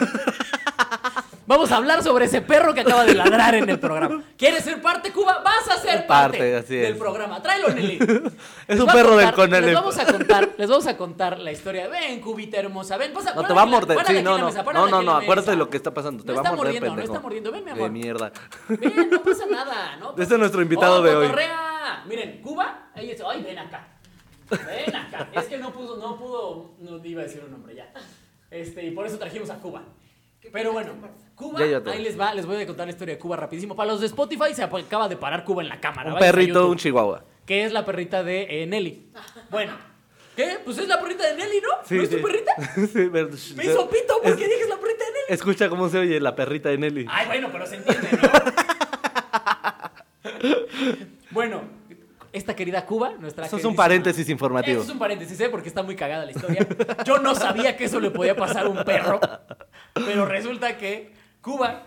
Vamos 1.47 1.71
a 1.71 1.77
hablar 1.77 2.03
sobre 2.03 2.25
ese 2.25 2.41
perro 2.41 2.73
que 2.73 2.81
acaba 2.81 3.05
de 3.05 3.15
ladrar 3.15 3.55
en 3.55 3.69
el 3.69 3.79
programa. 3.79 4.21
¿Quieres 4.37 4.65
ser 4.65 4.81
parte, 4.81 5.13
Cuba? 5.13 5.41
Vas 5.45 5.65
a 5.69 5.77
ser 5.81 6.05
parte, 6.05 6.37
Parte, 6.39 6.55
así 6.57 6.75
del 6.75 6.91
es. 6.93 6.97
programa. 6.97 7.41
Tráelo, 7.41 7.69
Nelly. 7.69 7.99
Es 8.67 8.77
un 8.81 8.89
a 8.89 8.93
perro 8.93 9.15
del 9.15 9.31
Conalep. 9.31 9.65
Les 9.67 9.73
vamos 9.75 9.97
a 9.97 10.05
contar, 10.05 10.49
les 10.57 10.69
vamos 10.69 10.87
a 10.87 10.97
contar 10.97 11.39
la 11.39 11.51
historia. 11.53 11.87
Ven, 11.87 12.19
cubita 12.19 12.57
hermosa, 12.57 12.97
ven, 12.97 13.13
pasa, 13.13 13.33
No, 13.33 13.45
te 13.45 13.53
va 13.53 13.61
a 13.61 13.65
morder. 13.65 13.97
Sí, 14.05 14.21
no, 14.21 14.37
no. 14.37 14.51
No, 14.87 15.01
no. 15.01 15.15
Acuérdate 15.15 15.51
de 15.51 15.57
lo 15.57 15.69
que 15.69 15.77
está 15.77 15.93
pasando. 15.93 16.21
Te 16.21 16.33
No 16.33 16.35
va 16.35 16.41
a 16.41 16.43
está 16.43 16.55
morder, 16.57 16.73
mordiendo, 16.81 16.95
no 16.97 17.01
está 17.01 17.19
mordiendo. 17.21 17.51
Ven, 17.53 17.63
mi 17.63 17.71
De 17.71 17.71
amor. 17.71 17.91
mierda. 17.91 18.31
Ven, 18.67 19.09
no 19.09 19.23
pasa 19.23 19.45
nada, 19.49 19.95
¿no? 20.01 20.11
Este 20.17 20.33
es 20.33 20.39
nuestro 20.39 20.61
invitado 20.61 20.99
Oh, 20.99 21.01
de 21.01 21.15
hoy. 21.15 21.27
cotorrea. 21.27 22.03
Miren, 22.07 22.41
Cuba, 22.41 22.89
ahí 22.93 23.11
es, 23.11 23.21
ay, 23.25 23.41
ven 23.41 23.57
acá. 23.57 23.87
Ven 24.49 24.93
acá. 24.95 25.29
Es 25.33 25.45
que 25.45 25.57
no 25.57 25.71
pudo, 25.71 25.95
no 25.95 26.17
pudo, 26.17 26.71
no 26.79 26.99
iba 27.05 27.21
a 27.21 27.23
decir 27.25 27.41
un 27.45 27.51
nombre 27.51 27.73
ya. 27.73 27.89
Este, 28.51 28.83
y 28.85 28.91
por 28.91 29.05
eso 29.07 29.17
trajimos 29.17 29.49
a 29.49 29.55
Cuba. 29.59 29.81
Pero 30.51 30.71
bueno, 30.71 30.93
Cuba, 31.35 31.59
ahí 31.59 32.01
les 32.01 32.19
va, 32.19 32.33
les 32.33 32.45
voy 32.45 32.61
a 32.61 32.65
contar 32.65 32.87
la 32.87 32.91
historia 32.91 33.15
de 33.15 33.19
Cuba 33.19 33.35
rapidísimo. 33.35 33.75
Para 33.75 33.91
los 33.91 33.99
de 34.01 34.07
Spotify 34.07 34.53
se 34.53 34.63
acaba 34.63 35.07
de 35.07 35.17
parar 35.17 35.43
Cuba 35.43 35.61
en 35.61 35.69
la 35.69 35.79
cámara. 35.79 36.13
Un 36.13 36.19
perrito, 36.19 36.69
un 36.69 36.77
chihuahua. 36.77 37.23
Que 37.45 37.63
es 37.63 37.71
la 37.71 37.85
perrita 37.85 38.23
de 38.23 38.63
eh, 38.63 38.67
Nelly. 38.67 39.11
Bueno, 39.49 39.73
¿qué? 40.35 40.57
Pues 40.65 40.77
es 40.77 40.87
la 40.87 40.99
perrita 40.99 41.25
de 41.27 41.35
Nelly, 41.35 41.61
¿no? 41.61 41.95
¿No 41.97 42.03
es 42.03 42.09
tu 42.09 42.21
perrita? 42.21 42.51
sí, 42.75 43.09
pero- 43.11 43.29
Me 43.55 43.65
hizo 43.65 43.89
pito 43.89 44.15
porque 44.23 44.43
Es- 44.43 44.49
dije 44.49 44.61
es 44.63 44.69
la 44.69 44.77
perrita 44.77 45.05
de 45.05 45.11
Nelly. 45.11 45.25
Escucha 45.29 45.69
cómo 45.69 45.89
se 45.89 45.99
oye 45.99 46.19
la 46.19 46.35
perrita 46.35 46.69
de 46.69 46.77
Nelly. 46.77 47.05
Ay, 47.09 47.27
bueno, 47.27 47.49
pero 47.51 47.65
se 47.65 47.75
entiende, 47.75 48.09
¿no? 48.21 48.29
bueno, 51.31 51.61
esta 52.37 52.55
querida 52.55 52.85
Cuba, 52.85 53.13
nuestra 53.19 53.45
Eso 53.45 53.57
es 53.57 53.65
un 53.65 53.75
paréntesis 53.75 54.29
informativo. 54.29 54.77
Eso 54.77 54.89
es 54.89 54.93
un 54.93 54.99
paréntesis, 54.99 55.39
¿eh? 55.39 55.49
Porque 55.49 55.67
está 55.67 55.83
muy 55.83 55.95
cagada 55.95 56.25
la 56.25 56.31
historia. 56.31 56.67
Yo 57.05 57.19
no 57.19 57.35
sabía 57.35 57.75
que 57.75 57.85
eso 57.85 57.99
le 57.99 58.11
podía 58.11 58.35
pasar 58.35 58.65
a 58.65 58.69
un 58.69 58.83
perro. 58.83 59.19
Pero 59.93 60.25
resulta 60.25 60.77
que 60.77 61.11
Cuba, 61.41 61.83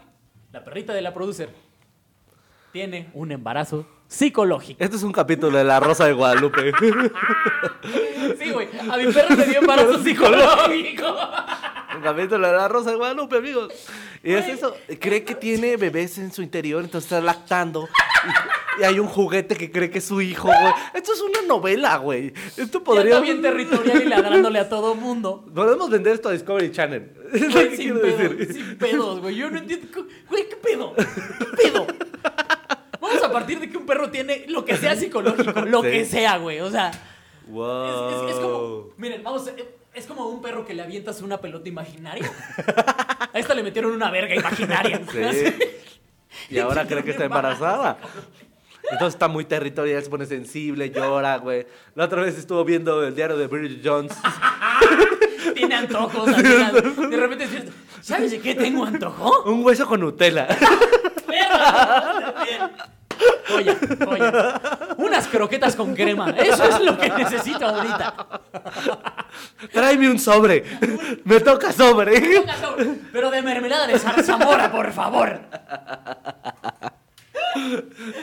la 0.52 0.64
perrita 0.64 0.92
de 0.92 1.02
la 1.02 1.14
producer, 1.14 1.50
tiene 2.72 3.10
un 3.14 3.32
embarazo 3.32 3.86
psicológico. 4.06 4.82
Este 4.82 4.96
es 4.96 5.02
un 5.02 5.12
capítulo 5.12 5.56
de 5.56 5.64
La 5.64 5.80
Rosa 5.80 6.06
de 6.06 6.12
Guadalupe. 6.12 6.72
Sí, 8.38 8.50
güey. 8.50 8.68
A 8.90 8.96
mi 8.96 9.12
perro 9.12 9.36
le 9.36 9.44
dio 9.46 9.60
embarazo 9.60 9.98
psicológico. 10.02 11.06
Un 11.96 12.02
capítulo 12.02 12.46
de 12.46 12.52
La 12.56 12.68
Rosa 12.68 12.90
de 12.90 12.96
Guadalupe, 12.96 13.36
amigos. 13.36 13.72
Y 14.22 14.32
es 14.32 14.46
eso. 14.48 14.76
Cree 15.00 15.24
que 15.24 15.34
tiene 15.34 15.76
bebés 15.76 16.18
en 16.18 16.32
su 16.32 16.42
interior, 16.42 16.82
entonces 16.84 17.10
está 17.10 17.20
lactando. 17.24 17.88
Y, 18.78 18.82
y 18.82 18.84
hay 18.84 18.98
un 18.98 19.06
juguete 19.08 19.56
que 19.56 19.70
cree 19.72 19.90
que 19.90 19.98
es 19.98 20.04
su 20.04 20.20
hijo, 20.20 20.48
güey. 20.48 20.72
Esto 20.94 21.12
es 21.14 21.20
una 21.22 21.40
novela, 21.48 21.96
güey. 21.96 22.32
Esto 22.56 22.84
podría. 22.84 23.12
está 23.14 23.20
bien 23.24 23.40
territorial 23.42 24.02
y 24.02 24.04
ladrándole 24.06 24.58
a 24.58 24.68
todo 24.68 24.94
mundo. 24.94 25.44
Podemos 25.54 25.88
vender 25.90 26.14
esto 26.14 26.28
a 26.28 26.32
Discovery 26.32 26.70
Channel. 26.72 27.12
Güey, 27.30 27.76
sin 27.76 27.94
pedos, 27.98 28.18
decir. 28.18 28.52
sin 28.52 28.76
pedos, 28.78 29.20
güey. 29.20 29.36
Yo 29.36 29.50
no 29.50 29.58
entiendo. 29.58 29.86
Güey, 30.28 30.48
¿qué 30.48 30.56
pedo? 30.56 30.94
¿Qué 30.96 31.46
pedo? 31.62 31.86
Vamos 33.00 33.22
a 33.22 33.32
partir 33.32 33.58
de 33.60 33.70
que 33.70 33.76
un 33.78 33.86
perro 33.86 34.10
tiene 34.10 34.44
lo 34.48 34.64
que 34.64 34.76
sea 34.76 34.94
psicológico, 34.96 35.60
lo 35.62 35.82
Sí. 35.82 35.90
que 35.90 36.04
sea, 36.04 36.36
güey. 36.38 36.60
O 36.60 36.70
sea, 36.70 36.90
Wow. 37.48 38.08
es, 38.10 38.30
es- 38.30 38.36
es 38.36 38.40
como. 38.40 38.88
Miren, 38.96 39.22
vamos, 39.22 39.46
a- 39.48 39.52
es 39.94 40.06
como 40.06 40.26
un 40.26 40.40
perro 40.40 40.64
que 40.64 40.74
le 40.74 40.82
avientas 40.82 41.22
una 41.22 41.40
pelota 41.40 41.68
imaginaria. 41.68 42.30
A 43.32 43.38
esta 43.38 43.54
le 43.54 43.62
metieron 43.62 43.92
una 43.92 44.10
verga 44.10 44.34
imaginaria. 44.34 45.00
Sí. 45.10 45.44
Y 46.48 46.58
ahora 46.58 46.86
cree 46.86 47.02
que 47.02 47.10
está 47.10 47.24
embarazada. 47.24 47.98
Entonces 48.84 49.14
está 49.14 49.28
muy 49.28 49.44
territorial, 49.44 50.02
se 50.02 50.10
pone 50.10 50.26
sensible, 50.26 50.90
llora, 50.90 51.36
güey. 51.36 51.66
La 51.94 52.04
otra 52.04 52.22
vez 52.22 52.38
estuvo 52.38 52.64
viendo 52.64 53.06
el 53.06 53.14
diario 53.14 53.36
de 53.36 53.46
Bridget 53.46 53.80
Jones. 53.84 54.12
Tiene 55.54 55.74
antojos. 55.74 56.28
así, 56.28 56.42
de 56.42 57.16
repente 57.16 57.46
dices, 57.46 57.64
¿sabes 58.00 58.30
de 58.30 58.40
qué 58.40 58.54
tengo 58.54 58.84
antojo? 58.84 59.42
Un 59.44 59.64
hueso 59.64 59.86
con 59.86 60.00
Nutella. 60.00 60.48
Perra. 61.26 62.34
Joya, 63.48 63.78
joya. 64.04 64.60
Unas 64.98 65.26
croquetas 65.28 65.76
con 65.76 65.94
crema. 65.94 66.30
Eso 66.30 66.64
es 66.64 66.80
lo 66.80 66.98
que 66.98 67.08
necesito 67.10 67.66
ahorita. 67.66 68.40
Tráeme 69.72 70.10
un 70.10 70.18
sobre. 70.18 70.64
Me 71.24 71.40
toca 71.40 71.72
sobre. 71.72 72.42
Pero 73.12 73.30
de 73.30 73.42
mermelada 73.42 73.86
de 73.86 73.98
zarzamora, 73.98 74.70
por 74.70 74.92
favor. 74.92 75.40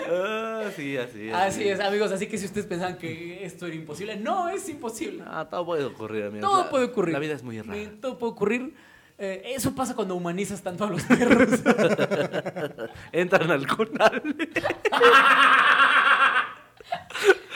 Ah, 0.10 0.64
sí, 0.76 0.98
así 0.98 1.28
es. 1.28 1.34
Así 1.34 1.68
es, 1.68 1.80
amigos. 1.80 2.12
Así 2.12 2.28
que 2.28 2.38
si 2.38 2.46
ustedes 2.46 2.66
pensaban 2.66 2.98
que 2.98 3.46
esto 3.46 3.66
era 3.66 3.76
imposible, 3.76 4.16
no 4.16 4.50
es 4.50 4.68
imposible. 4.70 5.24
Ah, 5.28 5.48
todo 5.50 5.66
puede 5.66 5.86
ocurrir, 5.86 6.26
amigos. 6.26 6.50
Todo 6.50 6.70
puede 6.70 6.86
ocurrir. 6.86 7.14
La 7.14 7.20
vida 7.20 7.34
es 7.34 7.44
muy 7.44 7.62
rara. 7.62 7.80
Todo 8.02 8.18
puede 8.18 8.32
ocurrir. 8.32 8.74
Eh, 9.20 9.54
eso 9.56 9.74
pasa 9.74 9.96
cuando 9.96 10.16
humanizas 10.16 10.62
tanto 10.62 10.84
a 10.86 10.90
los 10.90 11.04
perros. 11.04 11.60
Entran 13.12 13.50
al 13.50 13.66
conal. 13.66 14.22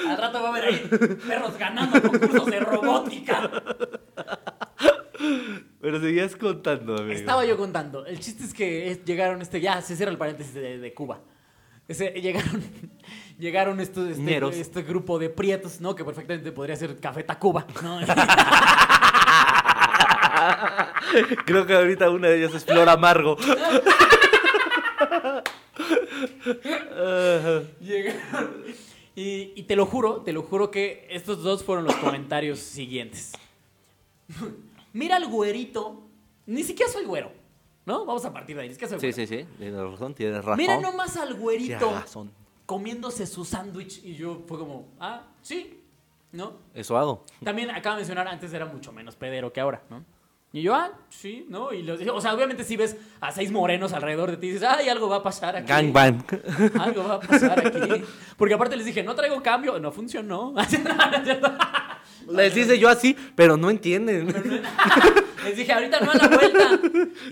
Al 0.07 0.17
rato 0.17 0.41
va 0.41 0.47
a 0.47 0.51
haber 0.51 0.63
ahí 0.65 0.89
perros 1.27 1.57
ganando 1.57 2.01
concursos 2.01 2.45
de 2.47 2.59
robótica. 2.61 3.49
Pero 5.79 5.99
seguías 6.01 6.35
contando, 6.35 6.95
amigo. 6.97 7.11
Estaba 7.13 7.45
yo 7.45 7.55
contando. 7.57 8.05
El 8.05 8.19
chiste 8.19 8.43
es 8.43 8.53
que 8.53 8.91
es- 8.91 9.05
llegaron 9.05 9.41
este. 9.41 9.61
Ya, 9.61 9.81
se 9.81 9.95
cierra 9.95 10.11
el 10.11 10.17
paréntesis 10.17 10.53
de, 10.53 10.79
de 10.79 10.93
Cuba. 10.93 11.19
Ese, 11.87 12.09
llegaron 12.21 12.63
llegaron 13.39 13.79
estos, 13.79 14.09
este, 14.09 14.59
este 14.61 14.81
grupo 14.83 15.19
de 15.19 15.29
prietos, 15.29 15.79
¿no? 15.79 15.93
Que 15.95 16.03
perfectamente 16.03 16.51
podría 16.51 16.75
ser 16.75 16.99
Café 16.99 17.23
Tacuba, 17.23 17.67
¿no? 17.83 17.99
Creo 21.45 21.65
que 21.65 21.73
ahorita 21.75 22.09
una 22.09 22.27
de 22.29 22.37
ellas 22.39 22.53
es 22.53 22.65
Flor 22.65 22.89
Amargo. 22.89 23.37
Llegaron. 27.81 28.63
Y, 29.15 29.51
y 29.55 29.63
te 29.63 29.75
lo 29.75 29.85
juro, 29.85 30.21
te 30.21 30.33
lo 30.33 30.43
juro 30.43 30.71
que 30.71 31.07
estos 31.09 31.43
dos 31.43 31.63
fueron 31.63 31.85
los 31.85 31.95
comentarios 31.97 32.59
siguientes. 32.59 33.33
Mira 34.93 35.17
al 35.17 35.27
güerito. 35.27 36.03
Ni 36.45 36.63
siquiera 36.63 36.91
soy 36.91 37.05
güero. 37.05 37.31
¿No? 37.85 38.05
Vamos 38.05 38.23
a 38.25 38.33
partir 38.33 38.55
de 38.55 38.63
ahí. 38.63 38.67
Ni 38.69 38.73
siquiera 38.75 38.89
soy 38.89 38.99
sí, 38.99 39.07
güero. 39.07 39.27
sí, 39.27 39.37
sí. 39.43 39.47
Tienes 39.57 39.79
razón, 39.79 40.13
tienes 40.13 40.37
razón. 40.37 40.57
Mira 40.57 40.79
nomás 40.79 41.17
al 41.17 41.33
güerito 41.33 41.91
razón. 41.91 42.31
comiéndose 42.65 43.25
su 43.27 43.43
sándwich. 43.43 44.03
Y 44.03 44.15
yo 44.15 44.41
fue 44.47 44.57
como, 44.57 44.87
ah, 44.99 45.23
sí, 45.41 45.79
¿no? 46.31 46.53
Eso 46.73 46.97
hago. 46.97 47.25
También 47.43 47.69
acaba 47.71 47.95
de 47.95 48.01
mencionar, 48.01 48.27
antes 48.27 48.53
era 48.53 48.65
mucho 48.65 48.91
menos 48.91 49.15
pedero 49.15 49.51
que 49.51 49.59
ahora, 49.59 49.81
¿no? 49.89 50.03
Y 50.53 50.63
yo, 50.63 50.75
ah, 50.75 50.91
sí, 51.07 51.45
¿no? 51.47 51.71
Y 51.71 51.81
los, 51.81 52.01
o 52.01 52.19
sea, 52.19 52.33
obviamente 52.33 52.65
si 52.65 52.75
ves 52.75 52.97
a 53.21 53.31
seis 53.31 53.51
morenos 53.51 53.93
alrededor 53.93 54.31
de 54.31 54.37
ti 54.37 54.47
dices, 54.47 54.63
ay, 54.63 54.89
algo 54.89 55.07
va 55.07 55.17
a 55.17 55.23
pasar 55.23 55.55
aquí. 55.55 55.67
Gangbang. 55.67 56.25
Algo 56.79 57.07
va 57.07 57.13
a 57.15 57.19
pasar 57.21 57.65
aquí. 57.65 58.03
Porque 58.35 58.53
aparte 58.53 58.75
les 58.75 58.85
dije, 58.85 59.01
no 59.01 59.15
traigo 59.15 59.41
cambio, 59.41 59.79
no 59.79 59.91
funcionó. 59.91 60.53
Les 62.29 62.53
dice 62.53 62.77
yo 62.77 62.87
así, 62.89 63.15
pero 63.35 63.57
no 63.57 63.69
entienden. 63.69 64.27
les 65.43 65.57
dije, 65.57 65.73
ahorita 65.73 65.99
no 66.01 66.11
a 66.11 66.15
la 66.15 66.27
vuelta. 66.27 66.79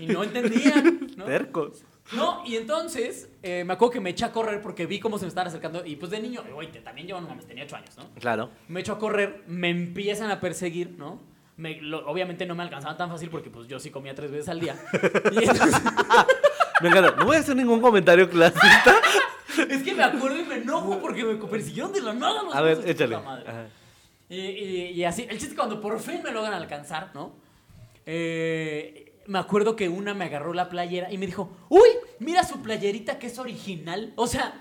Y 0.00 0.06
no 0.06 0.24
entendían, 0.24 1.08
¿no? 1.16 1.24
Tercos. 1.24 1.84
No, 2.12 2.42
y 2.44 2.56
entonces 2.56 3.30
eh, 3.42 3.62
me 3.64 3.74
acuerdo 3.74 3.92
que 3.92 4.00
me 4.00 4.10
eché 4.10 4.24
a 4.24 4.32
correr 4.32 4.60
porque 4.60 4.86
vi 4.86 4.98
cómo 4.98 5.16
se 5.18 5.24
me 5.24 5.28
estaban 5.28 5.46
acercando. 5.48 5.86
Y 5.86 5.96
pues 5.96 6.10
de 6.10 6.20
niño, 6.20 6.42
oye, 6.56 6.68
también 6.80 7.06
yo 7.06 7.20
no 7.20 7.28
mames, 7.28 7.46
tenía 7.46 7.64
ocho 7.64 7.76
años, 7.76 7.96
¿no? 7.96 8.10
Claro. 8.18 8.50
Me 8.68 8.80
echo 8.80 8.92
a 8.92 8.98
correr, 8.98 9.44
me 9.46 9.70
empiezan 9.70 10.30
a 10.30 10.40
perseguir, 10.40 10.90
¿no? 10.98 11.20
Me- 11.60 11.80
lo- 11.80 12.06
obviamente 12.08 12.46
no 12.46 12.54
me 12.54 12.62
alcanzaban 12.62 12.96
tan 12.96 13.10
fácil 13.10 13.28
porque 13.30 13.50
pues 13.50 13.68
yo 13.68 13.78
sí 13.78 13.90
comía 13.90 14.14
tres 14.14 14.30
veces 14.30 14.48
al 14.48 14.60
día. 14.60 14.76
Y 15.32 15.44
entonces, 15.44 15.80
Me 16.80 16.88
encanta. 16.88 17.10
No 17.16 17.26
voy 17.26 17.36
a 17.36 17.40
hacer 17.40 17.54
ningún 17.56 17.80
comentario 17.80 18.28
clasista. 18.30 18.94
es 19.68 19.82
que 19.82 19.94
me 19.94 20.02
acuerdo 20.02 20.38
y 20.38 20.44
me 20.44 20.56
enojo 20.56 20.98
porque 21.00 21.22
me 21.24 21.34
persiguieron 21.36 21.92
de 21.92 22.00
la 22.00 22.14
nada 22.14 22.42
los 22.42 22.54
A 22.54 22.60
ver, 22.62 22.80
échale. 22.86 23.18
Y, 24.28 24.36
y- 24.40 24.86
y 24.92 25.04
así, 25.04 25.22
el 25.22 25.30
chiste 25.30 25.44
es 25.46 25.50
que 25.50 25.56
cuando 25.56 25.80
por 25.80 25.98
fin 26.00 26.22
me 26.22 26.30
logran 26.30 26.54
alcanzar, 26.54 27.10
¿no? 27.14 27.32
Eh, 28.06 29.20
me 29.26 29.38
acuerdo 29.38 29.76
que 29.76 29.88
una 29.88 30.14
me 30.14 30.24
agarró 30.24 30.54
la 30.54 30.68
playera 30.68 31.12
y 31.12 31.18
me 31.18 31.26
dijo, 31.26 31.50
uy, 31.68 31.88
mira 32.18 32.42
su 32.44 32.62
playerita 32.62 33.18
que 33.18 33.26
es 33.26 33.38
original. 33.38 34.12
O 34.16 34.26
sea, 34.26 34.59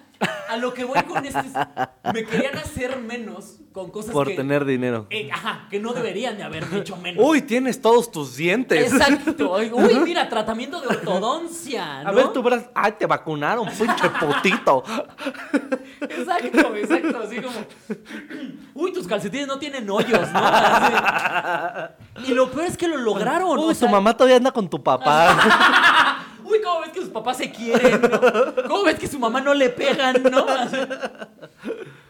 a 0.50 0.58
lo 0.58 0.74
que 0.74 0.84
voy 0.84 1.02
con 1.04 1.26
esto 1.26 1.40
es, 1.40 2.14
me 2.14 2.26
querían 2.26 2.58
hacer 2.58 2.98
menos 3.00 3.58
con 3.72 3.92
cosas 3.92 4.12
Por 4.12 4.28
que... 4.28 4.36
tener 4.36 4.66
dinero. 4.66 5.06
eh, 5.10 5.30
ajá, 5.32 5.68
que 5.70 5.80
no 5.80 5.94
deberían 5.94 6.36
de 6.38 6.44
haberme 6.44 6.80
hecho 6.80 6.98
menos. 6.98 7.24
Uy, 7.26 7.42
tienes 7.44 7.82
todos 7.82 8.12
tus 8.12 8.36
dientes. 8.36 8.92
Exacto. 8.92 9.56
Uy, 9.76 10.00
mira, 10.04 10.28
tratamiento 10.28 10.82
de 10.82 10.88
ortodoncia, 10.88 12.04
¿no? 12.04 12.10
A 12.10 12.12
ver 12.12 12.28
tu 12.34 12.42
brazo. 12.42 12.70
Ay, 12.74 12.94
te 12.98 13.06
vacunaron, 13.06 13.68
pinche 13.68 14.10
putito. 14.20 14.84
Exacto, 16.02 16.76
exacto, 16.76 17.20
así 17.24 17.38
como. 17.42 17.66
Uy, 18.74 18.92
tus 18.94 19.08
calcetines 19.08 19.48
no 19.48 19.60
tienen 19.60 19.90
hoyos, 19.90 20.32
¿no? 20.32 20.40
Así. 20.44 20.94
Y 22.28 22.34
lo 22.34 22.52
peor 22.52 22.66
es 22.66 22.76
que 22.76 22.86
lo 22.88 22.98
lograron. 22.98 23.58
Uy, 23.60 23.72
o 23.72 23.74
sea, 23.74 23.88
tu 23.88 23.92
mamá 23.94 24.16
todavía 24.18 24.36
anda 24.38 24.52
con 24.52 24.70
tu 24.70 24.84
papá. 24.84 26.26
Uy, 26.44 26.60
¿cómo 26.62 26.82
ves 26.82 26.90
que 26.92 26.99
sus 27.10 27.14
papás 27.14 27.38
se 27.38 27.52
quieren, 27.52 28.02
¿no? 28.02 28.68
¿Cómo 28.68 28.84
ves 28.84 29.00
que 29.00 29.08
su 29.08 29.20
mamá 29.20 29.42
no 29.42 29.54
le 29.54 29.70
pegan, 29.70 30.22
no? 30.24 30.46
Así. 30.48 30.78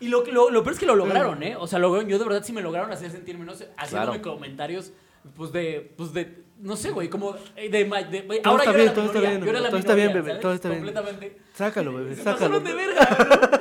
Y 0.02 0.08
lo, 0.08 0.24
lo, 0.26 0.50
lo 0.50 0.64
peor 0.64 0.74
es 0.74 0.80
que 0.80 0.86
lo 0.86 0.96
lograron, 0.96 1.42
¿eh? 1.44 1.56
O 1.58 1.68
sea, 1.68 1.80
lo, 1.80 2.02
yo 2.02 2.18
de 2.20 2.24
verdad 2.26 2.44
sí 2.44 2.54
me 2.54 2.62
lograron 2.62 2.92
hacer 2.92 3.12
sentir 3.12 3.38
menos 3.38 3.64
haciéndome 3.78 4.22
Claro. 4.22 4.36
comentarios, 4.38 4.92
pues 5.36 5.52
de, 5.52 5.94
pues 5.98 6.14
de, 6.14 6.44
no 6.60 6.76
sé, 6.78 6.92
güey, 6.92 7.10
como 7.10 7.36
eh, 7.56 7.70
de, 7.70 7.84
de- 7.86 8.40
Todo 8.42 8.52
ahora 8.54 8.64
está 8.64 8.72
yo 8.72 8.78
bien, 8.78 8.88
era 8.88 8.90
la 8.90 8.94
todo 8.94 9.06
está 9.06 9.20
minoría, 9.20 9.30
bien, 9.30 9.44
yo 9.44 9.50
era 9.50 9.60
la 9.60 9.70
todo 9.70 9.80
está 9.80 9.94
bien, 9.96 10.14
bebé, 10.14 10.28
¿sabes? 10.30 10.42
todo 10.42 10.54
está 10.54 10.70
bien. 10.70 10.80
Completamente. 10.86 11.38
Sácalo, 11.54 11.94
bebé, 11.94 12.16
Se 12.16 12.24
sácalo. 12.24 12.38
pasaron 12.38 12.64
de 12.64 12.74
verga, 12.74 13.50
¿no? 13.52 13.59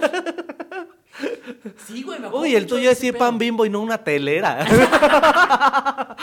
Sí, 1.86 2.02
güey, 2.02 2.18
me 2.20 2.26
acuerdo 2.26 2.44
Uy, 2.44 2.54
el 2.54 2.66
tuyo 2.66 2.90
es 2.90 3.00
pan 3.16 3.38
bimbo 3.38 3.64
y 3.66 3.70
no 3.70 3.80
una 3.80 3.98
telera. 3.98 4.66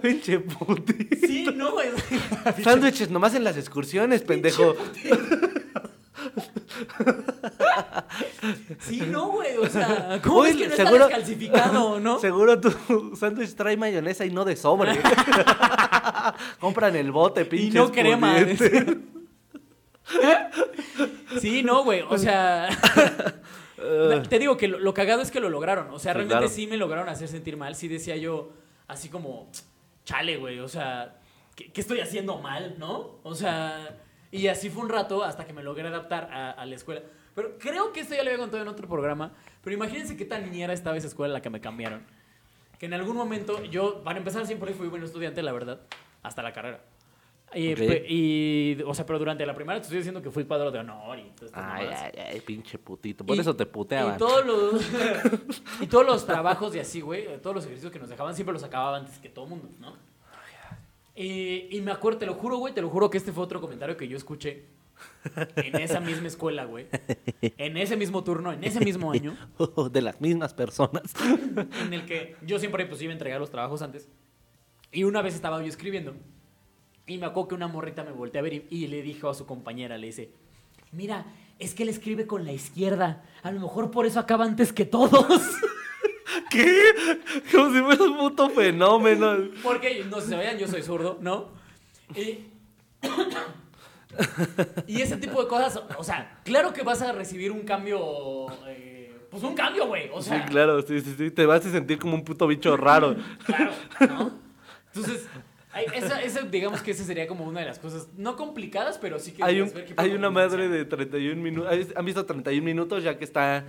Pinche 0.00 0.38
puti. 0.40 1.08
Sí, 1.26 1.46
no, 1.54 1.72
güey. 1.72 1.88
Sándwiches 2.64 3.10
nomás 3.10 3.34
en 3.34 3.44
las 3.44 3.56
excursiones, 3.56 4.22
pendejo. 4.22 4.74
Sí, 8.80 9.02
no, 9.08 9.28
güey, 9.28 9.56
o 9.56 9.68
sea, 9.68 10.20
¿cómo 10.22 10.40
Uy, 10.40 10.48
ves 10.48 10.56
que 10.56 10.68
no 10.68 10.76
seguro- 10.76 11.04
está 11.04 11.16
descalcificado, 11.18 12.00
no? 12.00 12.18
Seguro 12.18 12.60
tu 12.60 13.14
sándwich 13.16 13.54
trae 13.54 13.76
mayonesa 13.76 14.24
y 14.24 14.30
no 14.30 14.44
de 14.44 14.56
sobre. 14.56 14.98
Compran 16.60 16.96
el 16.96 17.12
bote, 17.12 17.42
Y 17.42 17.44
pinche. 17.44 17.78
no 17.78 17.90
crema. 17.92 18.36
Sí, 21.40 21.62
no, 21.62 21.84
güey, 21.84 22.02
o 22.02 22.18
sea, 22.18 22.68
te 24.28 24.38
digo 24.38 24.56
que 24.56 24.68
lo, 24.68 24.78
lo 24.78 24.94
cagado 24.94 25.22
es 25.22 25.30
que 25.30 25.40
lo 25.40 25.48
lograron, 25.48 25.90
o 25.90 25.98
sea, 25.98 26.12
realmente 26.12 26.38
claro. 26.38 26.52
sí 26.52 26.66
me 26.66 26.76
lograron 26.76 27.08
hacer 27.08 27.28
sentir 27.28 27.56
mal, 27.56 27.74
sí 27.74 27.88
decía 27.88 28.16
yo 28.16 28.52
así 28.88 29.08
como, 29.08 29.50
chale, 30.04 30.36
güey, 30.36 30.60
o 30.60 30.68
sea, 30.68 31.16
¿qué, 31.54 31.72
qué 31.72 31.80
estoy 31.80 32.00
haciendo 32.00 32.38
mal, 32.38 32.76
no? 32.78 33.20
O 33.22 33.34
sea, 33.34 33.98
y 34.30 34.48
así 34.48 34.70
fue 34.70 34.82
un 34.82 34.88
rato 34.88 35.24
hasta 35.24 35.46
que 35.46 35.52
me 35.52 35.62
logré 35.62 35.88
adaptar 35.88 36.28
a, 36.32 36.50
a 36.50 36.66
la 36.66 36.74
escuela. 36.74 37.02
Pero 37.34 37.58
creo 37.58 37.92
que 37.92 38.00
esto 38.00 38.14
ya 38.14 38.22
lo 38.22 38.30
había 38.30 38.40
contado 38.40 38.62
en 38.62 38.68
otro 38.68 38.86
programa, 38.86 39.32
pero 39.62 39.74
imagínense 39.74 40.16
qué 40.16 40.24
tan 40.24 40.44
niñera 40.44 40.72
estaba 40.72 40.96
esa 40.96 41.06
escuela 41.06 41.30
en 41.30 41.34
la 41.34 41.42
que 41.42 41.50
me 41.50 41.60
cambiaron. 41.60 42.04
Que 42.78 42.86
en 42.86 42.94
algún 42.94 43.16
momento, 43.16 43.62
yo, 43.64 44.02
para 44.02 44.18
empezar, 44.18 44.46
siempre 44.46 44.74
fui 44.74 44.88
buen 44.88 45.02
estudiante, 45.02 45.40
la 45.42 45.52
verdad, 45.52 45.80
hasta 46.22 46.42
la 46.42 46.52
carrera. 46.52 46.80
Y, 47.54 48.80
o 48.86 48.94
sea, 48.94 49.04
pero 49.06 49.18
durante 49.18 49.44
la 49.46 49.54
primaria 49.54 49.80
te 49.80 49.84
estoy 49.86 49.98
diciendo 49.98 50.22
que 50.22 50.30
fui 50.30 50.44
cuadro 50.44 50.70
de 50.70 50.78
honor 50.78 51.18
y 51.18 51.30
todo 51.36 51.46
esto. 51.46 51.58
Ay, 51.60 51.86
ay, 51.92 52.12
ay, 52.34 52.40
pinche 52.40 52.78
putito. 52.78 53.24
Por 53.24 53.36
Y- 53.36 53.40
eso 53.40 53.54
te 53.54 53.66
puteaban. 53.66 54.14
Y 54.14 54.18
todos 54.18 54.44
los, 54.46 54.82
y 55.80 55.86
todos 55.86 56.06
los 56.06 56.26
trabajos 56.26 56.74
y 56.74 56.78
así, 56.78 57.00
güey, 57.00 57.26
todos 57.40 57.54
los 57.56 57.64
ejercicios 57.64 57.92
que 57.92 57.98
nos 57.98 58.08
dejaban 58.08 58.34
siempre 58.34 58.52
los 58.52 58.62
acababa 58.64 58.96
antes 58.98 59.18
que 59.18 59.28
todo 59.28 59.44
el 59.44 59.50
mundo, 59.50 59.68
¿no? 59.80 59.94
Y, 61.14 61.68
y 61.76 61.80
me 61.82 61.90
acuerdo, 61.92 62.20
te 62.20 62.26
lo 62.26 62.34
juro, 62.34 62.56
güey, 62.56 62.72
te 62.72 62.80
lo 62.80 62.88
juro 62.88 63.10
que 63.10 63.18
este 63.18 63.32
fue 63.32 63.44
otro 63.44 63.60
comentario 63.60 63.96
que 63.98 64.08
yo 64.08 64.16
escuché 64.16 64.64
en 65.56 65.76
esa 65.76 66.00
misma 66.00 66.28
escuela, 66.28 66.64
güey. 66.64 66.86
En 67.58 67.76
ese 67.76 67.96
mismo 67.96 68.24
turno, 68.24 68.52
en 68.52 68.64
ese 68.64 68.80
mismo 68.80 69.12
año, 69.12 69.36
De 69.92 70.00
las 70.00 70.20
mismas 70.22 70.54
personas. 70.54 71.02
en 71.84 71.92
el 71.92 72.06
que 72.06 72.36
yo 72.46 72.58
siempre 72.58 72.86
pues 72.86 73.02
iba 73.02 73.10
a 73.10 73.12
entregar 73.12 73.40
los 73.40 73.50
trabajos 73.50 73.82
antes. 73.82 74.08
Y 74.90 75.04
una 75.04 75.20
vez 75.22 75.34
estaba 75.34 75.60
yo 75.60 75.66
escribiendo 75.68 76.14
y 77.06 77.18
me 77.18 77.26
acuerdo 77.26 77.48
que 77.48 77.54
una 77.54 77.68
morrita 77.68 78.04
me 78.04 78.12
volteó 78.12 78.40
a 78.40 78.42
ver 78.42 78.54
y, 78.54 78.66
y 78.70 78.86
le 78.86 79.02
dijo 79.02 79.28
a 79.28 79.34
su 79.34 79.46
compañera, 79.46 79.98
le 79.98 80.06
dice, 80.06 80.30
mira, 80.92 81.26
es 81.58 81.74
que 81.74 81.82
él 81.82 81.88
escribe 81.88 82.26
con 82.26 82.44
la 82.44 82.52
izquierda, 82.52 83.22
a 83.42 83.50
lo 83.50 83.60
mejor 83.60 83.90
por 83.90 84.06
eso 84.06 84.18
acaba 84.18 84.44
antes 84.44 84.72
que 84.72 84.84
todos. 84.84 85.40
¿Qué? 86.50 86.92
Como 87.50 87.72
si 87.72 87.80
fuera 87.80 88.02
un 88.04 88.16
puto 88.16 88.50
fenómeno. 88.50 89.50
Porque, 89.62 90.04
no 90.08 90.20
sé 90.20 90.28
se 90.28 90.36
vayan, 90.36 90.58
yo 90.58 90.68
soy 90.68 90.82
zurdo, 90.82 91.18
¿no? 91.20 91.48
Y, 92.14 92.46
y 94.86 95.00
ese 95.00 95.16
tipo 95.16 95.42
de 95.42 95.48
cosas, 95.48 95.80
o 95.96 96.04
sea, 96.04 96.40
claro 96.44 96.72
que 96.72 96.82
vas 96.82 97.02
a 97.02 97.12
recibir 97.12 97.52
un 97.52 97.62
cambio, 97.62 98.46
eh, 98.66 99.26
pues 99.30 99.42
un 99.42 99.54
cambio, 99.54 99.86
güey, 99.86 100.10
o 100.12 100.20
sea, 100.20 100.44
sí, 100.44 100.50
claro, 100.50 100.82
sí, 100.82 101.00
sí, 101.00 101.14
sí. 101.16 101.30
Te 101.30 101.46
vas 101.46 101.64
a 101.64 101.70
sentir 101.70 101.98
como 101.98 102.14
un 102.14 102.24
puto 102.24 102.46
bicho 102.46 102.76
raro. 102.76 103.16
Claro, 103.44 103.72
¿no? 104.00 104.32
Entonces, 104.94 105.26
hay- 105.72 105.86
esa, 105.94 106.20
esa, 106.22 106.42
digamos 106.42 106.82
que 106.82 106.90
esa 106.92 107.04
sería 107.04 107.26
como 107.26 107.44
una 107.44 107.60
de 107.60 107.66
las 107.66 107.78
cosas, 107.78 108.08
no 108.16 108.36
complicadas, 108.36 108.98
pero 108.98 109.18
sí 109.18 109.32
que... 109.32 109.42
Hay, 109.42 109.60
un, 109.60 109.72
ver 109.72 109.84
que 109.86 109.94
hay 109.96 110.10
una 110.12 110.30
madre 110.30 110.68
de 110.68 110.84
31 110.84 111.40
minutos. 111.42 111.72
¿Han 111.96 112.04
visto 112.04 112.24
31 112.26 112.64
minutos? 112.64 113.02
Ya 113.02 113.16
que 113.18 113.24
está 113.24 113.64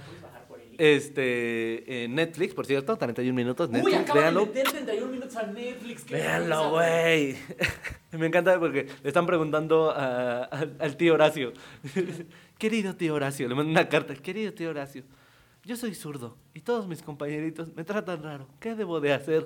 este, 0.77 2.03
en 2.03 2.15
Netflix, 2.15 2.53
por 2.53 2.65
cierto. 2.65 2.97
31 2.97 3.33
minutos, 3.35 3.69
Uy, 3.69 3.75
Netflix, 3.75 3.97
acaban 3.97 4.15
de 4.15 4.21
véanlo. 4.21 4.45
meter 4.47 4.67
31 4.71 5.11
minutos 5.11 5.35
a 5.35 5.43
Netflix. 5.43 6.05
Véanlo, 6.09 6.69
güey. 6.71 7.35
Me 8.11 8.27
encanta 8.27 8.59
porque 8.59 8.87
le 9.01 9.07
están 9.07 9.25
preguntando 9.25 9.91
a- 9.91 10.43
al- 10.43 10.75
al 10.79 10.97
tío 10.97 11.13
Horacio. 11.13 11.53
Querido 12.57 12.95
tío 12.95 13.13
Horacio, 13.15 13.47
le 13.47 13.55
mando 13.55 13.71
una 13.71 13.89
carta. 13.89 14.13
Querido 14.15 14.53
tío 14.53 14.69
Horacio, 14.69 15.03
yo 15.65 15.75
soy 15.75 15.93
zurdo 15.95 16.37
y 16.53 16.61
todos 16.61 16.87
mis 16.87 17.01
compañeritos 17.01 17.73
me 17.75 17.83
tratan 17.83 18.21
raro. 18.23 18.47
¿Qué 18.59 18.75
debo 18.75 18.99
de 18.99 19.13
hacer? 19.13 19.45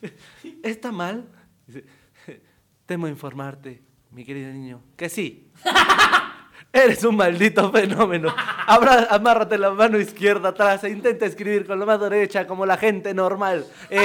¿Está 0.62 0.92
mal? 0.92 1.24
Dice, 1.72 1.84
temo 2.86 3.08
informarte, 3.08 3.82
mi 4.10 4.24
querido 4.24 4.50
niño, 4.52 4.82
que 4.96 5.08
sí. 5.08 5.50
Eres 6.74 7.04
un 7.04 7.16
maldito 7.16 7.70
fenómeno. 7.70 8.34
Abra- 8.66 9.06
amárrate 9.10 9.58
la 9.58 9.72
mano 9.72 9.98
izquierda 9.98 10.50
atrás 10.50 10.82
e 10.84 10.88
intenta 10.88 11.26
escribir 11.26 11.66
con 11.66 11.78
la 11.78 11.84
mano 11.84 12.08
derecha 12.08 12.46
como 12.46 12.64
la 12.64 12.78
gente 12.78 13.12
normal. 13.12 13.66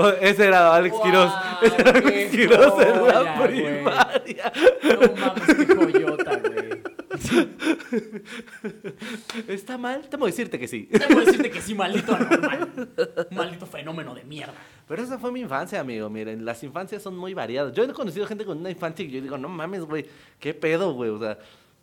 Oh, 0.00 0.08
Ese 0.20 0.46
era 0.46 0.74
Alex 0.74 0.94
Guau, 0.94 1.02
Quiroz. 1.04 1.32
Ese 1.60 1.76
era 1.80 1.90
Alex 1.90 2.30
Quiroz 2.30 2.80
en 2.86 3.06
la 3.06 3.42
primaria. 3.42 4.52
No 4.82 5.20
mames, 5.20 5.54
qué 5.66 5.74
joyota, 5.74 6.36
güey. 6.36 6.82
¿Está 9.48 9.78
mal? 9.78 10.08
Temo 10.08 10.26
decirte 10.26 10.58
que 10.58 10.68
sí. 10.68 10.88
Debo 10.90 11.20
decirte 11.20 11.50
que 11.50 11.60
sí, 11.60 11.74
maldito 11.74 12.14
anormal. 12.14 12.88
Maldito 13.30 13.66
fenómeno 13.66 14.14
de 14.14 14.24
mierda. 14.24 14.54
Pero 14.86 15.02
esa 15.02 15.18
fue 15.18 15.32
mi 15.32 15.40
infancia, 15.40 15.80
amigo. 15.80 16.08
Miren, 16.08 16.44
las 16.44 16.62
infancias 16.62 17.02
son 17.02 17.16
muy 17.16 17.34
variadas. 17.34 17.72
Yo 17.74 17.84
he 17.84 17.92
conocido 17.92 18.26
gente 18.26 18.44
con 18.44 18.58
una 18.58 18.70
infancia 18.70 19.04
que 19.04 19.10
yo 19.12 19.20
digo, 19.20 19.36
no 19.38 19.48
mames, 19.48 19.82
güey, 19.84 20.06
qué 20.40 20.54
pedo, 20.54 20.92
güey. 20.94 21.10
O 21.10 21.18
sea, 21.18 21.38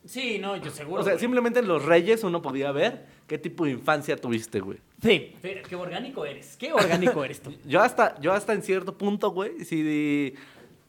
Sí, 0.05 0.37
no, 0.37 0.55
yo 0.57 0.69
seguro. 0.69 1.01
o 1.01 1.03
sea 1.03 1.13
güey. 1.13 1.19
simplemente 1.21 1.59
en 1.59 1.67
los 1.67 1.83
Reyes 1.83 2.23
uno 2.23 2.39
podía 2.39 2.71
ver 2.71 3.07
qué 3.25 3.39
tipo 3.39 3.65
de 3.65 3.71
infancia 3.71 4.15
tuviste, 4.15 4.59
güey. 4.59 4.77
Sí, 5.01 5.33
pero 5.41 5.67
qué 5.67 5.75
orgánico 5.75 6.23
eres. 6.27 6.55
Qué 6.57 6.71
orgánico 6.71 7.23
eres 7.23 7.41
tú. 7.41 7.51
Yo 7.65 7.81
hasta, 7.81 8.19
yo 8.21 8.31
hasta 8.31 8.53
en 8.53 8.61
cierto 8.61 8.95
punto, 8.95 9.31
güey, 9.31 9.65
sí 9.65 9.81
di- 9.81 10.33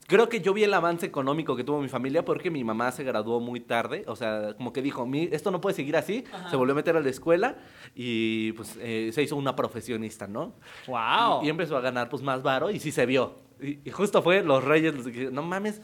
Creo 0.06 0.28
que 0.28 0.40
yo 0.40 0.54
vi 0.54 0.62
el 0.64 0.72
avance 0.74 1.04
económico 1.06 1.56
que 1.56 1.64
tuvo 1.64 1.80
mi 1.80 1.88
familia 1.88 2.24
porque 2.24 2.50
mi 2.50 2.62
mamá 2.64 2.92
se 2.92 3.02
graduó 3.04 3.40
muy 3.40 3.60
tarde. 3.60 4.04
O 4.06 4.14
sea, 4.16 4.54
como 4.56 4.72
que 4.72 4.80
dijo, 4.82 5.04
"Mi- 5.06 5.28
esto 5.32 5.50
no 5.50 5.60
puede 5.60 5.74
seguir 5.74 5.96
así. 5.96 6.24
Ajá. 6.32 6.48
Se 6.50 6.56
volvió 6.56 6.72
a 6.72 6.76
meter 6.76 6.96
a 6.96 7.00
la 7.00 7.08
escuela 7.10 7.56
y 7.94 8.52
pues 8.52 8.76
eh, 8.80 9.10
se 9.12 9.22
hizo 9.22 9.36
una 9.36 9.56
profesionista, 9.56 10.26
¿no? 10.26 10.54
Wow. 10.86 11.42
Y, 11.42 11.46
y 11.46 11.50
empezó 11.50 11.76
a 11.76 11.80
ganar 11.80 12.08
pues 12.08 12.22
más 12.22 12.42
varo 12.42 12.70
y 12.70 12.78
sí 12.78 12.92
se 12.92 13.04
vio. 13.06 13.34
Y, 13.60 13.78
y 13.84 13.90
justo 13.90 14.22
fue 14.22 14.42
los 14.42 14.62
reyes 14.62 14.94
los 14.94 15.06
que 15.08 15.30
no 15.30 15.42
mames, 15.42 15.80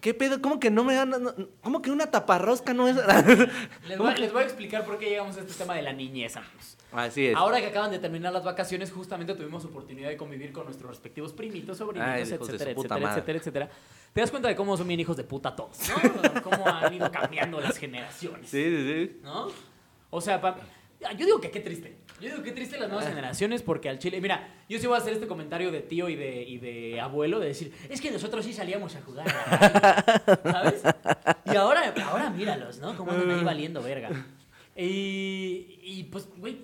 ¿qué 0.00 0.14
pedo? 0.14 0.40
¿Cómo 0.40 0.58
que 0.58 0.70
no 0.70 0.82
me 0.84 0.94
dan, 0.94 1.10
no- 1.10 1.34
cómo 1.62 1.80
que 1.82 1.90
una 1.90 2.10
taparrosca 2.10 2.72
no 2.74 2.88
es? 2.88 2.96
Les 3.88 3.98
voy, 3.98 4.14
les 4.16 4.32
voy 4.32 4.42
a 4.42 4.44
explicar 4.46 4.84
por 4.84 4.98
qué 4.98 5.10
llegamos 5.10 5.36
a 5.36 5.40
este 5.40 5.52
tema 5.54 5.74
de 5.74 5.82
la 5.82 5.92
niñez, 5.92 6.36
amigos. 6.36 6.76
Así 6.92 7.26
es. 7.28 7.36
Ahora 7.36 7.60
que 7.60 7.66
acaban 7.66 7.90
de 7.90 7.98
terminar 7.98 8.32
las 8.32 8.44
vacaciones, 8.44 8.90
justamente 8.90 9.34
tuvimos 9.34 9.64
oportunidad 9.64 10.08
de 10.08 10.16
convivir 10.16 10.52
con 10.52 10.64
nuestros 10.64 10.90
respectivos 10.90 11.32
primitos, 11.32 11.78
sobrinitos, 11.78 12.14
Ay, 12.14 12.22
etcétera, 12.22 12.70
etcétera, 12.72 13.10
etcétera, 13.10 13.38
etcétera. 13.38 13.70
Te 14.12 14.20
das 14.20 14.30
cuenta 14.30 14.48
de 14.48 14.56
cómo 14.56 14.76
son 14.76 14.88
bien 14.88 14.98
hijos 14.98 15.16
de 15.16 15.22
puta 15.24 15.54
todos, 15.54 15.78
¿no? 15.88 16.42
Cómo 16.42 16.66
han 16.66 16.92
ido 16.92 17.10
cambiando 17.12 17.60
las 17.60 17.76
generaciones, 17.76 18.48
Sí, 18.50 18.64
sí, 18.64 18.86
sí. 19.06 19.20
¿no? 19.22 19.48
O 20.10 20.20
sea, 20.20 20.40
pa- 20.40 20.56
yo 21.16 21.24
digo 21.26 21.40
que 21.40 21.50
qué 21.50 21.60
triste. 21.60 21.96
Yo 22.20 22.28
digo 22.28 22.42
que 22.42 22.52
triste 22.52 22.76
las 22.78 22.88
nuevas 22.88 23.06
Ah. 23.06 23.10
generaciones 23.10 23.62
porque 23.62 23.88
al 23.88 23.98
chile... 23.98 24.20
Mira, 24.20 24.52
yo 24.68 24.78
sí 24.78 24.86
voy 24.86 24.96
a 24.96 24.98
hacer 24.98 25.14
este 25.14 25.26
comentario 25.26 25.70
de 25.70 25.80
tío 25.80 26.08
y 26.10 26.16
de, 26.16 26.42
y 26.42 26.58
de 26.58 27.00
abuelo 27.00 27.38
de 27.40 27.46
decir, 27.46 27.72
es 27.88 28.00
que 28.00 28.10
nosotros 28.10 28.44
sí 28.44 28.52
salíamos 28.52 28.94
a 28.96 29.00
jugar, 29.02 29.26
a 29.28 29.32
la 29.32 30.12
calle", 30.26 30.78
¿sabes? 30.78 30.82
Y 31.50 31.56
ahora, 31.56 31.94
ahora 32.04 32.28
míralos, 32.30 32.78
¿no? 32.78 32.94
Cómo 32.96 33.12
andan 33.12 33.30
ahí 33.30 33.44
valiendo 33.44 33.80
verga. 33.82 34.10
Y, 34.76 35.78
y 35.82 36.08
pues, 36.12 36.28
güey, 36.36 36.58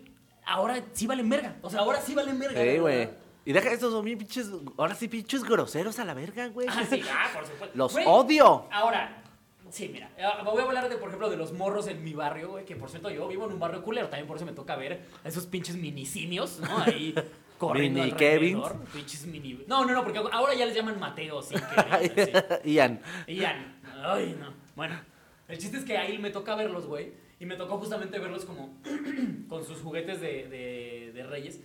ahora 0.47 0.83
sí 0.93 1.07
valen 1.07 1.29
verga. 1.29 1.57
O 1.63 1.69
sea, 1.69 1.81
ahora 1.81 2.01
sí 2.01 2.15
valen 2.15 2.39
verga. 2.39 2.61
Sí, 2.61 2.79
güey. 2.79 3.09
Y 3.45 3.53
deja 3.53 3.71
estos 3.71 3.93
son 3.93 4.05
bien 4.05 4.19
pinches, 4.19 4.51
ahora 4.77 4.95
sí 4.95 5.07
pinches 5.07 5.45
groseros 5.45 5.99
a 6.01 6.05
la 6.05 6.15
verga, 6.15 6.49
güey. 6.49 6.67
Ah, 6.69 6.85
sí, 6.89 7.01
ah, 7.09 7.29
por 7.33 7.47
supuesto. 7.47 7.77
Los 7.77 7.93
Güey, 7.93 8.05
odio. 8.09 8.67
Ahora, 8.73 9.23
sí, 9.71 9.89
mira, 9.93 10.11
ah, 10.21 10.43
voy 10.45 10.61
a 10.61 10.65
hablar 10.65 10.89
de, 10.89 10.97
por 10.97 11.09
ejemplo, 11.09 11.31
de 11.31 11.37
los 11.37 11.53
morros 11.53 11.87
en 11.87 12.03
mi 12.03 12.13
barrio, 12.13 12.51
güey, 12.51 12.65
que 12.65 12.75
por 12.75 12.91
cierto 12.91 13.09
yo 13.09 13.29
vivo 13.29 13.45
en 13.47 13.53
un 13.53 13.61
barrio 13.61 13.85
culero, 13.85 14.09
también 14.09 14.27
por 14.27 14.37
eso 14.37 14.47
me 14.47 14.53
toca 14.53 14.75
ver 14.75 15.01
a 15.23 15.29
esos 15.29 15.47
pinches 15.47 15.77
mini 15.77 16.05
simios, 16.07 16.59
¿no? 16.59 16.79
Ahí 16.79 17.15
corriendo 17.59 18.01
Mini 18.01 18.11
alrededor. 18.11 18.77
Pinches 18.93 19.27
mini... 19.27 19.65
No, 19.69 19.85
no, 19.85 19.93
no, 19.93 20.03
porque 20.03 20.19
ahora 20.19 20.55
ya 20.55 20.67
les 20.67 20.75
llaman 20.75 20.99
Mateo, 20.99 21.41
sí, 21.41 21.55
que... 21.55 22.61
Ian. 22.65 23.01
Ian. 23.29 23.79
Ay, 24.03 24.37
no. 24.41 24.53
Bueno, 24.75 25.01
el 25.47 25.59
chiste 25.59 25.77
es 25.77 25.85
que 25.85 25.97
ahí 25.97 26.19
me 26.19 26.31
toca 26.31 26.57
verlos, 26.57 26.87
güey. 26.87 27.13
Y 27.39 27.47
me 27.47 27.57
tocó 27.57 27.79
justamente 27.79 28.19
verlos 28.19 28.45
como 28.45 28.79
con 29.49 29.65
sus 29.65 29.81
juguetes 29.81 30.21
de, 30.21 30.49
de- 30.49 31.13
de 31.15 31.23
reyes. 31.25 31.61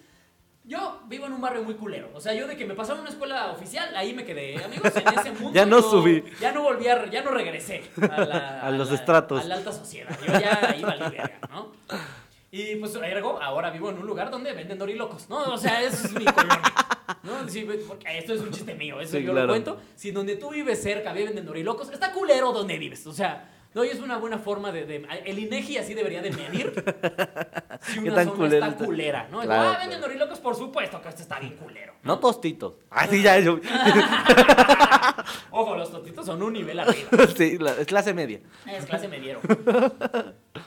Yo 0.64 1.02
vivo 1.08 1.26
en 1.26 1.34
un 1.34 1.42
barrio 1.42 1.64
muy 1.64 1.74
culero. 1.74 2.12
O 2.14 2.20
sea, 2.22 2.34
yo 2.36 2.46
de 2.46 2.56
que 2.56 2.66
me 2.66 2.76
pasaron 2.76 3.02
una 3.02 3.10
escuela 3.10 3.52
oficial, 3.52 3.96
ahí 3.96 4.14
me 4.14 4.24
quedé. 4.24 4.64
Amigos, 4.64 4.92
en 4.96 5.20
ese 5.20 5.32
mundo. 5.40 5.52
Ya 5.54 5.66
no 5.66 5.82
yo 5.82 5.90
subí. 5.90 6.24
Ya 6.40 6.52
no 6.52 6.62
volví 6.64 6.88
a. 6.88 7.10
Ya 7.10 7.24
no 7.24 7.32
regresé 7.32 7.84
a, 8.00 8.22
la- 8.26 8.62
A 8.68 8.72
los 8.72 8.90
la- 8.90 8.96
estratos. 8.96 9.42
A 9.42 9.48
la 9.48 9.56
alta 9.56 9.72
sociedad. 9.72 10.16
Yo 10.26 10.34
ya 10.40 10.76
iba 10.78 10.92
a 10.92 11.10
verga, 11.10 11.40
¿no? 11.50 11.72
Y 12.52 12.76
pues, 12.76 12.94
ergo, 12.96 13.42
ahora 13.42 13.70
vivo 13.72 13.90
en 13.90 13.98
un 13.98 14.06
lugar 14.06 14.30
donde 14.30 14.52
venden 14.52 14.78
dorilocos, 14.78 15.30
¿no? 15.30 15.38
O 15.54 15.58
sea, 15.58 15.82
eso 15.82 16.06
es 16.08 16.14
mi 16.14 16.26
colonia. 16.26 16.62
¿no? 17.24 17.48
Sí, 17.48 17.66
porque 17.88 18.18
esto 18.18 18.34
es 18.34 18.42
un 18.42 18.52
chiste 18.52 18.76
mío, 18.76 19.00
eso 19.00 19.18
Sí, 19.18 19.24
yo 19.24 19.32
claro. 19.32 19.48
lo 19.48 19.54
cuento. 19.54 19.80
Si 19.96 20.12
donde 20.12 20.36
tú 20.36 20.50
vives 20.52 20.82
cerca 20.84 21.14
venden 21.14 21.46
dorilocos, 21.46 21.90
está 21.92 22.12
culero 22.12 22.52
donde 22.52 22.78
vives. 22.78 23.08
O 23.08 23.14
sea, 23.14 23.50
no, 23.74 23.86
y 23.86 23.90
es 23.90 24.00
una 24.00 24.18
buena 24.18 24.38
forma 24.38 24.72
de. 24.72 24.86
de- 24.86 25.08
el 25.26 25.40
INEGI 25.40 25.78
así 25.78 25.94
debería 25.94 26.22
de 26.22 26.32
medir 26.32 26.74
si 27.82 27.94
¿Qué 27.94 28.00
una 28.02 28.16
tan 28.16 28.26
zona 28.26 28.38
culero 28.38 28.66
está 28.66 28.86
culera, 28.86 29.28
¿no? 29.32 29.42
Claro, 29.42 29.70
ah, 29.70 29.78
venden 29.80 30.02
dorilocos, 30.02 30.40
por 30.40 30.56
supuesto 30.56 31.02
que 31.02 31.10
esto 31.10 31.22
está 31.22 31.40
bien 31.40 31.56
culero. 31.56 31.94
No 32.04 32.20
tostitos. 32.20 32.74
Ah, 32.90 33.08
sí, 33.08 33.22
ya. 33.22 33.40
yo- 33.40 33.60
Ojo, 35.52 35.76
los 35.76 35.92
totitos 35.92 36.26
son 36.26 36.42
un 36.42 36.54
nivel 36.54 36.80
arriba. 36.80 37.10
sí, 37.38 37.58
la- 37.58 37.74
es 37.74 37.86
clase 37.88 38.14
media. 38.14 38.40
Es 38.66 38.86
clase 38.86 39.08
mediero. 39.08 39.40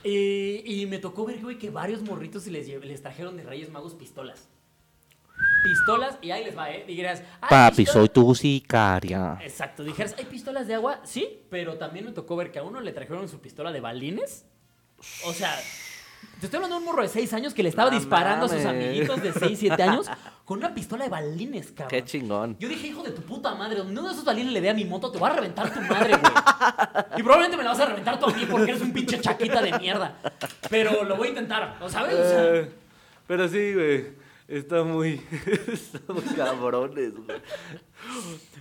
y, 0.03 0.63
y 0.83 0.87
me 0.87 0.99
tocó 0.99 1.25
ver, 1.25 1.41
güey, 1.41 1.59
que 1.59 1.71
varios 1.71 2.03
morritos 2.03 2.47
les, 2.47 2.69
les 2.69 3.03
trajeron 3.03 3.37
de 3.37 3.43
Reyes 3.45 3.71
Magos 3.71 3.95
pistolas. 3.95 4.49
Pistolas, 5.65 6.19
y 6.23 6.31
ahí 6.31 6.45
les 6.45 6.57
va, 6.57 6.71
¿eh? 6.71 6.85
Dijeras, 6.87 7.23
"Ay, 7.41 7.49
Papi, 7.51 7.77
pistola". 7.79 8.01
soy 8.01 8.09
tu 8.11 8.35
sicaria. 8.35 9.39
Exacto, 9.43 9.83
dijeras, 9.83 10.15
¿hay 10.19 10.27
pistolas 10.27 10.67
de 10.69 10.75
agua? 10.75 11.01
Sí, 11.05 11.41
pero 11.51 11.79
también 11.79 12.05
me 12.05 12.13
tocó 12.13 12.37
ver 12.37 12.53
que 12.53 12.59
a 12.59 12.63
uno 12.63 12.81
le 12.81 12.93
trajeron 12.93 13.29
su 13.29 13.41
pistola 13.41 13.73
de 13.73 13.81
balines. 13.81 14.45
O 15.27 15.33
sea, 15.33 15.57
te 16.41 16.47
estoy 16.47 16.59
hablando 16.59 16.77
de 16.77 16.81
un 16.81 16.85
morro 16.87 17.03
de 17.03 17.09
6 17.09 17.33
años 17.33 17.55
que 17.55 17.63
le 17.63 17.71
estaba 17.71 17.91
No 17.91 17.97
disparando 17.99 18.47
a 18.47 18.49
sus 18.49 18.65
amiguitos 18.65 19.23
de 19.23 19.33
6, 19.33 19.59
7 19.59 19.83
años 19.83 20.07
con 20.45 20.59
una 20.59 20.75
pistola 20.75 21.05
de 21.05 21.11
balines, 21.11 21.69
cabrón. 21.73 21.89
Qué 21.89 22.05
chingón. 22.05 22.57
Yo 22.59 22.69
dije, 22.69 22.89
hijo 22.89 23.03
de 23.03 23.11
tu 23.13 23.23
puta 23.23 23.55
madre, 23.55 23.77
donde 23.79 23.93
uno 23.93 24.07
de 24.09 24.13
esos 24.13 24.25
balines 24.25 24.53
le 24.53 24.61
dé 24.61 24.69
a 24.71 24.75
mi 24.75 24.85
moto, 24.85 25.11
te 25.11 25.19
voy 25.19 25.31
a 25.31 25.33
reventar 25.35 25.73
tu 25.73 25.81
madre, 25.81 26.11
güey. 26.17 26.33
Y 27.17 27.23
probablemente 27.23 27.57
me 27.57 27.65
la 27.65 27.71
vas 27.71 27.81
a 27.81 27.87
reventar 27.87 28.19
tú 28.21 28.27
a 28.27 28.33
mí 28.35 28.47
porque 28.51 28.71
eres 28.71 28.83
un 28.83 28.93
pinche 28.93 29.19
chaquita 29.21 29.63
de 29.63 29.79
mierda. 29.79 30.17
Pero 30.69 31.05
lo 31.05 31.17
voy 31.17 31.29
a 31.29 31.31
intentar, 31.31 31.77
¿lo 31.81 31.89
sabes? 31.89 32.15
O 32.15 32.29
sea, 32.29 32.45
Eh, 32.57 32.71
pero 33.27 33.49
sí, 33.49 33.73
güey. 33.73 34.24
Está 34.47 34.83
muy. 34.85 35.21
Estamos 35.73 36.23
cabrones, 36.37 37.15
güey. 37.15 37.39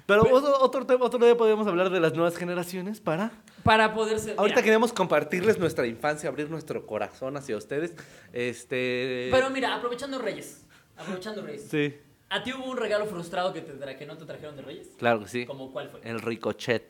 Pero 0.06 0.22
otro, 0.32 0.58
otro, 0.62 0.86
tema- 0.86 1.06
otro 1.06 1.24
día 1.26 1.36
podríamos 1.36 1.68
hablar 1.68 1.90
de 1.90 2.00
las 2.00 2.14
nuevas 2.14 2.38
generaciones 2.38 3.02
para. 3.02 3.32
para 3.64 3.94
poder 3.94 4.20
ser. 4.20 4.36
Ahorita 4.38 4.56
mira, 4.58 4.64
queremos 4.66 4.94
compartirles 4.94 5.60
nuestra 5.60 5.86
infancia, 5.86 6.30
abrir 6.30 6.50
nuestro 6.50 6.86
corazón 6.86 7.36
hacia 7.36 7.58
ustedes. 7.58 7.94
Este. 8.32 9.28
Pero 9.32 9.50
mira, 9.50 9.76
aprovechando 9.76 10.20
Reyes. 10.20 10.66
Aprovechando 10.98 11.42
Reyes. 11.42 11.68
Sí, 11.70 11.96
¿A 12.30 12.42
ti 12.44 12.54
hubo 12.54 12.66
un 12.72 12.78
regalo 12.78 13.06
frustrado 13.06 13.52
que, 13.54 13.62
te 13.62 13.74
tra- 13.78 13.98
que 13.98 14.06
no 14.06 14.18
te 14.18 14.26
trajeron 14.26 14.56
de 14.56 14.62
Reyes? 14.62 14.88
claro 14.98 15.20
que 15.20 15.28
sí. 15.28 15.46
¿Cómo 15.46 15.72
cuál 15.72 15.90
fue? 15.90 16.00
El 16.04 16.22
ricochet. 16.22 16.84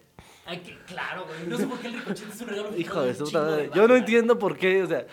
Ay, 0.45 0.59
que, 0.59 0.77
claro, 0.85 1.25
güey. 1.25 1.47
No 1.47 1.57
sé 1.57 1.65
por 1.67 1.79
qué 1.79 1.87
el 1.87 1.93
ricochet 1.93 2.29
es 2.29 2.41
un 2.41 2.47
regalo 2.47 2.69
frustrado. 2.71 3.07
Hijo 3.07 3.55
de 3.57 3.63
puta. 3.63 3.75
Yo 3.75 3.87
no 3.87 3.95
entiendo 3.95 4.37
por 4.37 4.55
qué, 4.57 4.83
o 4.83 4.87
sea. 4.87 5.07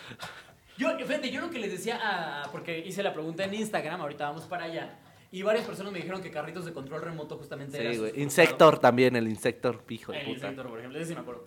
Yo, 0.80 0.96
fíjate, 0.98 1.30
yo 1.30 1.42
lo 1.42 1.50
que 1.50 1.58
les 1.58 1.70
decía 1.70 2.00
a. 2.02 2.50
Porque 2.50 2.78
hice 2.78 3.02
la 3.02 3.12
pregunta 3.12 3.44
en 3.44 3.52
Instagram, 3.52 4.00
ahorita 4.00 4.24
vamos 4.28 4.44
para 4.44 4.64
allá. 4.64 4.98
Y 5.30 5.42
varias 5.42 5.66
personas 5.66 5.92
me 5.92 5.98
dijeron 5.98 6.22
que 6.22 6.30
carritos 6.30 6.64
de 6.64 6.72
control 6.72 7.02
remoto 7.02 7.36
justamente 7.36 7.92
Sí, 7.92 7.98
güey. 7.98 8.20
Insector 8.20 8.78
también, 8.78 9.14
el 9.14 9.28
Insector, 9.28 9.84
hijo 9.90 10.10
de 10.12 10.18
El 10.20 10.24
puta. 10.24 10.36
Inspector, 10.38 10.68
por 10.68 10.78
ejemplo, 10.78 10.98
ese 10.98 11.08
sí 11.08 11.14
me 11.14 11.20
acuerdo. 11.20 11.44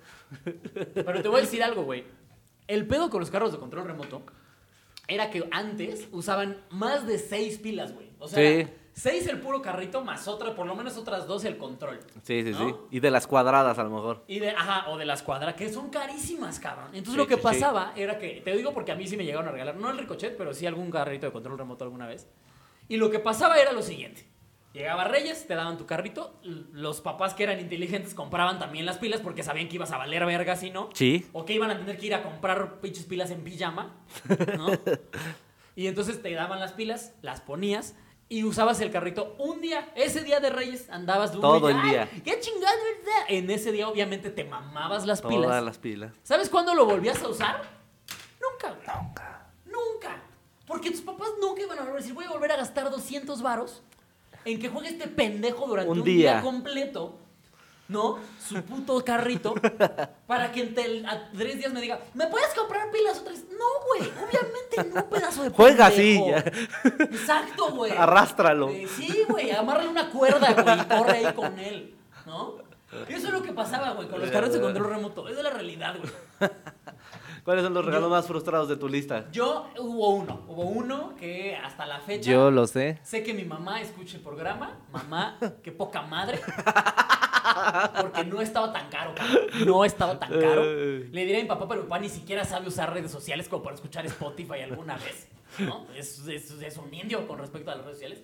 Pero 0.93 1.21
te 1.21 1.27
voy 1.27 1.39
a 1.39 1.41
decir 1.41 1.63
algo, 1.63 1.84
güey. 1.84 2.03
El 2.67 2.86
pedo 2.88 3.09
con 3.09 3.19
los 3.19 3.31
carros 3.31 3.51
de 3.51 3.57
control 3.57 3.86
remoto 3.86 4.23
era 5.07 5.29
que 5.31 5.43
antes 5.51 6.07
usaban 6.11 6.61
más 6.69 7.05
de 7.07 7.17
seis 7.17 7.57
pilas, 7.57 7.93
güey. 7.93 8.11
O 8.19 8.27
sea, 8.27 8.38
Sí. 8.39 8.69
Seis 8.94 9.28
el 9.28 9.39
puro 9.39 9.62
carrito 9.62 10.04
más 10.04 10.28
otra, 10.28 10.56
por 10.56 10.66
lo 10.66 10.76
menos 10.76 10.98
otras 10.98 11.28
dos 11.28 11.44
el 11.46 11.58
control. 11.58 12.00
Sí, 12.24 12.44
sí, 12.44 12.52
¿no? 12.52 12.70
sí. 12.70 12.76
Y 12.91 13.00
de 13.00 13.12
las 13.12 13.28
cuadradas, 13.28 13.78
a 13.80 13.84
lo 13.84 13.89
mejor. 13.89 14.24
Y 14.28 14.39
de, 14.39 14.52
ajá, 14.52 14.89
o 14.89 14.98
de 14.98 15.06
las 15.06 15.24
cuadras, 15.24 15.56
que 15.56 15.72
son 15.72 15.89
carísimas, 15.89 16.60
cabrón. 16.60 16.88
Entonces 16.88 17.14
Sí, 17.14 17.18
lo 17.18 17.28
que 17.28 17.36
sí, 17.36 17.41
sí. 17.41 17.44
pasaba 17.44 17.94
era 17.96 18.18
que, 18.18 18.41
te 18.44 18.56
digo 18.56 18.74
porque 18.74 18.91
a 18.91 18.96
mí 18.96 19.08
sí 19.08 19.18
me 19.18 19.26
llegaron 19.26 19.48
a 19.48 19.52
regalar, 19.52 19.76
no 19.76 19.89
el 19.89 19.98
ricochet, 19.98 20.38
pero 20.38 20.54
sí 20.54 20.66
algún 20.66 20.91
carrito 20.91 21.26
de 21.26 21.32
control 21.32 21.58
remoto 21.58 21.84
alguna 21.84 22.08
vez. 22.08 22.28
Y 22.88 22.98
lo 22.98 23.10
que 23.10 23.20
pasaba 23.20 23.58
era 23.58 23.72
lo 23.72 23.82
siguiente. 23.82 24.28
Llegaba 24.74 25.04
Reyes, 25.04 25.46
te 25.46 25.54
daban 25.54 25.78
tu 25.78 25.86
carrito, 25.86 26.39
los 26.41 27.00
papás 27.00 27.36
que 27.36 27.44
eran 27.44 27.60
inteligentes 27.60 28.16
compraban 28.16 28.58
también 28.58 28.88
las 28.88 28.98
pilas 28.98 29.22
porque 29.22 29.44
sabían 29.44 29.70
que 29.70 29.76
ibas 29.76 29.91
a 29.91 30.00
valer 30.00 30.26
verga 30.26 30.56
si 30.56 30.72
no. 30.72 30.89
Sí. 30.94 31.28
O 31.32 31.46
que 31.46 31.54
iban 31.54 31.70
a 31.70 31.78
tener 31.78 31.96
que 31.96 32.08
ir 32.08 32.16
a 32.16 32.24
comprar 32.24 32.80
pinches 32.82 33.06
pilas 33.06 33.30
en 33.30 33.44
pijama, 33.44 33.94
¿no? 34.58 34.70
y 35.76 35.86
entonces 35.86 36.24
te 36.24 36.34
daban 36.34 36.60
las 36.60 36.72
pilas, 36.72 37.14
las 37.22 37.39
ponías 37.39 37.96
y 38.34 38.43
usabas 38.43 38.79
el 38.81 38.89
carrito 38.89 39.36
un 39.38 39.61
día. 39.61 39.91
Ese 39.93 40.23
día 40.23 40.39
de 40.39 40.49
Reyes 40.49 40.89
andabas 40.89 41.29
de 41.31 41.38
un 41.38 41.41
Todo 41.43 41.67
día, 41.67 41.75
el 41.77 41.81
día. 41.89 42.09
"Ay, 42.11 42.21
¡Qué 42.21 42.39
chingado! 42.39 42.73
En 43.27 43.47
ese 43.51 43.71
día 43.71 43.88
obviamente 43.88 44.31
te 44.31 44.43
mamabas 44.43 45.05
las 45.05 45.21
pilas. 45.21 45.43
Todas 45.43 45.63
las 45.63 45.77
pilas. 45.77 46.13
¿Sabes 46.23 46.49
cuándo 46.49 46.73
lo 46.73 46.88
volvías 46.88 47.21
a 47.21 47.27
usar? 47.27 47.61
Nunca. 48.41 48.75
Nunca. 48.79 49.47
Nunca. 49.65 50.21
Porque 50.65 50.89
tus 50.89 51.01
papás 51.01 51.27
nunca 51.39 51.61
iban 51.61 51.77
a 51.77 51.81
volver 51.81 51.97
a 51.97 51.99
decir, 51.99 52.15
voy 52.15 52.25
a 52.25 52.31
volver 52.31 52.51
a 52.53 52.55
gastar 52.57 52.89
200 52.89 53.41
varos 53.43 53.84
en 54.45 54.59
que 54.59 54.67
juegue 54.67 54.89
este 54.89 55.07
pendejo 55.07 55.67
durante 55.67 55.91
Un 55.91 55.99
un, 55.99 56.03
día. 56.03 56.31
día. 56.34 56.41
completo, 56.41 57.19
¿no? 57.88 58.17
Su 58.47 58.61
puto 58.63 59.03
carrito, 59.03 59.53
para 60.27 60.51
que 60.51 60.61
en 60.61 60.75
tel- 60.75 61.05
a 61.05 61.29
tres 61.31 61.57
días 61.57 61.71
me 61.73 61.81
diga, 61.81 61.99
¿me 62.13 62.27
puedes 62.27 62.53
comprar 62.53 62.89
pilas 62.91 63.19
otra 63.19 63.31
vez? 63.34 63.45
No, 63.51 63.65
güey, 63.88 64.09
obviamente 64.09 64.95
no, 64.95 65.09
pedazo 65.09 65.43
de 65.43 65.49
Juega 65.49 65.88
así. 65.88 66.21
Exacto, 66.99 67.71
güey. 67.71 67.91
Arrástralo. 67.91 68.69
Eh, 68.69 68.88
sí, 68.88 69.23
güey, 69.29 69.51
amárrale 69.51 69.89
una 69.89 70.09
cuerda, 70.09 70.53
güey, 70.53 70.79
y 70.79 70.84
corre 70.86 71.25
ahí 71.27 71.34
con 71.34 71.59
él, 71.59 71.95
¿no? 72.25 72.55
Eso 73.07 73.27
es 73.27 73.34
lo 73.34 73.41
que 73.41 73.51
pasaba, 73.53 73.91
güey, 73.93 74.07
con 74.07 74.19
los 74.21 74.29
carros 74.29 74.53
de 74.53 74.61
control 74.61 74.89
remoto. 74.89 75.27
Esa 75.27 75.39
es 75.39 75.43
la 75.43 75.49
realidad, 75.49 75.95
güey. 75.97 76.51
¿Cuáles 77.43 77.63
son 77.65 77.73
los 77.73 77.84
regalos 77.84 78.05
Yo- 78.07 78.15
más 78.15 78.25
frustrados 78.27 78.69
de 78.69 78.77
tu 78.77 78.88
lista? 78.88 79.25
Yo, 79.31 79.67
hubo 79.79 80.09
uno, 80.11 80.41
hubo 80.47 80.61
uno 80.63 81.13
que 81.19 81.57
hasta 81.57 81.86
la 81.86 81.99
fecha... 81.99 82.31
lo 82.31 82.67
sé. 82.67 82.99
Sé 83.03 83.21
que 83.23 83.34
mi 83.34 83.43
mamá 83.43 83.81
escucha 83.81 84.15
el 84.17 84.23
programa. 84.23 84.77
Mamá, 84.91 85.38
qué 85.63 85.71
poca 85.71 86.03
madre. 86.03 86.39
Porque 88.01 88.24
no 88.26 88.41
estaba 88.41 88.72
tan 88.74 88.89
caro, 88.89 89.14
cabrón. 89.16 89.41
No 89.66 89.86
estaba 89.86 90.20
tan 90.20 90.30
caro. 90.32 90.64
Le 90.64 91.26
diré 91.26 91.39
a 91.39 91.41
mi 91.43 91.47
papá, 91.47 91.68
pero 91.68 91.82
mi 91.82 91.88
papá 91.88 91.99
ni 91.99 92.09
siquiera 92.09 92.43
sabe 92.45 92.68
usar 92.68 92.93
redes 92.93 93.11
sociales 93.11 93.47
como 93.47 93.64
para 93.64 93.76
escuchar 93.76 94.05
Spotify 94.05 94.61
alguna 94.61 94.95
vez. 94.97 95.28
¿no? 95.59 95.86
Es, 95.95 96.26
es- 96.28 96.51
es 96.51 96.78
un 96.78 96.93
indio 96.93 97.28
con 97.28 97.38
respecto 97.39 97.72
a 97.72 97.76
las 97.76 97.86
redes 97.86 97.97
sociales. 97.99 98.22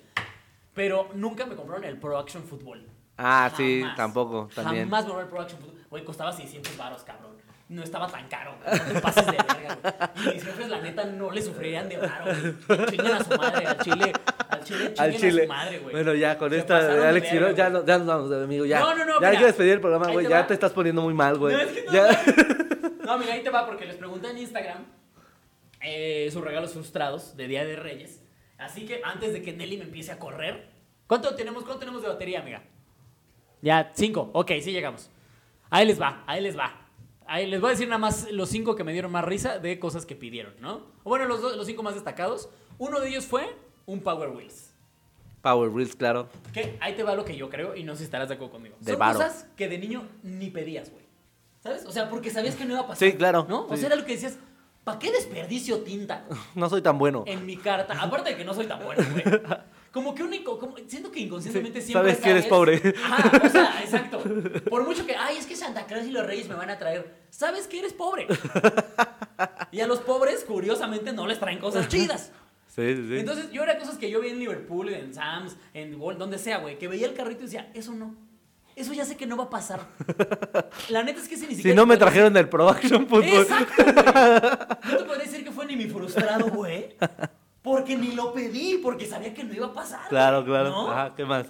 Pero 0.73 1.09
nunca 1.13 1.45
me 1.45 1.55
compraron 1.55 1.83
el 1.83 1.97
Pro 1.97 2.17
Action 2.17 2.43
Football. 2.43 2.85
Ah, 3.17 3.51
sí, 3.55 3.83
tampoco, 3.97 4.49
también. 4.55 4.85
Jamás 4.85 5.03
me 5.05 5.11
compraron 5.11 5.25
el 5.25 5.29
Pro 5.29 5.41
Action 5.41 5.59
Football. 5.61 5.85
Güey, 5.89 6.03
costaba 6.05 6.31
600 6.31 6.77
baros, 6.77 7.03
cabrón. 7.03 7.37
No 7.67 7.83
estaba 7.83 8.07
tan 8.07 8.27
caro, 8.29 8.55
güey. 8.63 8.79
No 8.79 8.93
te 8.93 8.99
pases 9.01 9.25
de 9.27 9.31
verga, 9.33 9.77
güey. 10.15 10.29
Y 10.31 10.33
mis 10.35 10.43
jefes, 10.43 10.69
la 10.69 10.81
neta, 10.81 11.03
no 11.05 11.29
le 11.29 11.41
sufrirían 11.41 11.87
de 11.89 11.97
varo, 11.97 12.25
güey. 12.67 13.11
A 13.11 13.23
su 13.23 13.37
madre, 13.37 13.67
al 13.67 13.77
chile. 13.79 14.13
Al 14.59 14.65
chile, 14.65 14.93
Al 14.97 15.15
chile. 15.17 15.47
madre, 15.47 15.79
bueno, 15.79 16.13
ya 16.13 16.37
con 16.37 16.49
Se 16.51 16.57
esta 16.59 16.87
de 16.87 17.07
Alex 17.07 17.29
Quiroz, 17.29 17.55
ya, 17.55 17.69
no- 17.69 17.85
ya 17.85 17.97
nos 17.97 18.07
vamos, 18.07 18.31
amigo. 18.31 18.65
Ya, 18.65 18.79
No, 18.79 18.95
no, 18.95 19.05
no, 19.05 19.19
ya 19.21 19.27
hay 19.27 19.31
mira. 19.31 19.39
que 19.39 19.45
despedir 19.47 19.73
el 19.73 19.81
programa, 19.81 20.11
güey. 20.11 20.27
Ya 20.27 20.41
va. 20.41 20.47
te 20.47 20.53
estás 20.53 20.71
poniendo 20.71 21.01
muy 21.01 21.13
mal, 21.13 21.37
güey. 21.37 21.55
No, 21.55 21.61
es 21.61 21.71
que 21.71 21.83
no, 21.85 21.91
Ya- 21.93 22.23
No, 23.05 23.17
mira, 23.17 23.33
ahí 23.33 23.41
te 23.43 23.49
va 23.49 23.65
porque 23.65 23.85
les 23.85 23.95
pregunté 23.95 24.29
en 24.29 24.37
Instagram 24.37 24.85
eh, 25.81 26.29
sus 26.31 26.43
regalos 26.43 26.73
frustrados 26.73 27.35
de 27.37 27.47
Día 27.47 27.65
de 27.65 27.75
Reyes. 27.75 28.21
Así 28.57 28.85
que 28.85 29.01
antes 29.03 29.33
de 29.33 29.41
que 29.41 29.53
Nelly 29.53 29.77
me 29.77 29.83
empiece 29.85 30.11
a 30.11 30.19
correr. 30.19 30.67
¿Cuánto 31.07 31.33
tenemos, 31.35 31.63
cuánto 31.63 31.79
tenemos 31.79 32.01
de 32.03 32.07
batería, 32.09 32.41
amiga? 32.41 32.61
Ya, 33.61 33.91
cinco. 33.95 34.29
Ok, 34.33 34.51
sí 34.61 34.71
llegamos. 34.71 35.09
Ahí 35.69 35.85
les 35.85 35.99
va, 35.99 36.23
ahí 36.27 36.41
les 36.41 36.57
va. 36.57 36.85
Ahí 37.25 37.45
les 37.47 37.61
voy 37.61 37.69
a 37.69 37.71
decir 37.71 37.87
nada 37.87 37.99
más 37.99 38.29
los 38.31 38.49
cinco 38.49 38.75
que 38.75 38.83
me 38.83 38.91
dieron 38.91 39.11
más 39.11 39.23
risa 39.23 39.59
de 39.59 39.79
cosas 39.79 40.05
que 40.05 40.15
pidieron, 40.15 40.53
¿no? 40.59 40.87
Bueno, 41.03 41.25
los, 41.25 41.41
dos- 41.41 41.55
los 41.57 41.65
cinco 41.67 41.83
más 41.83 41.93
destacados. 41.95 42.49
Uno 42.79 42.99
de 42.99 43.09
ellos 43.09 43.25
fue 43.25 43.47
un 43.89 44.01
Power 44.01 44.29
Wheels. 44.29 44.69
Power 45.41 45.71
Reels, 45.73 45.95
claro. 45.95 46.29
Que 46.53 46.77
ahí 46.81 46.93
te 46.95 47.03
va 47.03 47.15
lo 47.15 47.25
que 47.25 47.35
yo 47.35 47.49
creo 47.49 47.75
y 47.75 47.83
no 47.83 47.93
sé 47.93 47.99
si 47.99 48.03
estarás 48.05 48.27
de 48.29 48.35
acuerdo 48.35 48.53
conmigo. 48.53 48.75
De 48.81 48.91
Son 48.91 48.99
varo. 48.99 49.17
cosas 49.19 49.47
que 49.55 49.67
de 49.67 49.77
niño 49.77 50.07
ni 50.21 50.49
pedías, 50.49 50.91
güey. 50.91 51.05
¿Sabes? 51.63 51.85
O 51.85 51.91
sea, 51.91 52.09
porque 52.09 52.29
sabías 52.29 52.55
que 52.55 52.65
no 52.65 52.73
iba 52.73 52.81
a 52.81 52.87
pasar. 52.87 53.09
Sí, 53.09 53.17
claro, 53.17 53.45
¿No? 53.49 53.65
O 53.65 53.71
sí. 53.71 53.77
sea, 53.77 53.87
era 53.87 53.95
lo 53.95 54.05
que 54.05 54.13
decías, 54.13 54.37
¿para 54.83 54.99
qué 54.99 55.11
desperdicio 55.11 55.79
tinta 55.79 56.25
No 56.55 56.69
soy 56.69 56.81
tan 56.81 56.97
bueno. 56.97 57.23
en 57.25 57.45
mi 57.45 57.57
carta? 57.57 57.99
Aparte 58.01 58.31
de 58.31 58.37
que 58.37 58.45
no 58.45 58.53
soy 58.53 58.67
tan 58.67 58.83
bueno, 58.83 59.03
güey. 59.11 59.23
Como 59.91 60.13
que 60.13 60.21
único, 60.21 60.59
como, 60.59 60.75
siento 60.85 61.09
que 61.09 61.19
inconscientemente 61.19 61.81
Sí, 61.81 61.87
siempre 61.87 62.11
sabes 62.11 62.23
que 62.23 62.29
eres 62.29 62.45
pobre. 62.45 62.93
Ajá, 63.03 63.41
o 63.43 63.49
sea, 63.49 63.81
exacto. 63.83 64.21
Por 64.69 64.85
mucho 64.85 65.03
que, 65.03 65.15
ay, 65.15 65.37
es 65.37 65.47
que 65.47 65.55
Santa 65.55 65.87
Claus 65.87 66.05
y 66.05 66.11
los 66.11 66.27
Reyes 66.27 66.47
me 66.47 66.53
van 66.53 66.69
a 66.69 66.77
traer. 66.77 67.11
Sabes 67.31 67.65
que 67.65 67.79
eres 67.79 67.93
pobre. 67.93 68.27
Y 69.71 69.79
a 69.81 69.87
los 69.87 69.97
pobres, 70.01 70.43
curiosamente, 70.43 71.11
no 71.11 71.25
les 71.25 71.39
traen 71.39 71.57
cosas 71.57 71.87
chidas. 71.87 72.31
Sí, 72.79 72.95
sí, 72.95 73.07
sí. 73.09 73.19
Entonces, 73.19 73.51
yo 73.51 73.63
era 73.63 73.77
cosas 73.77 73.97
que 73.97 74.09
yo 74.09 74.19
veía 74.21 74.31
en 74.33 74.39
Liverpool, 74.39 74.89
en 74.89 75.13
Sam's, 75.13 75.55
en 75.73 75.99
Wal- 75.99 76.17
donde 76.17 76.37
sea, 76.37 76.57
güey, 76.59 76.77
que 76.77 76.87
veía 76.87 77.07
el 77.07 77.13
carrito 77.13 77.41
y 77.41 77.45
decía, 77.45 77.69
eso 77.73 77.93
no. 77.93 78.15
Eso 78.75 78.93
ya 78.93 79.03
sé 79.03 79.17
que 79.17 79.25
no 79.27 79.35
va 79.35 79.45
a 79.45 79.49
pasar. 79.49 79.81
La 80.89 81.03
neta 81.03 81.19
es 81.19 81.27
que 81.27 81.35
ese 81.35 81.43
ni 81.45 81.51
si 81.51 81.57
siquiera. 81.57 81.75
no 81.75 81.81
te 81.83 81.87
me 81.89 81.97
trajeron 81.97 82.37
el 82.37 82.47
Pro 82.47 82.69
Action 82.69 83.05
decir- 83.05 83.09
Football. 83.09 83.41
Exacto, 83.41 83.83
güey. 83.83 83.95
No 84.93 84.97
te 84.97 85.03
podría 85.03 85.25
decir 85.25 85.43
que 85.43 85.51
fue 85.51 85.65
ni 85.65 85.75
mi 85.75 85.85
frustrado, 85.85 86.47
güey. 86.47 86.95
Porque 87.61 87.97
ni 87.97 88.13
lo 88.13 88.31
pedí, 88.33 88.79
porque 88.81 89.05
sabía 89.05 89.33
que 89.33 89.43
no 89.43 89.53
iba 89.53 89.67
a 89.67 89.73
pasar. 89.73 90.07
Claro, 90.07 90.45
claro. 90.45 90.69
¿no? 90.69 90.89
Ajá, 90.91 91.13
¿qué 91.15 91.25
más? 91.25 91.47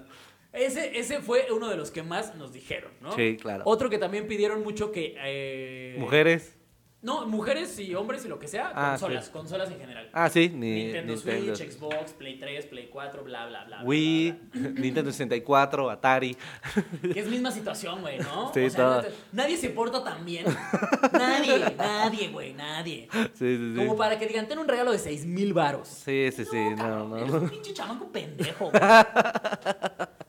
Ese, 0.52 0.98
ese 0.98 1.20
fue 1.22 1.46
uno 1.56 1.68
de 1.70 1.78
los 1.78 1.92
que 1.92 2.02
más 2.02 2.34
nos 2.36 2.52
dijeron, 2.52 2.92
¿no? 3.02 3.12
Sí, 3.12 3.38
claro. 3.40 3.62
Otro 3.68 3.88
que 3.92 4.00
también 4.00 4.28
pidieron 4.28 4.64
mucho 4.64 4.92
que... 4.92 5.14
eh, 5.20 5.96
Mujeres. 6.00 6.58
No, 7.02 7.26
mujeres 7.26 7.80
y 7.80 7.96
hombres 7.96 8.26
y 8.26 8.28
lo 8.28 8.40
que 8.40 8.50
sea, 8.50 8.74
Ah, 8.76 8.90
consolas, 8.92 9.26
sí. 9.28 9.32
consolas 9.32 9.72
en 9.72 9.80
general. 9.80 10.10
Ah, 10.12 10.30
sí, 10.30 10.50
ni, 10.54 10.84
Nintendo, 10.84 11.14
Nintendo. 11.14 11.56
Switch, 11.56 11.72
Xbox, 11.72 12.12
Play 12.12 12.38
3, 12.38 12.66
Play 12.66 12.90
4, 12.92 13.24
bla, 13.24 13.46
bla, 13.48 13.64
bla. 13.64 13.78
bla, 13.78 13.86
Wii, 13.88 14.32
bla, 14.54 14.70
Nintendo 14.82 15.10
64, 15.10 15.90
Atari. 15.90 16.36
Que 17.14 17.22
es 17.22 17.28
misma 17.28 17.52
situación, 17.52 18.02
güey, 18.02 18.18
¿no? 18.20 18.52
Sí, 18.54 18.66
o 18.66 18.70
sea, 18.70 19.06
nadie 19.32 19.56
se 19.56 19.70
porta 19.70 20.04
tan 20.04 20.26
bien. 20.26 20.46
nadie, 21.14 21.74
nadie, 21.78 22.28
güey, 22.30 22.54
nadie. 22.54 23.08
Sí, 23.14 23.30
sí, 23.58 23.58
sí. 23.58 23.74
Como 23.78 23.96
para 23.96 24.20
que 24.20 24.28
digan, 24.28 24.50
ten 24.50 24.60
un 24.60 24.68
regalo 24.68 24.92
de 24.92 25.00
6 25.00 25.26
mil 25.26 25.54
varos. 25.54 25.88
Sí, 25.88 26.30
sí, 26.36 26.44
sí, 26.44 26.70
no, 26.72 26.76
cabrón, 26.76 27.10
no, 27.12 27.18
Eres 27.18 27.32
no. 27.32 27.38
un 27.40 27.50
pinche 27.50 27.74
chamaco 27.74 28.08
pendejo. 28.12 28.72
güey. 28.72 28.84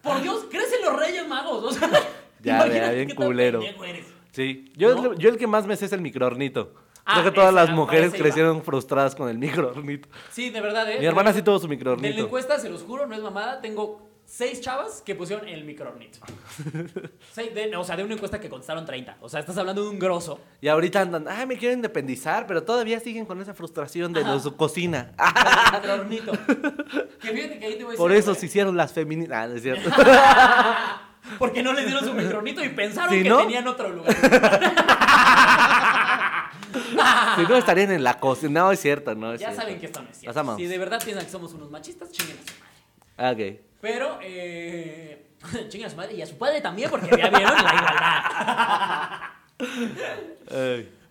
Por 0.03 0.23
Dios, 0.23 0.45
crecen 0.49 0.83
los 0.85 0.97
reyes 0.99 1.27
magos. 1.27 1.65
O 1.65 1.73
sea, 1.73 1.91
Ya, 2.43 2.65
ya, 2.69 2.91
bien 2.93 3.09
qué 3.09 3.15
tan 3.15 3.27
culero. 3.27 3.59
pendejo 3.61 3.85
eres. 3.85 4.07
Sí, 4.33 4.73
yo, 4.77 4.95
¿No? 4.95 5.15
yo 5.15 5.29
el 5.31 5.37
que 5.37 5.47
más 5.47 5.67
me 5.67 5.77
sé 5.77 5.87
es 5.87 5.93
el 5.93 6.01
microornito. 6.01 6.75
Ah, 7.05 7.15
Creo 7.21 7.25
que 7.25 7.31
todas 7.33 7.53
las 7.55 7.71
ah, 7.71 7.73
mujeres 7.73 8.11
iba. 8.11 8.19
crecieron 8.19 8.63
frustradas 8.63 9.15
con 9.17 9.29
el 9.29 9.39
microornito. 9.39 10.09
Sí, 10.31 10.51
de 10.51 10.61
verdad, 10.61 10.89
¿eh? 10.91 10.99
Mi 11.01 11.07
hermana 11.07 11.33
sí 11.33 11.43
tuvo 11.43 11.59
su 11.59 11.67
la 11.67 11.71
microornito. 11.71 12.23
encuesta, 12.23 12.59
se 12.59 12.69
los 12.69 12.83
juro, 12.83 13.07
no 13.07 13.15
es 13.15 13.23
mamada, 13.23 13.61
tengo 13.61 14.09
seis 14.27 14.61
chavas 14.61 15.03
que 15.05 15.17
pusieron 15.17 15.49
el 15.49 15.65
microornito. 15.65 16.21
De- 17.37 17.77
o 17.77 17.83
sea, 17.83 17.97
de 17.97 18.05
una 18.05 18.15
encuesta 18.15 18.39
que 18.39 18.49
contestaron 18.49 18.85
30. 18.85 19.17
O 19.23 19.29
sea, 19.29 19.41
estás 19.41 19.57
hablando 19.59 19.83
de 19.83 19.89
un 19.91 19.99
grosso. 19.99 20.39
Y 20.61 20.69
ahorita 20.69 21.01
andan, 21.01 21.27
ay, 21.27 21.47
me 21.47 21.57
quiero 21.57 21.75
independizar, 21.75 22.47
pero 22.47 22.63
todavía 22.63 23.01
siguen 23.01 23.27
con 23.27 23.41
esa 23.41 23.55
frustración 23.55 24.13
de 24.13 24.23
su 24.41 24.55
cocina. 24.57 25.13
El 25.73 25.81
microornito. 25.81 26.33
Que 27.21 27.29
fíjate 27.31 27.59
que 27.59 27.67
ahí 27.67 27.73
te 27.77 27.85
voy 27.85 27.87
a 27.87 27.91
decir 27.93 27.97
Por 27.97 28.13
eso 28.13 28.33
¿eh? 28.33 28.35
se 28.37 28.47
hicieron 28.47 28.77
las 28.77 28.93
feministas. 28.93 29.37
Ah, 29.37 29.47
no 29.49 29.55
es 29.57 29.63
cierto. 29.63 29.91
Porque 31.39 31.63
no 31.63 31.73
les 31.73 31.87
dieron 31.87 32.05
su 32.05 32.13
microornito 32.15 32.65
y 32.65 32.71
pensaron 32.71 33.11
que 33.23 33.31
tenían 33.31 33.69
otro 33.69 33.91
lugar. 33.91 34.15
si 37.37 37.43
no 37.43 37.57
estarían 37.57 37.93
en 37.93 38.03
la 38.05 38.19
cocina. 38.19 38.61
No, 38.61 38.73
es 38.73 38.81
cierto, 38.81 39.15
no 39.15 39.33
es 39.33 39.41
ya 39.41 39.47
cierto. 39.49 39.63
saben 39.63 39.81
que 39.81 39.87
esto 39.87 40.03
no 40.03 40.11
es 40.11 40.19
cierto. 40.19 40.57
Si 40.57 40.67
de 40.67 40.79
verdad 40.79 41.03
piensan 41.03 41.25
que 41.25 41.31
somos 41.31 41.53
unos 41.55 41.71
machistas, 41.71 42.11
chinguen 42.13 42.37
a 42.39 42.43
su 42.47 42.53
madre. 42.61 42.75
Ok. 43.55 43.61
Pero, 43.81 44.19
eh, 44.23 45.31
chinguen 45.69 45.87
a 45.87 45.91
su 45.91 45.97
madre 45.97 46.15
y 46.15 46.23
a 46.23 46.27
su 46.27 46.37
padre 46.37 46.61
también, 46.61 46.91
porque 46.91 47.09
ya 47.09 47.29
vieron 47.29 47.55
la 47.55 47.75
igualdad. 47.75 49.13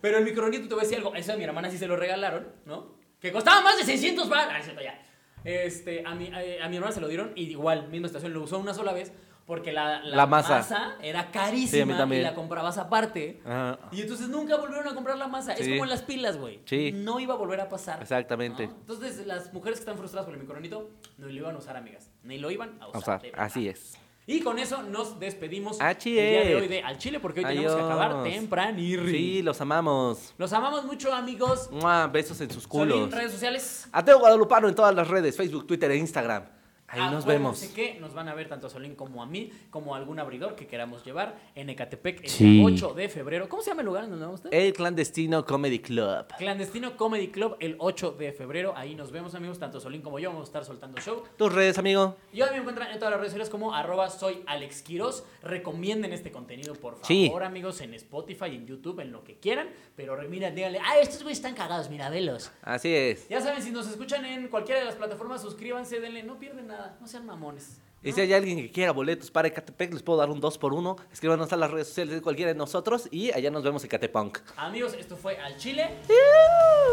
Pero 0.00 0.18
el 0.18 0.24
microornito, 0.24 0.68
te 0.68 0.74
voy 0.74 0.82
a 0.82 0.84
decir 0.84 0.98
algo. 0.98 1.14
Eso 1.14 1.32
a 1.32 1.36
mi 1.36 1.44
hermana 1.44 1.70
sí 1.70 1.78
se 1.78 1.86
lo 1.86 1.96
regalaron, 1.96 2.48
¿no? 2.64 2.98
Que 3.20 3.32
costaba 3.32 3.60
más 3.60 3.76
de 3.76 3.84
600 3.84 4.28
bar. 4.28 4.48
Ah, 4.50 4.58
es 4.58 4.64
cierto, 4.64 4.82
ya. 4.82 4.98
Este, 5.44 6.04
a 6.06 6.14
mi, 6.14 6.32
a, 6.32 6.64
a 6.64 6.68
mi 6.68 6.76
hermana 6.76 6.92
se 6.92 7.00
lo 7.00 7.08
dieron 7.08 7.32
y 7.34 7.44
igual, 7.50 7.88
misma 7.88 8.06
estación, 8.06 8.32
lo 8.32 8.42
usó 8.42 8.58
una 8.58 8.74
sola 8.74 8.92
vez 8.92 9.12
porque 9.50 9.72
la, 9.72 9.98
La 10.04 10.26
masa. 10.28 10.96
era 11.02 11.22
Sí, 11.24 11.28
carísima 11.32 11.96
también. 11.96 12.20
y 12.20 12.24
la 12.24 12.36
comprabas 12.36 12.78
aparte. 12.78 13.42
Ajá. 13.44 13.80
Y 13.90 14.00
entonces 14.02 14.28
nunca 14.28 14.56
volvieron 14.56 14.86
a 14.86 14.94
comprar 14.94 15.18
la 15.18 15.26
masa. 15.26 15.54
Es 15.54 15.64
Sí. 15.64 15.72
como 15.72 15.82
en 15.82 15.90
las 15.90 16.02
pilas, 16.02 16.36
güey. 16.38 16.60
Sí. 16.66 16.92
No 16.94 17.18
iba 17.18 17.34
a 17.34 17.36
volver 17.36 17.60
a 17.60 17.68
pasar. 17.68 18.00
Exactamente. 18.00 18.68
¿no? 18.68 18.74
Entonces, 18.74 19.26
las 19.26 19.52
mujeres 19.52 19.80
que 19.80 19.82
están 19.82 19.98
frustradas 19.98 20.24
por 20.26 20.34
el 20.34 20.40
microornito 20.40 20.90
no 21.18 21.26
lo 21.26 21.32
iban 21.32 21.56
a 21.56 21.58
usar, 21.58 21.76
amigas. 21.76 22.08
Ni 22.22 22.38
lo 22.38 22.52
iban 22.52 22.80
a 22.80 22.86
usar. 22.96 23.18
O 23.18 23.20
sea, 23.20 23.32
así 23.44 23.66
es. 23.68 23.98
Y 24.24 24.40
con 24.42 24.60
eso 24.60 24.84
nos 24.84 25.18
despedimos 25.18 25.80
Achí 25.80 26.16
el 26.16 26.30
día 26.30 26.44
de 26.44 26.54
hoy 26.54 26.68
de 26.68 26.82
Al 26.84 26.98
Chile 26.98 27.18
porque 27.18 27.40
hoy 27.40 27.46
tenemos 27.46 27.74
que 27.74 27.82
acabar 27.82 28.22
temprano. 28.22 28.78
Sí, 28.78 29.42
los 29.42 29.60
amamos. 29.60 30.32
Los 30.38 30.52
amamos 30.52 30.84
mucho, 30.84 31.12
amigos. 31.12 31.68
Mua, 31.72 32.06
Besos 32.06 32.40
en 32.40 32.50
sus 32.52 32.68
culos. 32.68 32.96
Solín, 32.96 33.10
redes 33.10 33.32
sociales. 33.32 33.88
Ateo 33.90 34.20
Guadalupano 34.20 34.68
en 34.68 34.76
todas 34.76 34.94
las 34.94 35.08
redes, 35.08 35.36
Facebook, 35.36 35.66
Twitter 35.66 35.90
e 35.90 35.96
Instagram. 35.96 36.44
Ahí 36.90 37.10
nos 37.10 37.24
vemos. 37.24 37.60
Que 37.74 37.94
nos 38.00 38.14
van 38.14 38.28
a 38.28 38.34
ver 38.34 38.48
tanto 38.48 38.66
a 38.66 38.70
Solín 38.70 38.94
como 38.94 39.22
a 39.22 39.26
mí, 39.26 39.50
como 39.70 39.94
a 39.94 39.98
algún 39.98 40.18
abridor 40.18 40.56
que 40.56 40.66
queramos 40.66 41.04
llevar 41.04 41.36
en 41.54 41.70
Ecatepec 41.70 42.24
el 42.24 42.28
Sí. 42.30 42.62
8 42.64 42.94
de 42.94 43.08
febrero. 43.08 43.48
¿Cómo 43.48 43.62
se 43.62 43.70
llama 43.70 43.82
el 43.82 43.86
lugar 43.86 44.08
donde? 44.08 44.48
El 44.50 44.72
Clandestino 44.72 45.44
Comedy 45.44 45.78
Club. 45.78 46.26
Clandestino 46.38 46.96
Comedy 46.96 47.28
Club 47.28 47.56
el 47.60 47.76
8 47.78 48.12
de 48.18 48.32
febrero. 48.32 48.72
Ahí 48.76 48.94
nos 48.94 49.12
vemos, 49.12 49.34
amigos. 49.34 49.58
Tanto 49.58 49.80
Solín 49.80 50.02
como 50.02 50.18
yo 50.18 50.30
vamos 50.30 50.42
a 50.42 50.46
estar 50.48 50.64
soltando 50.64 51.00
show. 51.00 51.22
Tus 51.36 51.52
redes, 51.52 51.78
amigo. 51.78 52.16
Yo 52.32 52.46
me 52.50 52.56
encuentran 52.56 52.90
en 52.90 52.98
todas 52.98 53.10
las 53.12 53.20
redes 53.20 53.32
sociales 53.32 53.50
como 53.50 53.74
arroba 53.74 54.10
soy 54.10 54.42
Alex 54.46 54.82
Quiroz. 54.82 55.24
Recomienden 55.42 56.12
este 56.12 56.30
contenido, 56.32 56.74
por 56.74 56.94
favor, 56.94 57.06
Sí. 57.06 57.30
amigos, 57.44 57.80
en 57.80 57.94
Spotify, 57.94 58.46
en 58.54 58.66
YouTube, 58.66 59.00
en 59.00 59.12
lo 59.12 59.24
que 59.24 59.38
quieran. 59.38 59.68
Pero 59.96 60.16
mira, 60.28 60.50
díganle, 60.50 60.78
ah, 60.80 60.98
estos 61.00 61.22
güeyes 61.22 61.38
están 61.38 61.54
cagados, 61.54 61.88
mira, 61.90 62.08
velos. 62.10 62.50
Así 62.62 62.94
es. 62.94 63.28
Ya 63.28 63.40
saben, 63.40 63.62
si 63.62 63.70
nos 63.70 63.88
escuchan 63.88 64.24
en 64.24 64.48
cualquiera 64.48 64.80
de 64.80 64.86
las 64.86 64.94
plataformas, 64.96 65.42
suscríbanse, 65.42 66.00
denle, 66.00 66.22
no 66.22 66.38
pierden 66.38 66.66
nada, 66.66 66.79
no 67.00 67.06
sean 67.06 67.26
mamones. 67.26 67.80
Y 68.02 68.12
si 68.12 68.20
hay 68.22 68.32
alguien 68.32 68.56
que 68.56 68.70
quiera 68.70 68.92
boletos 68.92 69.30
para 69.30 69.48
Ecatepec, 69.48 69.92
les 69.92 70.02
puedo 70.02 70.18
dar 70.18 70.30
un 70.30 70.40
2 70.40 70.56
por 70.56 70.72
1 70.72 70.96
Escríbanos 71.12 71.52
a 71.52 71.56
las 71.56 71.70
redes 71.70 71.88
sociales 71.88 72.14
de 72.14 72.22
cualquiera 72.22 72.50
de 72.50 72.56
nosotros 72.56 73.08
y 73.10 73.30
allá 73.32 73.50
nos 73.50 73.62
vemos 73.62 73.84
Ecatepunk. 73.84 74.38
Amigos, 74.56 74.94
esto 74.94 75.16
fue 75.16 75.36
Al 75.38 75.56
Chile. 75.58 75.90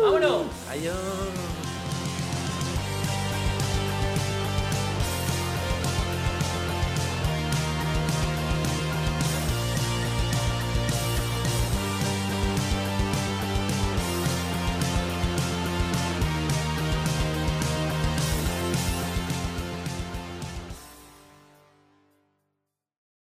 ¡Vámonos! 0.04 0.48
Adiós. 0.70 0.96